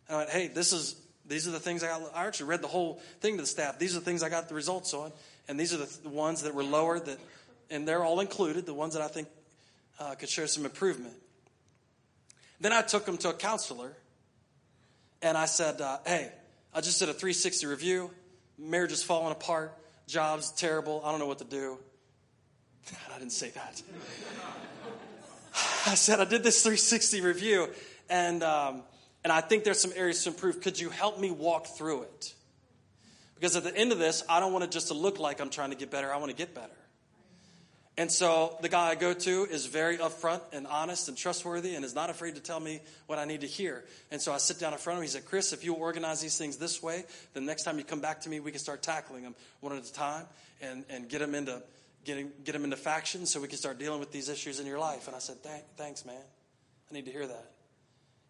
And 0.08 0.16
I 0.16 0.18
went, 0.20 0.30
"Hey, 0.30 0.48
this 0.48 0.72
is 0.72 0.96
these 1.26 1.48
are 1.48 1.50
the 1.50 1.60
things 1.60 1.82
I 1.82 1.88
got." 1.88 2.02
I 2.14 2.26
actually 2.26 2.46
read 2.46 2.62
the 2.62 2.68
whole 2.68 3.00
thing 3.20 3.36
to 3.36 3.42
the 3.42 3.46
staff. 3.46 3.78
These 3.78 3.96
are 3.96 3.98
the 3.98 4.04
things 4.04 4.22
I 4.22 4.28
got 4.28 4.48
the 4.48 4.54
results 4.54 4.94
on, 4.94 5.12
and 5.48 5.58
these 5.58 5.74
are 5.74 5.78
the, 5.78 5.98
the 6.04 6.08
ones 6.08 6.42
that 6.42 6.54
were 6.54 6.64
lower 6.64 7.00
that, 7.00 7.18
and 7.70 7.86
they're 7.86 8.04
all 8.04 8.20
included. 8.20 8.66
The 8.66 8.74
ones 8.74 8.94
that 8.94 9.02
I 9.02 9.08
think 9.08 9.28
uh, 9.98 10.14
could 10.14 10.28
show 10.28 10.46
some 10.46 10.64
improvement. 10.64 11.14
Then 12.60 12.72
I 12.72 12.82
took 12.82 13.04
them 13.04 13.18
to 13.18 13.30
a 13.30 13.34
counselor, 13.34 13.92
and 15.22 15.36
I 15.36 15.46
said, 15.46 15.80
uh, 15.80 15.98
"Hey, 16.06 16.30
I 16.72 16.80
just 16.80 17.00
did 17.00 17.08
a 17.08 17.12
360 17.14 17.66
review 17.66 18.10
marriage 18.58 18.92
is 18.92 19.02
falling 19.02 19.32
apart, 19.32 19.76
job's 20.12 20.50
terrible, 20.50 21.02
I 21.04 21.10
don't 21.10 21.18
know 21.18 21.26
what 21.26 21.38
to 21.38 21.44
do. 21.44 21.78
I 23.14 23.18
didn't 23.18 23.32
say 23.32 23.50
that. 23.50 23.82
I 25.86 25.94
said, 25.94 26.20
I 26.20 26.24
did 26.24 26.42
this 26.42 26.62
360 26.62 27.22
review, 27.22 27.68
and, 28.10 28.42
um, 28.42 28.82
and 29.24 29.32
I 29.32 29.40
think 29.40 29.64
there's 29.64 29.80
some 29.80 29.92
areas 29.96 30.22
to 30.24 30.30
improve. 30.30 30.60
Could 30.60 30.78
you 30.78 30.90
help 30.90 31.18
me 31.18 31.30
walk 31.30 31.66
through 31.66 32.02
it? 32.02 32.34
Because 33.34 33.56
at 33.56 33.64
the 33.64 33.74
end 33.74 33.90
of 33.92 33.98
this, 33.98 34.22
I 34.28 34.38
don't 34.38 34.52
want 34.52 34.64
it 34.64 34.70
just 34.70 34.88
to 34.88 34.94
look 34.94 35.18
like 35.18 35.40
I'm 35.40 35.50
trying 35.50 35.70
to 35.70 35.76
get 35.76 35.90
better, 35.90 36.12
I 36.12 36.18
want 36.18 36.30
to 36.30 36.36
get 36.36 36.54
better. 36.54 36.68
And 37.98 38.10
so 38.10 38.56
the 38.62 38.70
guy 38.70 38.88
I 38.88 38.94
go 38.94 39.12
to 39.12 39.44
is 39.44 39.66
very 39.66 39.98
upfront 39.98 40.40
and 40.52 40.66
honest 40.66 41.08
and 41.08 41.16
trustworthy 41.16 41.74
and 41.74 41.84
is 41.84 41.94
not 41.94 42.08
afraid 42.08 42.36
to 42.36 42.40
tell 42.40 42.58
me 42.58 42.80
what 43.06 43.18
I 43.18 43.26
need 43.26 43.42
to 43.42 43.46
hear. 43.46 43.84
And 44.10 44.20
so 44.20 44.32
I 44.32 44.38
sit 44.38 44.58
down 44.58 44.72
in 44.72 44.78
front 44.78 44.96
of 44.96 45.02
him. 45.02 45.04
He 45.04 45.10
said, 45.10 45.26
Chris, 45.26 45.52
if 45.52 45.62
you 45.62 45.74
organize 45.74 46.22
these 46.22 46.38
things 46.38 46.56
this 46.56 46.82
way, 46.82 47.04
then 47.34 47.44
next 47.44 47.64
time 47.64 47.76
you 47.76 47.84
come 47.84 48.00
back 48.00 48.22
to 48.22 48.30
me, 48.30 48.40
we 48.40 48.50
can 48.50 48.60
start 48.60 48.82
tackling 48.82 49.24
them 49.24 49.34
one 49.60 49.76
at 49.76 49.84
a 49.84 49.92
time 49.92 50.24
and, 50.62 50.84
and 50.88 51.08
get 51.08 51.18
them 51.18 51.34
into 51.34 51.62
getting 52.04 52.32
get 52.44 52.52
them 52.52 52.64
into 52.64 52.76
factions 52.76 53.30
so 53.30 53.40
we 53.40 53.46
can 53.46 53.58
start 53.58 53.78
dealing 53.78 54.00
with 54.00 54.10
these 54.10 54.28
issues 54.28 54.58
in 54.58 54.66
your 54.66 54.78
life. 54.78 55.06
And 55.06 55.14
I 55.14 55.18
said, 55.18 55.36
thanks, 55.76 56.04
man. 56.06 56.16
I 56.90 56.94
need 56.94 57.04
to 57.04 57.12
hear 57.12 57.26
that. 57.26 57.50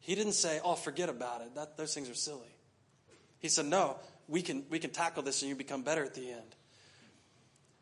He 0.01 0.17
didn't 0.17 0.33
say, 0.33 0.61
oh, 0.65 0.75
forget 0.75 1.09
about 1.09 1.43
it. 1.43 1.55
That, 1.55 1.77
those 1.77 1.95
things 1.95 2.11
are 2.11 2.15
silly. 2.15 2.57
He 3.39 3.49
said, 3.49 3.67
no, 3.67 3.97
we 4.29 4.43
can, 4.43 4.65
we 4.71 4.81
can 4.81 4.91
tackle 4.91 5.23
this 5.23 5.43
and 5.43 5.49
you 5.49 5.55
become 5.55 5.83
better 5.83 6.05
at 6.05 6.15
the 6.15 6.31
end. 6.31 6.57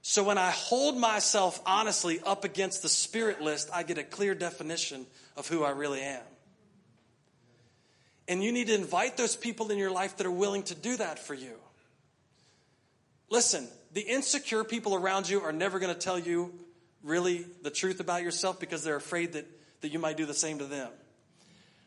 So 0.02 0.24
when 0.24 0.38
I 0.38 0.50
hold 0.50 0.96
myself 0.96 1.60
honestly 1.66 2.20
up 2.24 2.44
against 2.44 2.82
the 2.82 2.88
spirit 2.88 3.40
list, 3.40 3.68
I 3.72 3.82
get 3.82 3.98
a 3.98 4.04
clear 4.04 4.34
definition 4.34 5.06
of 5.36 5.46
who 5.46 5.62
I 5.62 5.70
really 5.70 6.00
am. 6.00 6.22
And 8.26 8.42
you 8.42 8.52
need 8.52 8.68
to 8.68 8.74
invite 8.74 9.16
those 9.16 9.36
people 9.36 9.70
in 9.70 9.78
your 9.78 9.90
life 9.90 10.16
that 10.16 10.26
are 10.26 10.30
willing 10.30 10.62
to 10.64 10.74
do 10.74 10.96
that 10.96 11.18
for 11.18 11.34
you. 11.34 11.56
Listen, 13.28 13.68
the 13.92 14.00
insecure 14.00 14.64
people 14.64 14.94
around 14.94 15.28
you 15.28 15.40
are 15.40 15.52
never 15.52 15.78
going 15.78 15.92
to 15.92 15.98
tell 15.98 16.18
you 16.18 16.52
really 17.02 17.44
the 17.62 17.70
truth 17.70 18.00
about 18.00 18.22
yourself 18.22 18.60
because 18.60 18.84
they're 18.84 18.96
afraid 18.96 19.32
that, 19.32 19.46
that 19.80 19.88
you 19.88 19.98
might 19.98 20.16
do 20.16 20.26
the 20.26 20.34
same 20.34 20.58
to 20.58 20.64
them. 20.64 20.90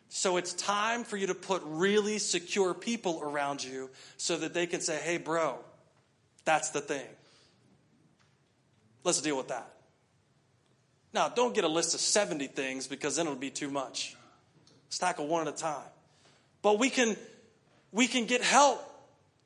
So 0.09 0.37
it's 0.37 0.53
time 0.53 1.03
for 1.03 1.17
you 1.17 1.27
to 1.27 1.35
put 1.35 1.63
really 1.65 2.19
secure 2.19 2.73
people 2.73 3.21
around 3.23 3.63
you 3.63 3.89
so 4.17 4.37
that 4.37 4.53
they 4.53 4.67
can 4.67 4.79
say, 4.79 4.97
hey, 4.97 5.17
bro, 5.17 5.57
that's 6.45 6.69
the 6.69 6.81
thing. 6.81 7.07
Let's 9.03 9.21
deal 9.21 9.37
with 9.37 9.49
that. 9.49 9.69
Now, 11.13 11.29
don't 11.29 11.53
get 11.53 11.63
a 11.63 11.67
list 11.67 11.93
of 11.93 11.99
70 11.99 12.47
things 12.47 12.87
because 12.87 13.17
then 13.17 13.27
it'll 13.27 13.37
be 13.37 13.51
too 13.51 13.69
much. 13.69 14.15
Let's 14.87 14.97
tackle 14.97 15.27
one 15.27 15.47
at 15.47 15.53
a 15.53 15.57
time. 15.57 15.89
But 16.61 16.79
we 16.79 16.89
can, 16.89 17.15
we 17.91 18.07
can 18.07 18.25
get 18.25 18.41
help. 18.41 18.81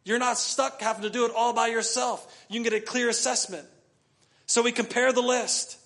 You're 0.05 0.19
not 0.19 0.37
stuck 0.37 0.81
having 0.81 1.03
to 1.03 1.09
do 1.09 1.25
it 1.25 1.31
all 1.35 1.51
by 1.51 1.67
yourself. 1.67 2.45
You 2.47 2.55
can 2.55 2.63
get 2.63 2.73
a 2.73 2.79
clear 2.79 3.09
assessment. 3.09 3.65
So 4.45 4.61
we 4.61 4.71
compare 4.71 5.11
the 5.11 5.21
list. 5.21 5.77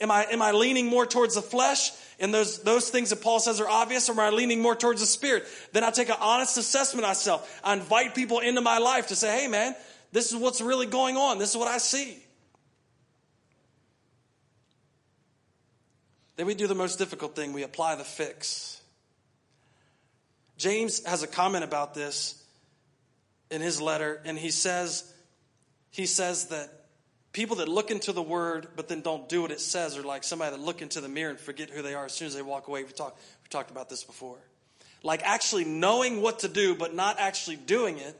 Am 0.00 0.10
I, 0.10 0.24
am 0.24 0.42
I 0.42 0.50
leaning 0.50 0.86
more 0.86 1.06
towards 1.06 1.36
the 1.36 1.42
flesh 1.42 1.92
and 2.20 2.34
those, 2.34 2.62
those 2.62 2.90
things 2.90 3.10
that 3.10 3.22
Paul 3.22 3.40
says 3.40 3.60
are 3.60 3.68
obvious, 3.68 4.08
or 4.08 4.12
am 4.12 4.20
I 4.20 4.30
leaning 4.30 4.60
more 4.60 4.76
towards 4.76 5.00
the 5.00 5.06
spirit? 5.06 5.44
Then 5.72 5.82
I 5.82 5.90
take 5.90 6.08
an 6.08 6.16
honest 6.20 6.58
assessment 6.58 7.04
of 7.04 7.08
myself. 7.08 7.60
I 7.64 7.72
invite 7.72 8.14
people 8.14 8.40
into 8.40 8.60
my 8.60 8.78
life 8.78 9.08
to 9.08 9.16
say, 9.16 9.40
hey 9.40 9.48
man, 9.48 9.74
this 10.12 10.30
is 10.30 10.36
what's 10.36 10.60
really 10.60 10.86
going 10.86 11.16
on. 11.16 11.38
This 11.38 11.50
is 11.50 11.56
what 11.56 11.68
I 11.68 11.78
see. 11.78 12.18
Then 16.36 16.46
we 16.46 16.54
do 16.54 16.66
the 16.66 16.74
most 16.74 16.98
difficult 16.98 17.36
thing 17.36 17.52
we 17.52 17.62
apply 17.62 17.94
the 17.96 18.04
fix. 18.04 18.80
James 20.56 21.04
has 21.06 21.22
a 21.22 21.26
comment 21.26 21.64
about 21.64 21.94
this 21.94 22.42
in 23.50 23.60
his 23.60 23.80
letter, 23.80 24.20
and 24.24 24.38
he 24.38 24.50
says, 24.50 25.12
he 25.90 26.06
says 26.06 26.46
that 26.46 26.70
people 27.32 27.56
that 27.56 27.68
look 27.68 27.90
into 27.90 28.12
the 28.12 28.22
word 28.22 28.68
but 28.76 28.88
then 28.88 29.00
don't 29.00 29.28
do 29.28 29.42
what 29.42 29.50
it 29.50 29.60
says 29.60 29.96
are 29.96 30.02
like 30.02 30.24
somebody 30.24 30.56
that 30.56 30.62
look 30.62 30.82
into 30.82 31.00
the 31.00 31.08
mirror 31.08 31.30
and 31.30 31.38
forget 31.40 31.70
who 31.70 31.82
they 31.82 31.94
are 31.94 32.06
as 32.06 32.12
soon 32.12 32.26
as 32.26 32.34
they 32.34 32.42
walk 32.42 32.68
away. 32.68 32.84
We 32.84 32.92
talked, 32.92 33.18
we 33.42 33.48
talked 33.48 33.70
about 33.70 33.88
this 33.88 34.04
before. 34.04 34.38
Like 35.02 35.22
actually 35.24 35.64
knowing 35.64 36.22
what 36.22 36.40
to 36.40 36.48
do 36.48 36.74
but 36.74 36.94
not 36.94 37.18
actually 37.18 37.56
doing 37.56 37.98
it 37.98 38.16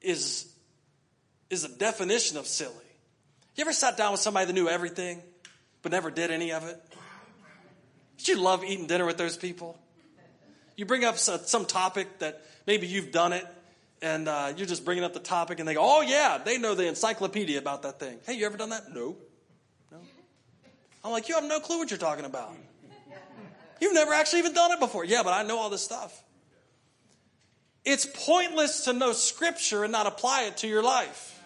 is, 0.00 0.50
is 1.50 1.64
a 1.64 1.68
definition 1.68 2.36
of 2.36 2.46
silly. 2.46 2.74
You 3.56 3.62
ever 3.62 3.72
sat 3.72 3.96
down 3.96 4.12
with 4.12 4.20
somebody 4.20 4.46
that 4.46 4.52
knew 4.52 4.68
everything 4.68 5.22
but 5.82 5.92
never 5.92 6.10
did 6.10 6.30
any 6.30 6.52
of 6.52 6.66
it? 6.66 6.80
Did 8.22 8.36
you 8.36 8.42
love 8.42 8.62
eating 8.62 8.86
dinner 8.86 9.04
with 9.04 9.18
those 9.18 9.36
people? 9.36 9.76
You 10.76 10.86
bring 10.86 11.04
up 11.04 11.18
some 11.18 11.66
topic 11.66 12.20
that 12.20 12.40
maybe 12.68 12.86
you've 12.86 13.10
done 13.10 13.32
it, 13.32 13.44
and 14.00 14.28
uh, 14.28 14.52
you're 14.56 14.66
just 14.66 14.84
bringing 14.84 15.02
up 15.02 15.12
the 15.12 15.18
topic, 15.18 15.58
and 15.58 15.66
they 15.66 15.74
go, 15.74 15.80
"Oh 15.82 16.02
yeah, 16.02 16.38
they 16.38 16.56
know 16.56 16.76
the 16.76 16.86
encyclopedia 16.86 17.58
about 17.58 17.82
that 17.82 17.98
thing." 17.98 18.18
Hey, 18.24 18.34
you 18.34 18.46
ever 18.46 18.56
done 18.56 18.70
that? 18.70 18.94
No, 18.94 19.16
no. 19.90 19.98
I'm 21.04 21.10
like, 21.10 21.28
you 21.28 21.34
have 21.34 21.44
no 21.44 21.58
clue 21.58 21.78
what 21.78 21.90
you're 21.90 21.98
talking 21.98 22.24
about. 22.24 22.54
You've 23.80 23.94
never 23.94 24.14
actually 24.14 24.38
even 24.38 24.54
done 24.54 24.70
it 24.70 24.78
before. 24.78 25.04
Yeah, 25.04 25.24
but 25.24 25.32
I 25.32 25.42
know 25.42 25.58
all 25.58 25.68
this 25.68 25.82
stuff. 25.82 26.22
It's 27.84 28.06
pointless 28.06 28.84
to 28.84 28.92
know 28.92 29.12
scripture 29.12 29.82
and 29.82 29.90
not 29.90 30.06
apply 30.06 30.44
it 30.44 30.58
to 30.58 30.68
your 30.68 30.84
life. 30.84 31.40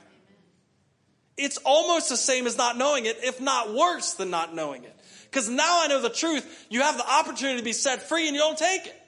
It's 1.39 1.57
almost 1.65 2.11
the 2.11 2.17
same 2.19 2.47
as 2.47 2.59
not 2.59 2.77
knowing 2.77 3.07
it, 3.07 3.17
if 3.23 3.41
not 3.41 3.75
worse 3.75 4.13
than 4.13 4.29
not 4.29 4.55
knowing 4.55 4.85
it. 4.85 4.96
Because 5.31 5.49
now 5.49 5.83
I 5.83 5.89
know 5.89 6.01
the 6.01 6.11
truth. 6.11 6.67
You 6.71 6.83
have 6.83 6.97
the 6.97 7.09
opportunity 7.09 7.59
to 7.59 7.65
be 7.65 7.73
set 7.73 8.09
free 8.09 8.27
and 8.27 8.35
you 8.35 8.41
don't 8.41 8.59
take 8.59 8.87
it. 8.87 9.03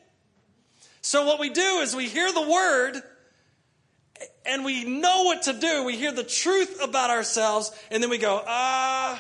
So 1.01 1.25
what 1.25 1.41
we 1.41 1.51
do 1.51 1.79
is 1.81 1.95
we 1.95 2.07
hear 2.07 2.33
the 2.33 2.43
word 2.43 3.03
and 4.45 4.65
we 4.65 4.85
know 4.85 5.25
what 5.25 5.43
to 5.43 5.53
do. 5.53 5.85
We 5.85 5.97
hear 5.97 6.13
the 6.13 6.25
truth 6.25 6.83
about 6.83 7.11
ourselves 7.11 7.71
and 7.91 8.03
then 8.03 8.11
we 8.11 8.19
go, 8.19 8.43
ah, 8.47 9.15
uh, 9.15 9.19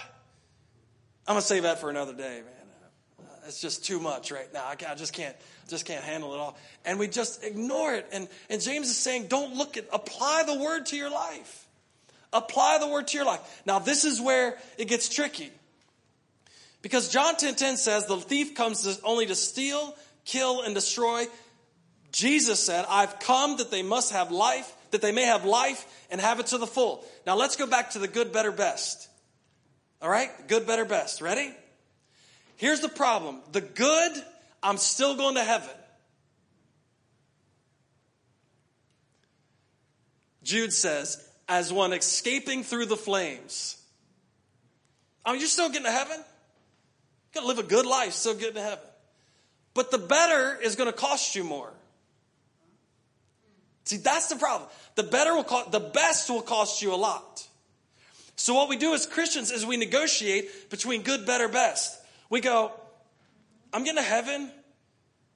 I'm 1.26 1.34
going 1.34 1.42
to 1.42 1.46
save 1.46 1.64
that 1.64 1.78
for 1.80 1.90
another 1.90 2.14
day, 2.14 2.42
man. 2.42 3.26
It's 3.46 3.60
just 3.60 3.84
too 3.84 3.98
much 3.98 4.30
right 4.30 4.52
now. 4.52 4.66
I 4.66 4.94
just 4.94 5.14
can't, 5.14 5.34
just 5.68 5.86
can't 5.86 6.04
handle 6.04 6.34
it 6.34 6.38
all. 6.38 6.58
And 6.84 6.98
we 6.98 7.08
just 7.08 7.42
ignore 7.42 7.94
it. 7.94 8.06
And, 8.12 8.28
and 8.50 8.60
James 8.60 8.88
is 8.88 8.96
saying, 8.98 9.28
don't 9.28 9.54
look 9.54 9.78
at, 9.78 9.86
apply 9.90 10.44
the 10.46 10.58
word 10.58 10.86
to 10.86 10.96
your 10.96 11.10
life. 11.10 11.66
Apply 12.32 12.76
the 12.78 12.88
word 12.88 13.08
to 13.08 13.16
your 13.16 13.24
life. 13.24 13.62
Now, 13.64 13.78
this 13.78 14.04
is 14.04 14.20
where 14.20 14.58
it 14.76 14.86
gets 14.86 15.08
tricky. 15.08 15.50
Because 16.82 17.08
John 17.08 17.34
10:10 17.34 17.38
10, 17.38 17.54
10 17.56 17.76
says 17.76 18.06
the 18.06 18.20
thief 18.20 18.54
comes 18.54 18.86
only 19.02 19.26
to 19.26 19.34
steal, 19.34 19.96
kill 20.24 20.62
and 20.62 20.74
destroy. 20.74 21.26
Jesus 22.12 22.62
said, 22.62 22.84
"I've 22.88 23.18
come 23.18 23.56
that 23.56 23.70
they 23.70 23.82
must 23.82 24.12
have 24.12 24.30
life, 24.30 24.72
that 24.90 25.02
they 25.02 25.12
may 25.12 25.24
have 25.24 25.44
life 25.44 25.84
and 26.10 26.20
have 26.20 26.40
it 26.40 26.46
to 26.48 26.58
the 26.58 26.66
full." 26.66 27.04
Now 27.26 27.34
let's 27.34 27.56
go 27.56 27.66
back 27.66 27.90
to 27.90 27.98
the 27.98 28.08
good, 28.08 28.32
better, 28.32 28.52
best. 28.52 29.08
All 30.00 30.08
right? 30.08 30.30
Good, 30.46 30.66
better, 30.66 30.84
best. 30.84 31.20
Ready? 31.20 31.52
Here's 32.56 32.80
the 32.80 32.88
problem. 32.88 33.42
The 33.52 33.60
good, 33.60 34.12
I'm 34.62 34.78
still 34.78 35.14
going 35.14 35.34
to 35.34 35.44
heaven. 35.44 35.74
Jude 40.42 40.72
says, 40.72 41.22
as 41.48 41.72
one 41.72 41.92
escaping 41.92 42.64
through 42.64 42.86
the 42.86 42.96
flames. 42.96 43.76
Mean, 45.26 45.40
you're 45.40 45.48
still 45.48 45.68
getting 45.68 45.84
to 45.84 45.90
heaven? 45.90 46.24
You're 47.34 47.42
going 47.42 47.54
to 47.54 47.60
live 47.60 47.66
a 47.66 47.68
good 47.68 47.86
life, 47.86 48.12
still 48.12 48.34
get 48.34 48.54
to 48.54 48.60
heaven. 48.60 48.84
But 49.74 49.90
the 49.90 49.98
better 49.98 50.58
is 50.60 50.76
going 50.76 50.90
to 50.90 50.96
cost 50.96 51.36
you 51.36 51.44
more. 51.44 51.72
See, 53.84 53.96
that's 53.96 54.28
the 54.28 54.36
problem. 54.36 54.68
The 54.96 55.02
better 55.02 55.34
will 55.34 55.44
cost, 55.44 55.72
the 55.72 55.80
best 55.80 56.28
will 56.28 56.42
cost 56.42 56.82
you 56.82 56.92
a 56.92 56.96
lot. 56.96 57.46
So 58.36 58.54
what 58.54 58.68
we 58.68 58.76
do 58.76 58.94
as 58.94 59.06
Christians 59.06 59.50
is 59.50 59.64
we 59.64 59.76
negotiate 59.76 60.70
between 60.70 61.02
good, 61.02 61.26
better, 61.26 61.48
best. 61.48 61.98
We 62.30 62.40
go, 62.40 62.72
I'm 63.72 63.84
getting 63.84 64.02
to 64.02 64.08
heaven. 64.08 64.50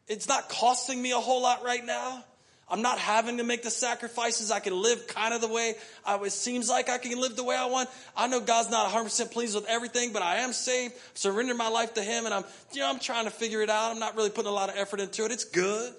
It's 0.07 0.29
not 0.29 0.49
costing 0.49 1.01
me 1.01 1.13
a 1.13 1.17
whole 1.17 1.43
lot 1.43 1.65
right 1.65 1.85
now. 1.85 2.25
I'm 2.73 2.81
not 2.81 2.99
having 2.99 3.37
to 3.37 3.45
make 3.45 3.63
the 3.63 3.71
sacrifices. 3.71 4.51
I 4.51 4.59
can 4.59 4.73
live 4.75 5.07
kind 5.07 5.35
of 5.35 5.43
the 5.43 5.49
way 5.49 5.75
I, 6.07 6.17
it 6.17 6.33
seems 6.33 6.71
like 6.71 6.89
I 6.89 6.97
can 6.97 7.21
live 7.21 7.37
the 7.37 7.45
way 7.45 7.55
I 7.55 7.67
want. 7.67 7.91
I 8.17 8.29
know 8.29 8.41
God's 8.41 8.71
not 8.71 8.91
100% 8.91 9.31
pleased 9.31 9.55
with 9.55 9.67
everything, 9.69 10.15
but 10.15 10.23
I 10.23 10.37
am 10.37 10.55
saved, 10.55 10.95
surrender 11.13 11.53
my 11.53 11.69
life 11.69 11.93
to 11.95 12.03
Him, 12.03 12.25
and 12.25 12.33
I'm, 12.33 12.45
you 12.73 12.81
know, 12.81 12.89
I'm 12.89 12.99
trying 12.99 13.27
to 13.27 13.31
figure 13.31 13.61
it 13.61 13.69
out. 13.69 13.91
I'm 13.91 13.99
not 13.99 14.17
really 14.17 14.31
putting 14.31 14.49
a 14.49 14.55
lot 14.55 14.71
of 14.71 14.77
effort 14.79 15.01
into 15.01 15.27
it. 15.27 15.33
It's 15.33 15.45
good. 15.45 15.93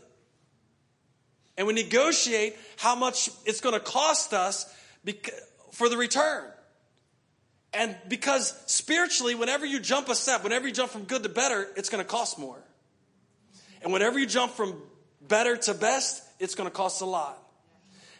And 1.60 1.68
we 1.68 1.74
negotiate 1.74 2.56
how 2.78 2.96
much 2.96 3.30
it's 3.46 3.62
going 3.62 3.76
to 3.76 3.80
cost 3.80 4.34
us 4.34 4.66
for 5.74 5.90
the 5.90 5.98
return. 5.98 6.44
And 7.71 7.96
because 8.08 8.52
spiritually, 8.65 9.36
whenever 9.36 9.63
you 9.63 9.80
jump 9.80 10.10
a 10.10 10.15
step, 10.15 10.44
whenever 10.44 10.65
you 10.67 10.74
jump 10.74 10.90
from 10.90 11.04
good 11.04 11.21
to 11.21 11.30
better, 11.30 11.67
it's 11.78 11.90
going 11.90 12.04
to 12.04 12.10
cost 12.10 12.40
more. 12.40 12.58
And 13.84 13.94
whenever 13.94 14.17
you 14.17 14.26
jump 14.26 14.54
from 14.54 14.82
better 15.21 15.56
to 15.56 15.76
best, 15.76 16.23
it's 16.44 16.56
going 16.56 16.69
to 16.69 16.75
cost 16.75 17.02
a 17.02 17.06
lot. 17.06 17.41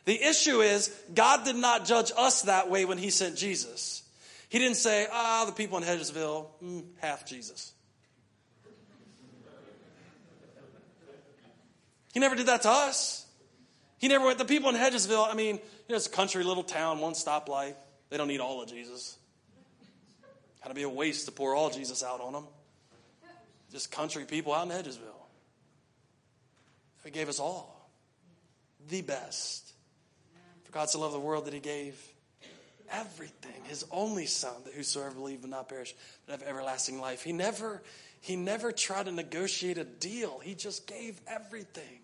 The 0.06 0.22
issue 0.22 0.62
is, 0.62 0.94
God 1.14 1.46
did 1.46 1.56
not 1.56 1.86
judge 1.86 2.12
us 2.18 2.44
that 2.44 2.70
way 2.70 2.86
when 2.86 2.98
He 2.98 3.10
sent 3.10 3.36
Jesus. 3.36 4.04
He 4.50 4.60
didn't 4.60 4.78
say, 4.78 5.08
ah, 5.12 5.44
the 5.46 5.52
people 5.52 5.78
in 5.78 5.84
Hedgesville, 5.84 6.48
mm, 6.64 6.86
half 7.00 7.26
Jesus. 7.26 7.74
He 12.14 12.20
never 12.20 12.36
did 12.36 12.46
that 12.46 12.62
to 12.62 12.70
us. 12.70 13.26
He 13.98 14.08
never 14.08 14.26
went, 14.26 14.38
the 14.38 14.46
people 14.46 14.70
in 14.70 14.76
Hedgesville, 14.76 15.28
I 15.28 15.34
mean, 15.34 15.56
you 15.56 15.62
know, 15.90 15.96
it's 15.96 16.08
a 16.08 16.12
country 16.12 16.44
little 16.44 16.64
town, 16.64 17.00
one 17.00 17.14
stoplight. 17.14 17.76
They 18.10 18.18
don't 18.18 18.28
need 18.28 18.42
all 18.42 18.62
of 18.62 18.70
Jesus. 18.70 19.18
Of 20.66 20.74
be 20.76 20.84
a 20.84 20.90
waste 20.90 21.26
to 21.26 21.32
pour 21.32 21.56
all 21.56 21.70
Jesus 21.70 22.04
out 22.04 22.22
on 22.22 22.32
them. 22.32 22.48
Just 23.72 23.92
country 23.92 24.24
people 24.24 24.54
out 24.54 24.66
in 24.66 24.72
Hedgesville. 24.72 25.00
He 27.04 27.12
gave 27.12 27.28
us 27.28 27.40
all 27.40 27.73
the 28.90 29.02
best. 29.02 29.74
For 30.64 30.72
God 30.72 30.90
so 30.90 31.00
loved 31.00 31.14
the 31.14 31.20
world 31.20 31.46
that 31.46 31.54
he 31.54 31.60
gave 31.60 31.96
everything, 32.92 33.64
his 33.66 33.86
only 33.92 34.26
son, 34.26 34.54
that 34.66 34.74
whosoever 34.74 35.16
believe 35.16 35.42
will 35.42 35.50
not 35.50 35.68
perish, 35.68 35.96
but 36.26 36.40
have 36.40 36.48
everlasting 36.48 37.00
life. 37.00 37.24
He 37.24 37.34
never, 37.34 37.82
he 38.22 38.36
never 38.36 38.72
tried 38.72 39.08
to 39.08 39.12
negotiate 39.12 39.78
a 39.78 39.84
deal. 39.84 40.40
He 40.40 40.54
just 40.54 40.88
gave 40.88 41.20
everything. 41.28 42.00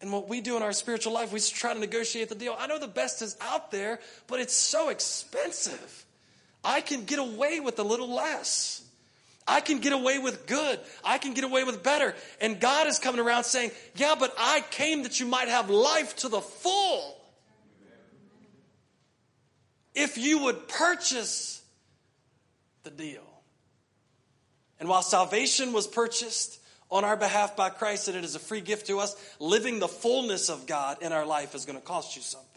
And 0.00 0.12
what 0.12 0.28
we 0.28 0.40
do 0.40 0.56
in 0.56 0.62
our 0.62 0.72
spiritual 0.72 1.12
life, 1.12 1.32
we 1.32 1.38
try 1.38 1.74
to 1.74 1.78
negotiate 1.78 2.28
the 2.28 2.34
deal. 2.34 2.56
I 2.58 2.66
know 2.66 2.80
the 2.80 2.88
best 2.88 3.22
is 3.22 3.36
out 3.40 3.70
there, 3.70 4.00
but 4.26 4.40
it's 4.40 4.54
so 4.54 4.88
expensive. 4.88 6.04
I 6.64 6.80
can 6.80 7.04
get 7.04 7.20
away 7.20 7.60
with 7.60 7.78
a 7.78 7.84
little 7.84 8.12
less. 8.12 8.81
I 9.46 9.60
can 9.60 9.78
get 9.80 9.92
away 9.92 10.18
with 10.18 10.46
good. 10.46 10.78
I 11.04 11.18
can 11.18 11.34
get 11.34 11.44
away 11.44 11.64
with 11.64 11.82
better. 11.82 12.14
And 12.40 12.60
God 12.60 12.86
is 12.86 12.98
coming 12.98 13.20
around 13.20 13.44
saying, 13.44 13.72
Yeah, 13.96 14.14
but 14.18 14.32
I 14.38 14.64
came 14.70 15.02
that 15.02 15.20
you 15.20 15.26
might 15.26 15.48
have 15.48 15.70
life 15.70 16.16
to 16.16 16.28
the 16.28 16.40
full. 16.40 17.16
If 19.94 20.16
you 20.16 20.44
would 20.44 20.68
purchase 20.68 21.62
the 22.82 22.90
deal. 22.90 23.26
And 24.80 24.88
while 24.88 25.02
salvation 25.02 25.72
was 25.72 25.86
purchased, 25.86 26.58
on 26.92 27.06
our 27.06 27.16
behalf 27.16 27.56
by 27.56 27.70
Christ 27.70 28.06
and 28.08 28.18
it 28.18 28.22
is 28.22 28.34
a 28.34 28.38
free 28.38 28.60
gift 28.60 28.86
to 28.88 29.00
us, 29.00 29.16
living 29.40 29.80
the 29.80 29.88
fullness 29.88 30.50
of 30.50 30.66
God 30.66 30.98
in 31.00 31.10
our 31.10 31.24
life 31.24 31.54
is 31.54 31.64
going 31.64 31.78
to 31.78 31.84
cost 31.84 32.14
you 32.14 32.22
something. 32.22 32.48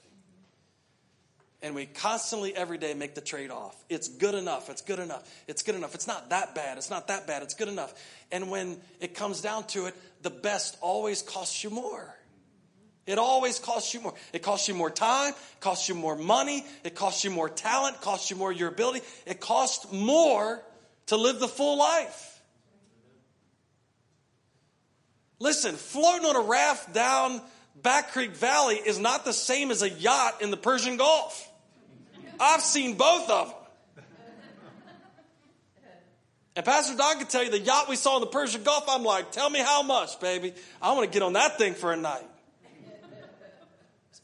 And 1.65 1.73
we 1.73 1.87
constantly, 1.87 2.55
every 2.55 2.77
day, 2.77 2.93
make 2.93 3.15
the 3.15 3.21
trade 3.21 3.49
off. 3.49 3.75
It's 3.89 4.07
good 4.07 4.35
enough. 4.35 4.69
It's 4.69 4.83
good 4.83 4.99
enough. 4.99 5.27
It's 5.47 5.63
good 5.63 5.73
enough. 5.73 5.95
It's 5.95 6.05
not 6.05 6.29
that 6.29 6.53
bad. 6.53 6.77
It's 6.77 6.91
not 6.91 7.07
that 7.07 7.25
bad. 7.25 7.41
It's 7.41 7.55
good 7.55 7.69
enough. 7.69 7.91
And 8.31 8.51
when 8.51 8.77
it 8.99 9.15
comes 9.15 9.41
down 9.41 9.63
to 9.69 9.87
it, 9.87 9.95
the 10.21 10.29
best 10.29 10.77
always 10.79 11.23
costs 11.23 11.63
you 11.63 11.71
more. 11.71 12.15
It 13.07 13.17
always 13.17 13.57
costs 13.57 13.95
you 13.95 14.01
more. 14.01 14.13
It 14.31 14.43
costs 14.43 14.67
you 14.67 14.75
more 14.75 14.91
time, 14.91 15.33
it 15.33 15.59
costs 15.59 15.89
you 15.89 15.95
more 15.95 16.15
money, 16.15 16.63
it 16.83 16.93
costs 16.93 17.23
you 17.23 17.31
more 17.31 17.49
talent, 17.49 17.99
costs 17.99 18.29
you 18.29 18.35
more 18.35 18.51
your 18.51 18.69
ability. 18.69 19.03
It 19.25 19.39
costs 19.39 19.91
more 19.91 20.61
to 21.07 21.17
live 21.17 21.39
the 21.39 21.47
full 21.47 21.79
life. 21.79 22.43
Listen, 25.39 25.73
floating 25.73 26.27
on 26.27 26.35
a 26.35 26.41
raft 26.41 26.93
down 26.93 27.41
Back 27.81 28.11
Creek 28.11 28.31
Valley 28.31 28.75
is 28.75 28.99
not 28.99 29.25
the 29.25 29.33
same 29.33 29.71
as 29.71 29.81
a 29.81 29.89
yacht 29.89 30.41
in 30.43 30.51
the 30.51 30.57
Persian 30.57 30.97
Gulf. 30.97 31.51
I've 32.39 32.61
seen 32.61 32.95
both 32.95 33.29
of 33.29 33.47
them. 33.47 33.57
And 36.57 36.65
Pastor 36.65 36.95
Don 36.95 37.17
can 37.17 37.27
tell 37.27 37.43
you 37.43 37.51
the 37.51 37.59
yacht 37.59 37.89
we 37.89 37.97
saw 37.97 38.15
in 38.15 38.21
the 38.21 38.27
Persian 38.27 38.63
Gulf, 38.63 38.85
I'm 38.87 39.03
like, 39.03 39.31
tell 39.31 39.49
me 39.49 39.59
how 39.59 39.83
much, 39.83 40.19
baby. 40.21 40.53
I 40.81 40.93
want 40.93 41.11
to 41.11 41.13
get 41.13 41.21
on 41.21 41.33
that 41.33 41.57
thing 41.57 41.73
for 41.73 41.91
a 41.91 41.97
night. 41.97 42.23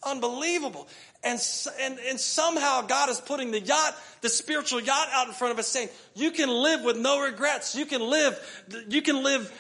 Unbelievable. 0.04 0.88
And, 1.24 1.40
and, 1.80 2.00
and 2.00 2.20
somehow 2.20 2.82
God 2.82 3.10
is 3.10 3.20
putting 3.22 3.52
the 3.52 3.60
yacht, 3.60 3.96
the 4.22 4.30
spiritual 4.30 4.80
yacht 4.80 5.10
out 5.12 5.28
in 5.28 5.34
front 5.34 5.54
of 5.54 5.60
us 5.60 5.68
saying, 5.68 5.90
you 6.16 6.32
can 6.32 6.50
live 6.50 6.84
with 6.84 6.98
no 6.98 7.22
regrets. 7.22 7.76
You 7.76 7.86
can 7.86 8.02
live, 8.02 8.66
you 8.90 9.02
can 9.02 9.24
live 9.24 9.52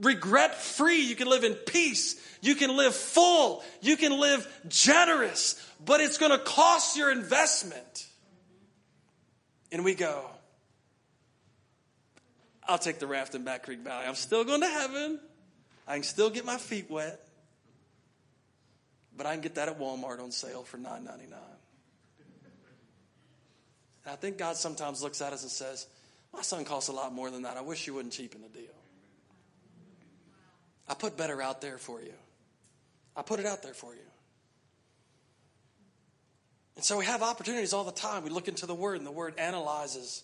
regret 0.00 0.54
free. 0.54 1.02
You 1.02 1.16
can 1.16 1.28
live 1.28 1.44
in 1.44 1.54
peace. 1.54 2.20
You 2.40 2.54
can 2.54 2.76
live 2.76 2.94
full. 2.94 3.62
You 3.80 3.96
can 3.96 4.18
live 4.18 4.46
generous. 4.68 5.60
But 5.84 6.00
it's 6.00 6.18
going 6.18 6.32
to 6.32 6.38
cost 6.38 6.96
your 6.96 7.10
investment. 7.10 8.06
And 9.72 9.84
we 9.84 9.94
go, 9.94 10.24
I'll 12.66 12.78
take 12.78 12.98
the 12.98 13.06
raft 13.06 13.34
in 13.34 13.44
Back 13.44 13.64
Creek 13.64 13.80
Valley. 13.80 14.04
I'm 14.06 14.14
still 14.14 14.44
going 14.44 14.60
to 14.60 14.68
heaven. 14.68 15.20
I 15.86 15.94
can 15.94 16.02
still 16.02 16.30
get 16.30 16.44
my 16.44 16.56
feet 16.56 16.90
wet. 16.90 17.20
But 19.20 19.26
I 19.26 19.32
can 19.34 19.42
get 19.42 19.56
that 19.56 19.68
at 19.68 19.78
Walmart 19.78 20.18
on 20.18 20.32
sale 20.32 20.62
for 20.62 20.78
$9.99. 20.78 21.10
And 21.10 21.34
I 24.06 24.16
think 24.16 24.38
God 24.38 24.56
sometimes 24.56 25.02
looks 25.02 25.20
at 25.20 25.34
us 25.34 25.42
and 25.42 25.50
says, 25.50 25.86
My 26.32 26.40
son 26.40 26.64
costs 26.64 26.88
a 26.88 26.92
lot 26.92 27.12
more 27.12 27.30
than 27.30 27.42
that. 27.42 27.58
I 27.58 27.60
wish 27.60 27.86
you 27.86 27.92
wouldn't 27.92 28.14
cheapen 28.14 28.40
the 28.40 28.48
deal. 28.48 28.72
I 30.88 30.94
put 30.94 31.18
better 31.18 31.42
out 31.42 31.60
there 31.60 31.76
for 31.76 32.00
you. 32.00 32.14
I 33.14 33.20
put 33.20 33.40
it 33.40 33.44
out 33.44 33.62
there 33.62 33.74
for 33.74 33.92
you. 33.92 34.00
And 36.76 36.82
so 36.82 36.96
we 36.96 37.04
have 37.04 37.22
opportunities 37.22 37.74
all 37.74 37.84
the 37.84 37.92
time. 37.92 38.24
We 38.24 38.30
look 38.30 38.48
into 38.48 38.64
the 38.64 38.74
Word, 38.74 38.96
and 38.96 39.06
the 39.06 39.10
Word 39.10 39.34
analyzes 39.36 40.22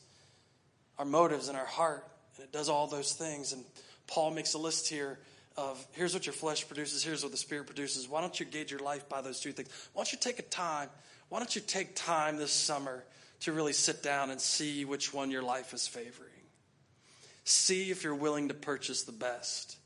our 0.98 1.04
motives 1.04 1.48
and 1.48 1.58
our 1.58 1.66
heart, 1.66 2.08
and 2.36 2.44
it 2.44 2.50
does 2.50 2.70
all 2.70 2.86
those 2.86 3.12
things. 3.12 3.52
And 3.52 3.62
Paul 4.06 4.30
makes 4.30 4.54
a 4.54 4.58
list 4.58 4.88
here 4.88 5.18
of 5.56 5.84
here's 5.92 6.14
what 6.14 6.26
your 6.26 6.32
flesh 6.32 6.66
produces, 6.66 7.02
here's 7.02 7.22
what 7.22 7.32
the 7.32 7.38
Spirit 7.38 7.66
produces. 7.66 8.08
Why 8.08 8.20
don't 8.20 8.38
you 8.38 8.46
gauge 8.46 8.70
your 8.70 8.80
life 8.80 9.08
by 9.08 9.20
those 9.20 9.40
two 9.40 9.52
things? 9.52 9.68
Why 9.92 10.00
don't 10.00 10.12
you 10.12 10.18
take 10.18 10.38
a 10.38 10.42
time? 10.42 10.88
Why 11.28 11.38
don't 11.38 11.54
you 11.54 11.62
take 11.62 11.94
time 11.96 12.36
this 12.36 12.52
summer 12.52 13.04
to 13.40 13.52
really 13.52 13.72
sit 13.72 14.02
down 14.02 14.30
and 14.30 14.40
see 14.40 14.84
which 14.84 15.12
one 15.12 15.30
your 15.30 15.42
life 15.42 15.72
is 15.72 15.86
favoring? 15.86 16.30
See 17.44 17.90
if 17.90 18.04
you're 18.04 18.14
willing 18.14 18.48
to 18.48 18.54
purchase 18.54 19.04
the 19.04 19.12
best 19.12 19.76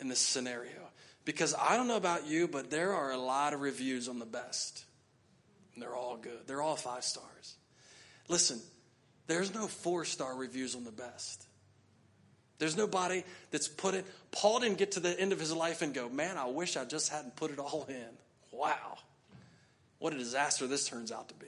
in 0.00 0.08
this 0.08 0.18
scenario. 0.18 0.90
Because 1.24 1.54
I 1.58 1.76
don't 1.76 1.88
know 1.88 1.96
about 1.96 2.26
you, 2.26 2.46
but 2.46 2.70
there 2.70 2.92
are 2.92 3.10
a 3.10 3.18
lot 3.18 3.52
of 3.52 3.60
reviews 3.60 4.08
on 4.08 4.18
the 4.18 4.26
best. 4.26 4.84
And 5.74 5.82
they're 5.82 5.96
all 5.96 6.16
good. 6.16 6.46
They're 6.46 6.62
all 6.62 6.76
five 6.76 7.04
stars. 7.04 7.56
Listen, 8.28 8.60
there's 9.26 9.52
no 9.54 9.66
four 9.66 10.04
star 10.04 10.36
reviews 10.36 10.74
on 10.74 10.84
the 10.84 10.92
best. 10.92 11.45
There's 12.58 12.76
nobody 12.76 13.22
that's 13.50 13.68
put 13.68 13.94
it. 13.94 14.06
Paul 14.32 14.60
didn't 14.60 14.78
get 14.78 14.92
to 14.92 15.00
the 15.00 15.18
end 15.18 15.32
of 15.32 15.40
his 15.40 15.54
life 15.54 15.82
and 15.82 15.92
go, 15.92 16.08
man, 16.08 16.38
I 16.38 16.46
wish 16.46 16.76
I 16.76 16.84
just 16.84 17.10
hadn't 17.10 17.36
put 17.36 17.50
it 17.50 17.58
all 17.58 17.86
in. 17.88 18.08
Wow. 18.50 18.98
What 19.98 20.12
a 20.12 20.18
disaster 20.18 20.66
this 20.66 20.88
turns 20.88 21.12
out 21.12 21.28
to 21.28 21.34
be. 21.34 21.46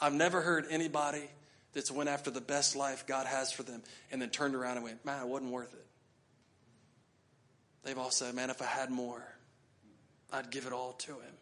I've 0.00 0.14
never 0.14 0.40
heard 0.40 0.66
anybody 0.70 1.28
that's 1.72 1.90
went 1.90 2.08
after 2.08 2.30
the 2.30 2.40
best 2.40 2.74
life 2.76 3.06
God 3.06 3.26
has 3.26 3.52
for 3.52 3.62
them 3.62 3.82
and 4.10 4.20
then 4.20 4.30
turned 4.30 4.54
around 4.54 4.76
and 4.76 4.84
went, 4.84 5.04
man, 5.04 5.22
it 5.22 5.28
wasn't 5.28 5.50
worth 5.50 5.72
it. 5.72 5.86
They've 7.84 7.98
all 7.98 8.10
said, 8.10 8.34
man, 8.34 8.50
if 8.50 8.60
I 8.60 8.66
had 8.66 8.90
more, 8.90 9.22
I'd 10.32 10.50
give 10.50 10.66
it 10.66 10.72
all 10.72 10.92
to 10.92 11.12
him. 11.12 11.34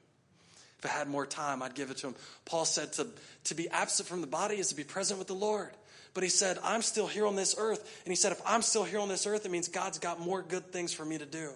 If 0.79 0.87
I 0.87 0.91
had 0.91 1.09
more 1.09 1.27
time, 1.27 1.63
I'd 1.63 1.75
give 1.75 1.91
it 1.91 1.99
to 1.99 2.09
him. 2.09 2.15
Paul 2.45 2.65
said 2.65 2.93
to, 2.95 3.09
to 3.45 3.55
be 3.55 3.69
absent 3.69 4.09
from 4.09 4.21
the 4.21 4.29
body 4.29 4.57
is 4.57 4.69
to 4.69 4.77
be 4.77 4.85
present 4.85 5.19
with 5.19 5.29
the 5.29 5.35
Lord. 5.35 5.71
But 6.15 6.23
he 6.23 6.29
said, 6.29 6.59
I'm 6.63 6.83
still 6.83 7.07
here 7.07 7.27
on 7.27 7.37
this 7.37 7.55
earth. 7.59 8.01
And 8.05 8.13
he 8.13 8.17
said, 8.17 8.33
if 8.33 8.41
I'm 8.47 8.63
still 8.63 8.85
here 8.85 9.01
on 9.01 9.09
this 9.09 9.27
earth, 9.27 9.45
it 9.45 9.51
means 9.51 9.69
God's 9.69 9.99
got 9.99 10.21
more 10.21 10.43
good 10.43 10.73
things 10.73 10.93
for 10.93 11.05
me 11.05 11.19
to 11.19 11.27
do. 11.27 11.51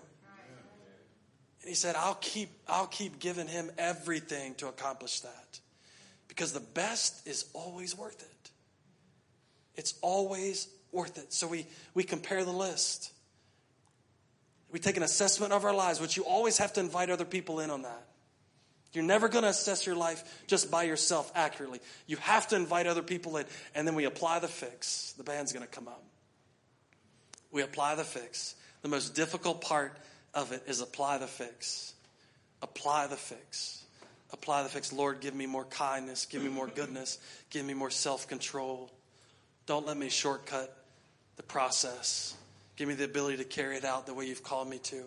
And 1.62 1.68
he 1.68 1.74
said, 1.74 1.94
I'll 1.96 2.16
keep, 2.16 2.50
I'll 2.68 2.86
keep 2.86 3.18
giving 3.20 3.46
him 3.46 3.70
everything 3.78 4.54
to 4.56 4.68
accomplish 4.68 5.20
that. 5.20 5.60
Because 6.28 6.52
the 6.52 6.60
best 6.60 7.26
is 7.26 7.46
always 7.54 7.96
worth 7.96 8.20
it. 8.20 8.50
It's 9.76 9.94
always 10.02 10.68
worth 10.90 11.18
it. 11.18 11.32
So 11.32 11.46
we, 11.46 11.66
we 11.94 12.04
compare 12.04 12.44
the 12.44 12.52
list. 12.52 13.12
We 14.70 14.78
take 14.78 14.96
an 14.96 15.02
assessment 15.02 15.52
of 15.52 15.64
our 15.64 15.74
lives, 15.74 16.00
which 16.00 16.16
you 16.16 16.24
always 16.24 16.58
have 16.58 16.72
to 16.74 16.80
invite 16.80 17.10
other 17.10 17.24
people 17.24 17.60
in 17.60 17.70
on 17.70 17.82
that. 17.82 18.06
You're 18.92 19.04
never 19.04 19.28
going 19.28 19.44
to 19.44 19.50
assess 19.50 19.86
your 19.86 19.96
life 19.96 20.44
just 20.46 20.70
by 20.70 20.82
yourself 20.82 21.32
accurately. 21.34 21.80
You 22.06 22.16
have 22.18 22.48
to 22.48 22.56
invite 22.56 22.86
other 22.86 23.02
people 23.02 23.36
in, 23.38 23.46
and 23.74 23.86
then 23.86 23.94
we 23.94 24.04
apply 24.04 24.40
the 24.40 24.48
fix. 24.48 25.14
The 25.16 25.24
band's 25.24 25.52
going 25.52 25.64
to 25.64 25.70
come 25.70 25.88
up. 25.88 26.02
We 27.50 27.62
apply 27.62 27.94
the 27.94 28.04
fix. 28.04 28.54
The 28.82 28.88
most 28.88 29.14
difficult 29.14 29.60
part 29.60 29.96
of 30.34 30.52
it 30.52 30.62
is 30.66 30.80
apply 30.80 31.18
the 31.18 31.26
fix. 31.26 31.94
Apply 32.60 33.06
the 33.06 33.16
fix. 33.16 33.82
Apply 34.32 34.62
the 34.62 34.68
fix. 34.68 34.92
Lord, 34.92 35.20
give 35.20 35.34
me 35.34 35.46
more 35.46 35.64
kindness. 35.64 36.26
Give 36.26 36.42
me 36.42 36.48
more 36.48 36.66
goodness. 36.66 37.18
Give 37.50 37.64
me 37.64 37.74
more 37.74 37.90
self 37.90 38.28
control. 38.28 38.90
Don't 39.66 39.86
let 39.86 39.96
me 39.96 40.08
shortcut 40.08 40.74
the 41.36 41.42
process. 41.42 42.34
Give 42.76 42.88
me 42.88 42.94
the 42.94 43.04
ability 43.04 43.38
to 43.38 43.44
carry 43.44 43.76
it 43.76 43.84
out 43.84 44.06
the 44.06 44.14
way 44.14 44.26
you've 44.26 44.42
called 44.42 44.68
me 44.68 44.78
to. 44.78 45.04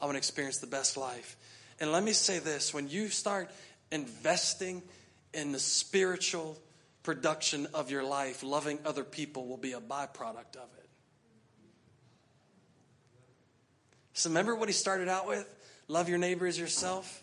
I 0.00 0.04
want 0.04 0.14
to 0.14 0.18
experience 0.18 0.58
the 0.58 0.66
best 0.66 0.96
life. 0.96 1.36
And 1.80 1.92
let 1.92 2.04
me 2.04 2.12
say 2.12 2.38
this 2.38 2.74
when 2.74 2.88
you 2.88 3.08
start 3.08 3.50
investing 3.90 4.82
in 5.32 5.52
the 5.52 5.58
spiritual 5.58 6.58
production 7.02 7.66
of 7.72 7.90
your 7.90 8.04
life, 8.04 8.42
loving 8.42 8.78
other 8.84 9.04
people 9.04 9.46
will 9.46 9.56
be 9.56 9.72
a 9.72 9.80
byproduct 9.80 10.56
of 10.56 10.68
it. 10.78 10.88
So 14.12 14.28
remember 14.28 14.54
what 14.54 14.68
he 14.68 14.74
started 14.74 15.08
out 15.08 15.26
with? 15.26 15.48
Love 15.88 16.08
your 16.08 16.18
neighbor 16.18 16.46
as 16.46 16.58
yourself. 16.58 17.22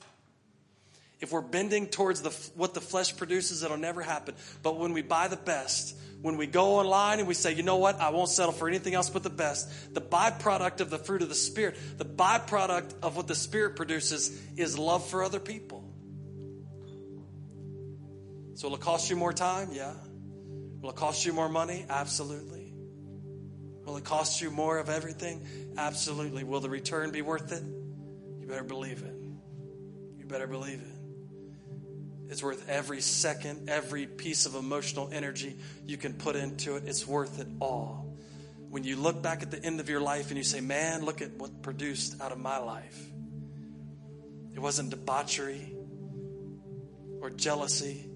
If 1.20 1.32
we're 1.32 1.42
bending 1.42 1.88
towards 1.88 2.22
the, 2.22 2.30
what 2.56 2.74
the 2.74 2.82
flesh 2.82 3.16
produces, 3.18 3.64
it'll 3.64 3.78
never 3.78 4.02
happen. 4.02 4.36
But 4.62 4.78
when 4.78 4.94
we 4.94 5.02
buy 5.02 5.28
the 5.28 5.38
best, 5.38 5.98
when 6.22 6.38
we 6.38 6.46
go 6.48 6.76
online 6.76 7.20
and 7.20 7.28
we 7.28 7.34
say, 7.34 7.54
you 7.54 7.64
know 7.64 7.78
what, 7.78 8.00
I 8.00 8.10
won't 8.10 8.30
settle 8.30 8.52
for 8.52 8.68
anything 8.68 8.94
else 8.94 9.10
but 9.10 9.24
the 9.24 9.30
best, 9.30 9.94
the 9.94 10.02
byproduct 10.02 10.80
of 10.80 10.90
the 10.90 10.98
fruit 10.98 11.22
of 11.22 11.30
the 11.30 11.36
Spirit, 11.36 11.76
the 11.98 12.06
byproduct 12.06 12.94
of 13.02 13.16
what 13.16 13.28
the 13.28 13.36
Spirit 13.36 13.76
produces 13.76 14.40
is 14.58 14.78
love 14.78 15.08
for 15.08 15.24
other 15.24 15.40
people. 15.40 15.84
So 18.56 18.70
will 18.70 18.76
it 18.76 18.82
cost 18.82 19.10
you 19.10 19.16
more 19.16 19.34
time? 19.34 19.70
Yeah. 19.72 19.94
Will 20.82 20.90
it 20.90 20.96
cost 20.96 21.26
you 21.26 21.34
more 21.34 21.50
money? 21.50 21.86
Absolutely. 21.90 22.74
Will 23.86 23.98
it 23.98 24.04
cost 24.04 24.42
you 24.42 24.52
more 24.52 24.80
of 24.80 24.90
everything? 24.90 25.74
Absolutely. 25.78 26.44
Will 26.44 26.60
the 26.60 26.70
return 26.70 27.12
be 27.12 27.22
worth 27.22 27.52
it? 27.52 27.64
You 28.40 28.48
better 28.48 28.64
believe 28.64 29.04
it. 29.04 29.16
You 30.18 30.26
better 30.26 30.48
believe 30.48 30.82
it. 30.82 30.97
Is 32.30 32.44
worth 32.44 32.68
every 32.70 33.02
second, 33.02 33.70
every 33.70 34.06
piece 34.06 34.46
of 34.46 34.56
emotional 34.56 35.10
energy 35.12 35.56
you 35.86 35.98
can 35.98 36.14
put 36.14 36.36
into 36.36 36.76
it. 36.76 36.84
It's 36.86 37.08
worth 37.08 37.40
it 37.40 37.48
all. 37.62 38.16
When 38.70 38.84
you 38.84 38.98
look 38.98 39.22
back 39.22 39.44
at 39.44 39.52
the 39.52 39.64
end 39.64 39.80
of 39.80 39.90
your 39.90 40.02
life 40.02 40.28
and 40.30 40.38
you 40.38 40.44
say, 40.44 40.60
man, 40.60 41.06
look 41.06 41.22
at 41.22 41.34
what 41.38 41.62
produced 41.62 42.22
out 42.22 42.32
of 42.32 42.40
my 42.40 42.58
life. 42.58 43.06
It 44.54 44.60
wasn't 44.60 44.90
debauchery 44.90 45.74
or 47.22 47.30
jealousy, 47.30 48.08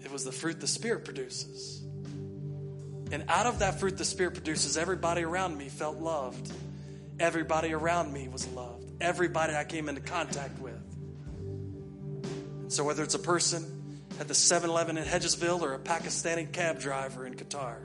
it 0.00 0.10
was 0.10 0.24
the 0.24 0.32
fruit 0.32 0.60
the 0.60 0.66
Spirit 0.66 1.04
produces. 1.04 1.82
And 3.10 3.24
out 3.28 3.46
of 3.46 3.60
that 3.60 3.80
fruit 3.80 3.96
the 3.96 4.04
Spirit 4.04 4.34
produces, 4.34 4.76
everybody 4.76 5.22
around 5.22 5.56
me 5.56 5.68
felt 5.68 5.98
loved. 5.98 6.52
Everybody 7.20 7.72
around 7.72 8.12
me 8.12 8.28
was 8.28 8.46
loved. 8.48 8.90
Everybody 9.00 9.54
I 9.54 9.64
came 9.64 9.88
into 9.88 10.00
contact 10.00 10.58
with. 10.60 10.77
So 12.68 12.84
whether 12.84 13.02
it's 13.02 13.14
a 13.14 13.18
person 13.18 13.64
at 14.20 14.28
the 14.28 14.34
7 14.34 14.68
Eleven 14.68 14.98
in 14.98 15.04
Hedgesville 15.04 15.62
or 15.62 15.74
a 15.74 15.78
Pakistani 15.78 16.50
cab 16.52 16.78
driver 16.78 17.26
in 17.26 17.34
Qatar, 17.34 17.76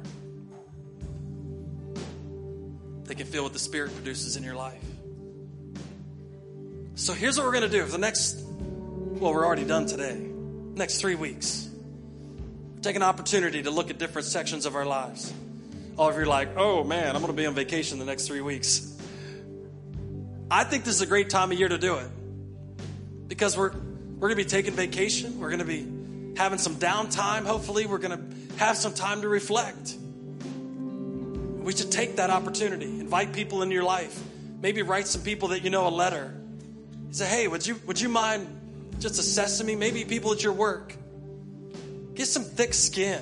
they 3.06 3.16
can 3.16 3.26
feel 3.26 3.44
what 3.44 3.54
the 3.54 3.60
Spirit 3.60 3.94
produces 3.96 4.36
in 4.36 4.44
your 4.44 4.56
life. 4.56 4.84
So 6.96 7.14
here's 7.14 7.38
what 7.38 7.46
we're 7.46 7.54
going 7.54 7.70
to 7.70 7.70
do 7.70 7.86
for 7.86 7.92
the 7.92 7.98
next, 7.98 8.38
well, 8.38 9.34
we're 9.34 9.46
already 9.46 9.66
done 9.66 9.86
today, 9.86 10.16
next 10.76 11.00
three 11.00 11.16
weeks. 11.16 11.70
Take 12.82 12.98
an 12.98 13.04
opportunity 13.04 13.64
to 13.64 13.72
look 13.72 13.90
at 13.90 13.98
different 13.98 14.28
sections 14.28 14.66
of 14.66 14.76
our 14.76 14.86
lives. 14.86 15.34
All 15.98 16.10
of 16.10 16.16
you 16.16 16.22
are 16.22 16.26
like, 16.26 16.58
oh 16.58 16.84
man, 16.84 17.16
I'm 17.16 17.22
going 17.22 17.34
to 17.34 17.38
be 17.38 17.46
on 17.46 17.54
vacation 17.54 18.00
the 18.00 18.06
next 18.06 18.28
three 18.28 18.42
weeks. 18.42 18.90
I 20.52 20.66
think 20.66 20.84
this 20.84 20.96
is 20.96 21.02
a 21.02 21.06
great 21.06 21.30
time 21.30 21.52
of 21.52 21.58
year 21.58 21.70
to 21.70 21.78
do 21.78 21.96
it 21.96 22.10
because 23.28 23.58
we're 23.58 23.72
we're 24.24 24.30
going 24.30 24.38
to 24.38 24.46
be 24.46 24.50
taking 24.50 24.74
vacation. 24.74 25.38
We're 25.38 25.50
going 25.50 25.60
to 25.60 25.66
be 25.66 26.38
having 26.38 26.58
some 26.58 26.78
downtime. 26.78 27.46
Hopefully, 27.46 27.88
we're 27.88 27.98
going 27.98 28.18
to 28.18 28.56
have 28.56 28.78
some 28.78 28.94
time 28.94 29.22
to 29.24 29.28
reflect. 29.28 29.98
We 31.60 31.74
should 31.76 31.92
take 31.92 32.16
that 32.16 32.30
opportunity. 32.30 32.86
Invite 32.86 33.34
people 33.34 33.64
into 33.64 33.76
your 33.76 33.84
life. 33.84 34.18
Maybe 34.62 34.82
write 34.82 35.08
some 35.08 35.24
people 35.24 35.50
that 35.50 35.66
you 35.66 35.70
know 35.70 35.90
a 35.90 35.90
letter. 35.90 36.34
Say, 37.12 37.26
hey, 37.26 37.48
would 37.50 37.68
you 37.68 37.78
would 37.86 38.00
you 38.00 38.08
mind 38.08 38.48
just 39.00 39.20
assessing 39.20 39.68
me? 39.68 39.76
Maybe 39.76 40.06
people 40.06 40.32
at 40.32 40.42
your 40.42 40.54
work. 40.54 40.96
Get 42.16 42.28
some 42.28 42.46
thick 42.46 42.74
skin. 42.74 43.22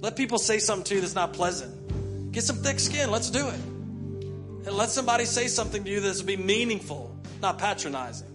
Let 0.00 0.16
people 0.16 0.38
say 0.38 0.60
something 0.60 0.84
to 0.84 0.94
you 0.94 1.02
that's 1.02 1.14
not 1.14 1.34
pleasant. 1.34 2.32
Get 2.32 2.42
some 2.42 2.56
thick 2.56 2.80
skin. 2.80 3.10
Let's 3.10 3.28
do 3.28 3.46
it. 3.46 3.60
And 3.60 4.70
let 4.70 4.88
somebody 4.88 5.26
say 5.26 5.46
something 5.46 5.84
to 5.84 5.90
you 5.90 6.00
that's 6.00 6.22
be 6.22 6.38
meaningful, 6.38 7.14
not 7.42 7.58
patronizing. 7.58 8.27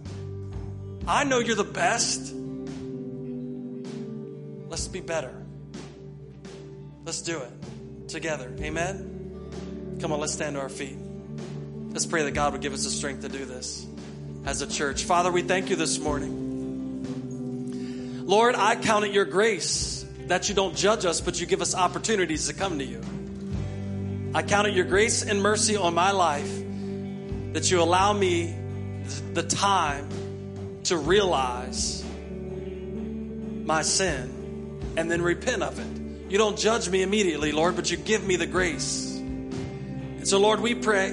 I 1.08 1.26
know 1.26 1.40
you're 1.40 1.56
the 1.56 1.64
best. 1.64 2.34
Let's 4.70 4.88
be 4.88 5.02
better. 5.02 5.34
Let's 7.06 7.22
do 7.22 7.42
it 7.42 7.52
together. 8.08 8.50
Amen. 8.62 9.98
Come 10.00 10.14
on, 10.14 10.20
let's 10.20 10.34
stand 10.34 10.56
to 10.56 10.62
our 10.62 10.70
feet. 10.70 10.98
Let's 11.90 12.06
pray 12.06 12.24
that 12.24 12.32
God 12.32 12.54
would 12.54 12.62
give 12.62 12.74
us 12.74 12.86
the 12.86 12.90
strength 12.90 13.22
to 13.22 13.30
do 13.30 13.44
this 13.46 13.86
as 14.46 14.62
a 14.62 14.68
church. 14.68 15.04
Father, 15.04 15.32
we 15.32 15.42
thank 15.42 15.70
you 15.70 15.76
this 15.76 16.00
morning. 16.00 16.40
Lord, 18.26 18.56
I 18.56 18.76
count 18.78 19.04
it 19.06 19.12
your 19.12 19.26
grace 19.26 20.06
that 20.28 20.48
you 20.48 20.56
don't 20.56 20.76
judge 20.76 21.06
us, 21.06 21.20
but 21.20 21.40
you 21.40 21.46
give 21.46 21.62
us 21.62 21.76
opportunities 21.76 22.48
to 22.48 22.54
come 22.54 22.80
to 22.80 22.86
you. 22.86 23.02
I 24.34 24.42
count 24.42 24.68
it 24.68 24.74
your 24.74 24.86
grace 24.86 25.22
and 25.22 25.42
mercy 25.42 25.76
on 25.76 25.94
my 25.94 26.12
life 26.12 26.52
that 27.52 27.70
you 27.70 27.82
allow 27.82 28.14
me 28.14 28.56
the 29.34 29.44
time 29.44 30.08
to 30.86 30.98
realize 30.98 32.04
my 33.66 33.82
sin 33.82 34.82
and 34.98 35.10
then 35.10 35.22
repent 35.22 35.64
of 35.64 35.80
it. 35.80 36.32
You 36.32 36.38
don't 36.38 36.58
judge 36.58 36.90
me 36.90 37.02
immediately, 37.02 37.52
Lord, 37.52 37.76
but 37.76 37.90
you 37.92 37.98
give 37.98 38.26
me 38.26 38.36
the 38.36 38.48
grace. 38.48 39.16
And 39.16 40.28
so, 40.28 40.40
Lord, 40.40 40.60
we 40.60 40.76
pray 40.76 41.12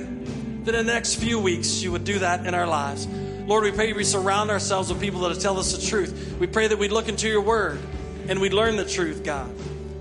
that 0.64 0.74
in 0.74 0.86
the 0.86 0.92
next 0.92 1.16
few 1.16 1.38
weeks 1.38 1.82
you 1.82 1.92
would 1.92 2.04
do 2.04 2.20
that 2.20 2.46
in 2.46 2.54
our 2.54 2.66
lives. 2.66 3.06
Lord, 3.06 3.64
we 3.64 3.72
pray 3.72 3.92
we 3.92 4.04
surround 4.04 4.50
ourselves 4.50 4.92
with 4.92 5.00
people 5.00 5.20
that 5.20 5.40
tell 5.40 5.58
us 5.58 5.76
the 5.76 5.84
truth. 5.84 6.36
We 6.38 6.46
pray 6.46 6.68
that 6.68 6.78
we'd 6.78 6.92
look 6.92 7.08
into 7.08 7.28
your 7.28 7.40
word 7.40 7.80
and 8.28 8.40
we'd 8.40 8.52
learn 8.52 8.76
the 8.76 8.84
truth, 8.84 9.24
God. 9.24 9.50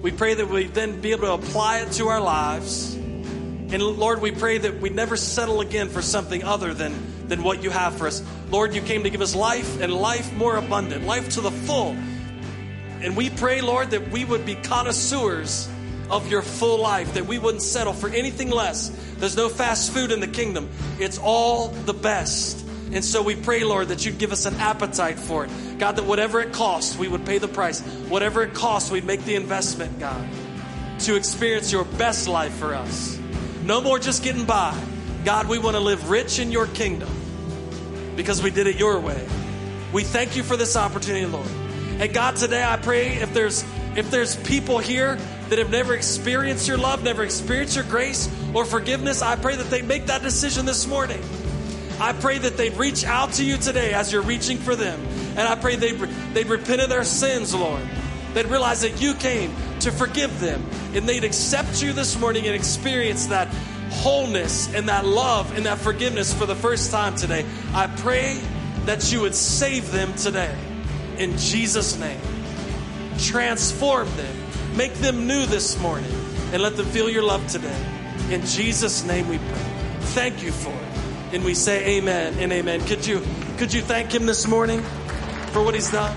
We 0.01 0.11
pray 0.11 0.35
that 0.35 0.47
we'd 0.47 0.73
then 0.73 1.01
be 1.01 1.11
able 1.11 1.23
to 1.23 1.33
apply 1.33 1.79
it 1.79 1.91
to 1.93 2.07
our 2.09 2.21
lives. 2.21 2.88
And 3.71 3.83
Lord, 3.83 4.21
we 4.21 4.31
pray 4.31 4.57
that 4.57 4.79
we'd 4.79 4.95
never 4.95 5.15
settle 5.15 5.61
again 5.61 5.89
for 5.89 6.01
something 6.01 6.43
other 6.43 6.73
than 6.73 6.93
than 7.29 7.43
what 7.43 7.63
you 7.63 7.69
have 7.69 7.95
for 7.97 8.07
us. 8.07 8.23
Lord, 8.49 8.73
you 8.73 8.81
came 8.81 9.03
to 9.03 9.09
give 9.09 9.21
us 9.21 9.35
life 9.35 9.79
and 9.79 9.93
life 9.93 10.33
more 10.33 10.57
abundant, 10.57 11.05
life 11.05 11.29
to 11.29 11.41
the 11.41 11.51
full. 11.51 11.95
And 13.01 13.15
we 13.15 13.29
pray, 13.29 13.61
Lord, 13.61 13.91
that 13.91 14.09
we 14.09 14.25
would 14.25 14.45
be 14.45 14.55
connoisseurs 14.55 15.69
of 16.09 16.29
your 16.29 16.41
full 16.41 16.81
life, 16.81 17.13
that 17.13 17.27
we 17.27 17.37
wouldn't 17.37 17.61
settle 17.61 17.93
for 17.93 18.09
anything 18.09 18.49
less. 18.49 18.89
There's 19.17 19.37
no 19.37 19.47
fast 19.47 19.93
food 19.93 20.11
in 20.11 20.19
the 20.19 20.27
kingdom, 20.27 20.69
it's 20.99 21.17
all 21.17 21.67
the 21.69 21.93
best. 21.93 22.65
And 22.91 23.05
so 23.05 23.21
we 23.21 23.35
pray, 23.35 23.63
Lord, 23.63 23.89
that 23.89 24.03
you'd 24.03 24.17
give 24.17 24.31
us 24.31 24.47
an 24.47 24.55
appetite 24.55 25.19
for 25.19 25.45
it. 25.45 25.51
God, 25.77 25.97
that 25.97 26.05
whatever 26.05 26.39
it 26.39 26.53
costs, 26.53 26.97
we 26.97 27.07
would 27.07 27.23
pay 27.23 27.37
the 27.37 27.47
price. 27.47 27.81
Whatever 28.09 28.41
it 28.41 28.55
costs, 28.55 28.89
we'd 28.89 29.05
make 29.05 29.23
the 29.25 29.35
investment, 29.35 29.99
God, 29.99 30.27
to 31.01 31.15
experience 31.15 31.71
your 31.71 31.83
best 31.83 32.27
life 32.27 32.53
for 32.53 32.73
us. 32.73 33.18
No 33.69 33.81
more 33.81 33.99
just 33.99 34.23
getting 34.23 34.45
by. 34.45 34.75
God, 35.23 35.47
we 35.47 35.59
want 35.59 35.75
to 35.75 35.79
live 35.79 36.09
rich 36.09 36.39
in 36.39 36.51
your 36.51 36.65
kingdom 36.65 37.07
because 38.15 38.41
we 38.41 38.49
did 38.49 38.65
it 38.65 38.77
your 38.77 38.99
way. 38.99 39.27
We 39.93 40.03
thank 40.03 40.35
you 40.35 40.41
for 40.41 40.57
this 40.57 40.75
opportunity, 40.75 41.27
Lord. 41.27 41.45
And 41.99 42.11
God, 42.11 42.37
today 42.37 42.63
I 42.63 42.77
pray 42.77 43.17
if 43.17 43.31
there's 43.31 43.63
if 43.95 44.09
there's 44.09 44.35
people 44.37 44.79
here 44.79 45.17
that 45.49 45.59
have 45.59 45.69
never 45.69 45.93
experienced 45.93 46.67
your 46.67 46.79
love, 46.79 47.03
never 47.03 47.23
experienced 47.23 47.75
your 47.75 47.85
grace 47.85 48.27
or 48.55 48.65
forgiveness, 48.65 49.21
I 49.21 49.35
pray 49.35 49.55
that 49.55 49.69
they 49.69 49.83
make 49.83 50.07
that 50.07 50.23
decision 50.23 50.65
this 50.65 50.87
morning. 50.87 51.21
I 51.99 52.13
pray 52.13 52.39
that 52.39 52.57
they'd 52.57 52.73
reach 52.73 53.03
out 53.03 53.33
to 53.33 53.45
you 53.45 53.57
today 53.57 53.93
as 53.93 54.11
you're 54.11 54.23
reaching 54.23 54.57
for 54.57 54.75
them. 54.75 54.99
And 55.37 55.41
I 55.41 55.53
pray 55.53 55.75
they'd, 55.75 55.99
they'd 56.33 56.47
repent 56.47 56.81
of 56.81 56.89
their 56.89 57.03
sins, 57.03 57.53
Lord. 57.53 57.83
They'd 58.33 58.45
realize 58.45 58.81
that 58.81 59.01
you 59.01 59.13
came 59.15 59.53
to 59.81 59.91
forgive 59.91 60.39
them. 60.39 60.63
And 60.93 61.07
they'd 61.07 61.23
accept 61.23 61.81
you 61.81 61.93
this 61.93 62.19
morning 62.19 62.45
and 62.45 62.55
experience 62.55 63.27
that 63.27 63.47
wholeness 63.91 64.73
and 64.73 64.89
that 64.89 65.05
love 65.05 65.55
and 65.57 65.65
that 65.65 65.79
forgiveness 65.79 66.33
for 66.33 66.45
the 66.45 66.55
first 66.55 66.91
time 66.91 67.15
today. 67.15 67.45
I 67.73 67.87
pray 67.87 68.39
that 68.85 69.11
you 69.11 69.21
would 69.21 69.35
save 69.35 69.91
them 69.91 70.13
today 70.15 70.55
in 71.17 71.37
Jesus' 71.37 71.99
name. 71.99 72.19
Transform 73.19 74.07
them, 74.15 74.35
make 74.75 74.93
them 74.95 75.27
new 75.27 75.45
this 75.45 75.79
morning, 75.79 76.11
and 76.53 76.61
let 76.61 76.77
them 76.77 76.85
feel 76.87 77.09
your 77.09 77.23
love 77.23 77.45
today. 77.47 77.85
In 78.29 78.45
Jesus' 78.45 79.03
name 79.03 79.27
we 79.27 79.37
pray. 79.37 79.65
Thank 80.13 80.41
you 80.41 80.51
for 80.51 80.69
it. 80.69 81.35
And 81.35 81.43
we 81.43 81.53
say 81.53 81.97
amen 81.97 82.35
and 82.39 82.51
amen. 82.51 82.81
Could 82.85 83.05
you 83.05 83.21
could 83.57 83.73
you 83.73 83.81
thank 83.81 84.11
him 84.13 84.25
this 84.25 84.47
morning 84.47 84.81
for 85.51 85.61
what 85.63 85.75
he's 85.75 85.91
done? 85.91 86.15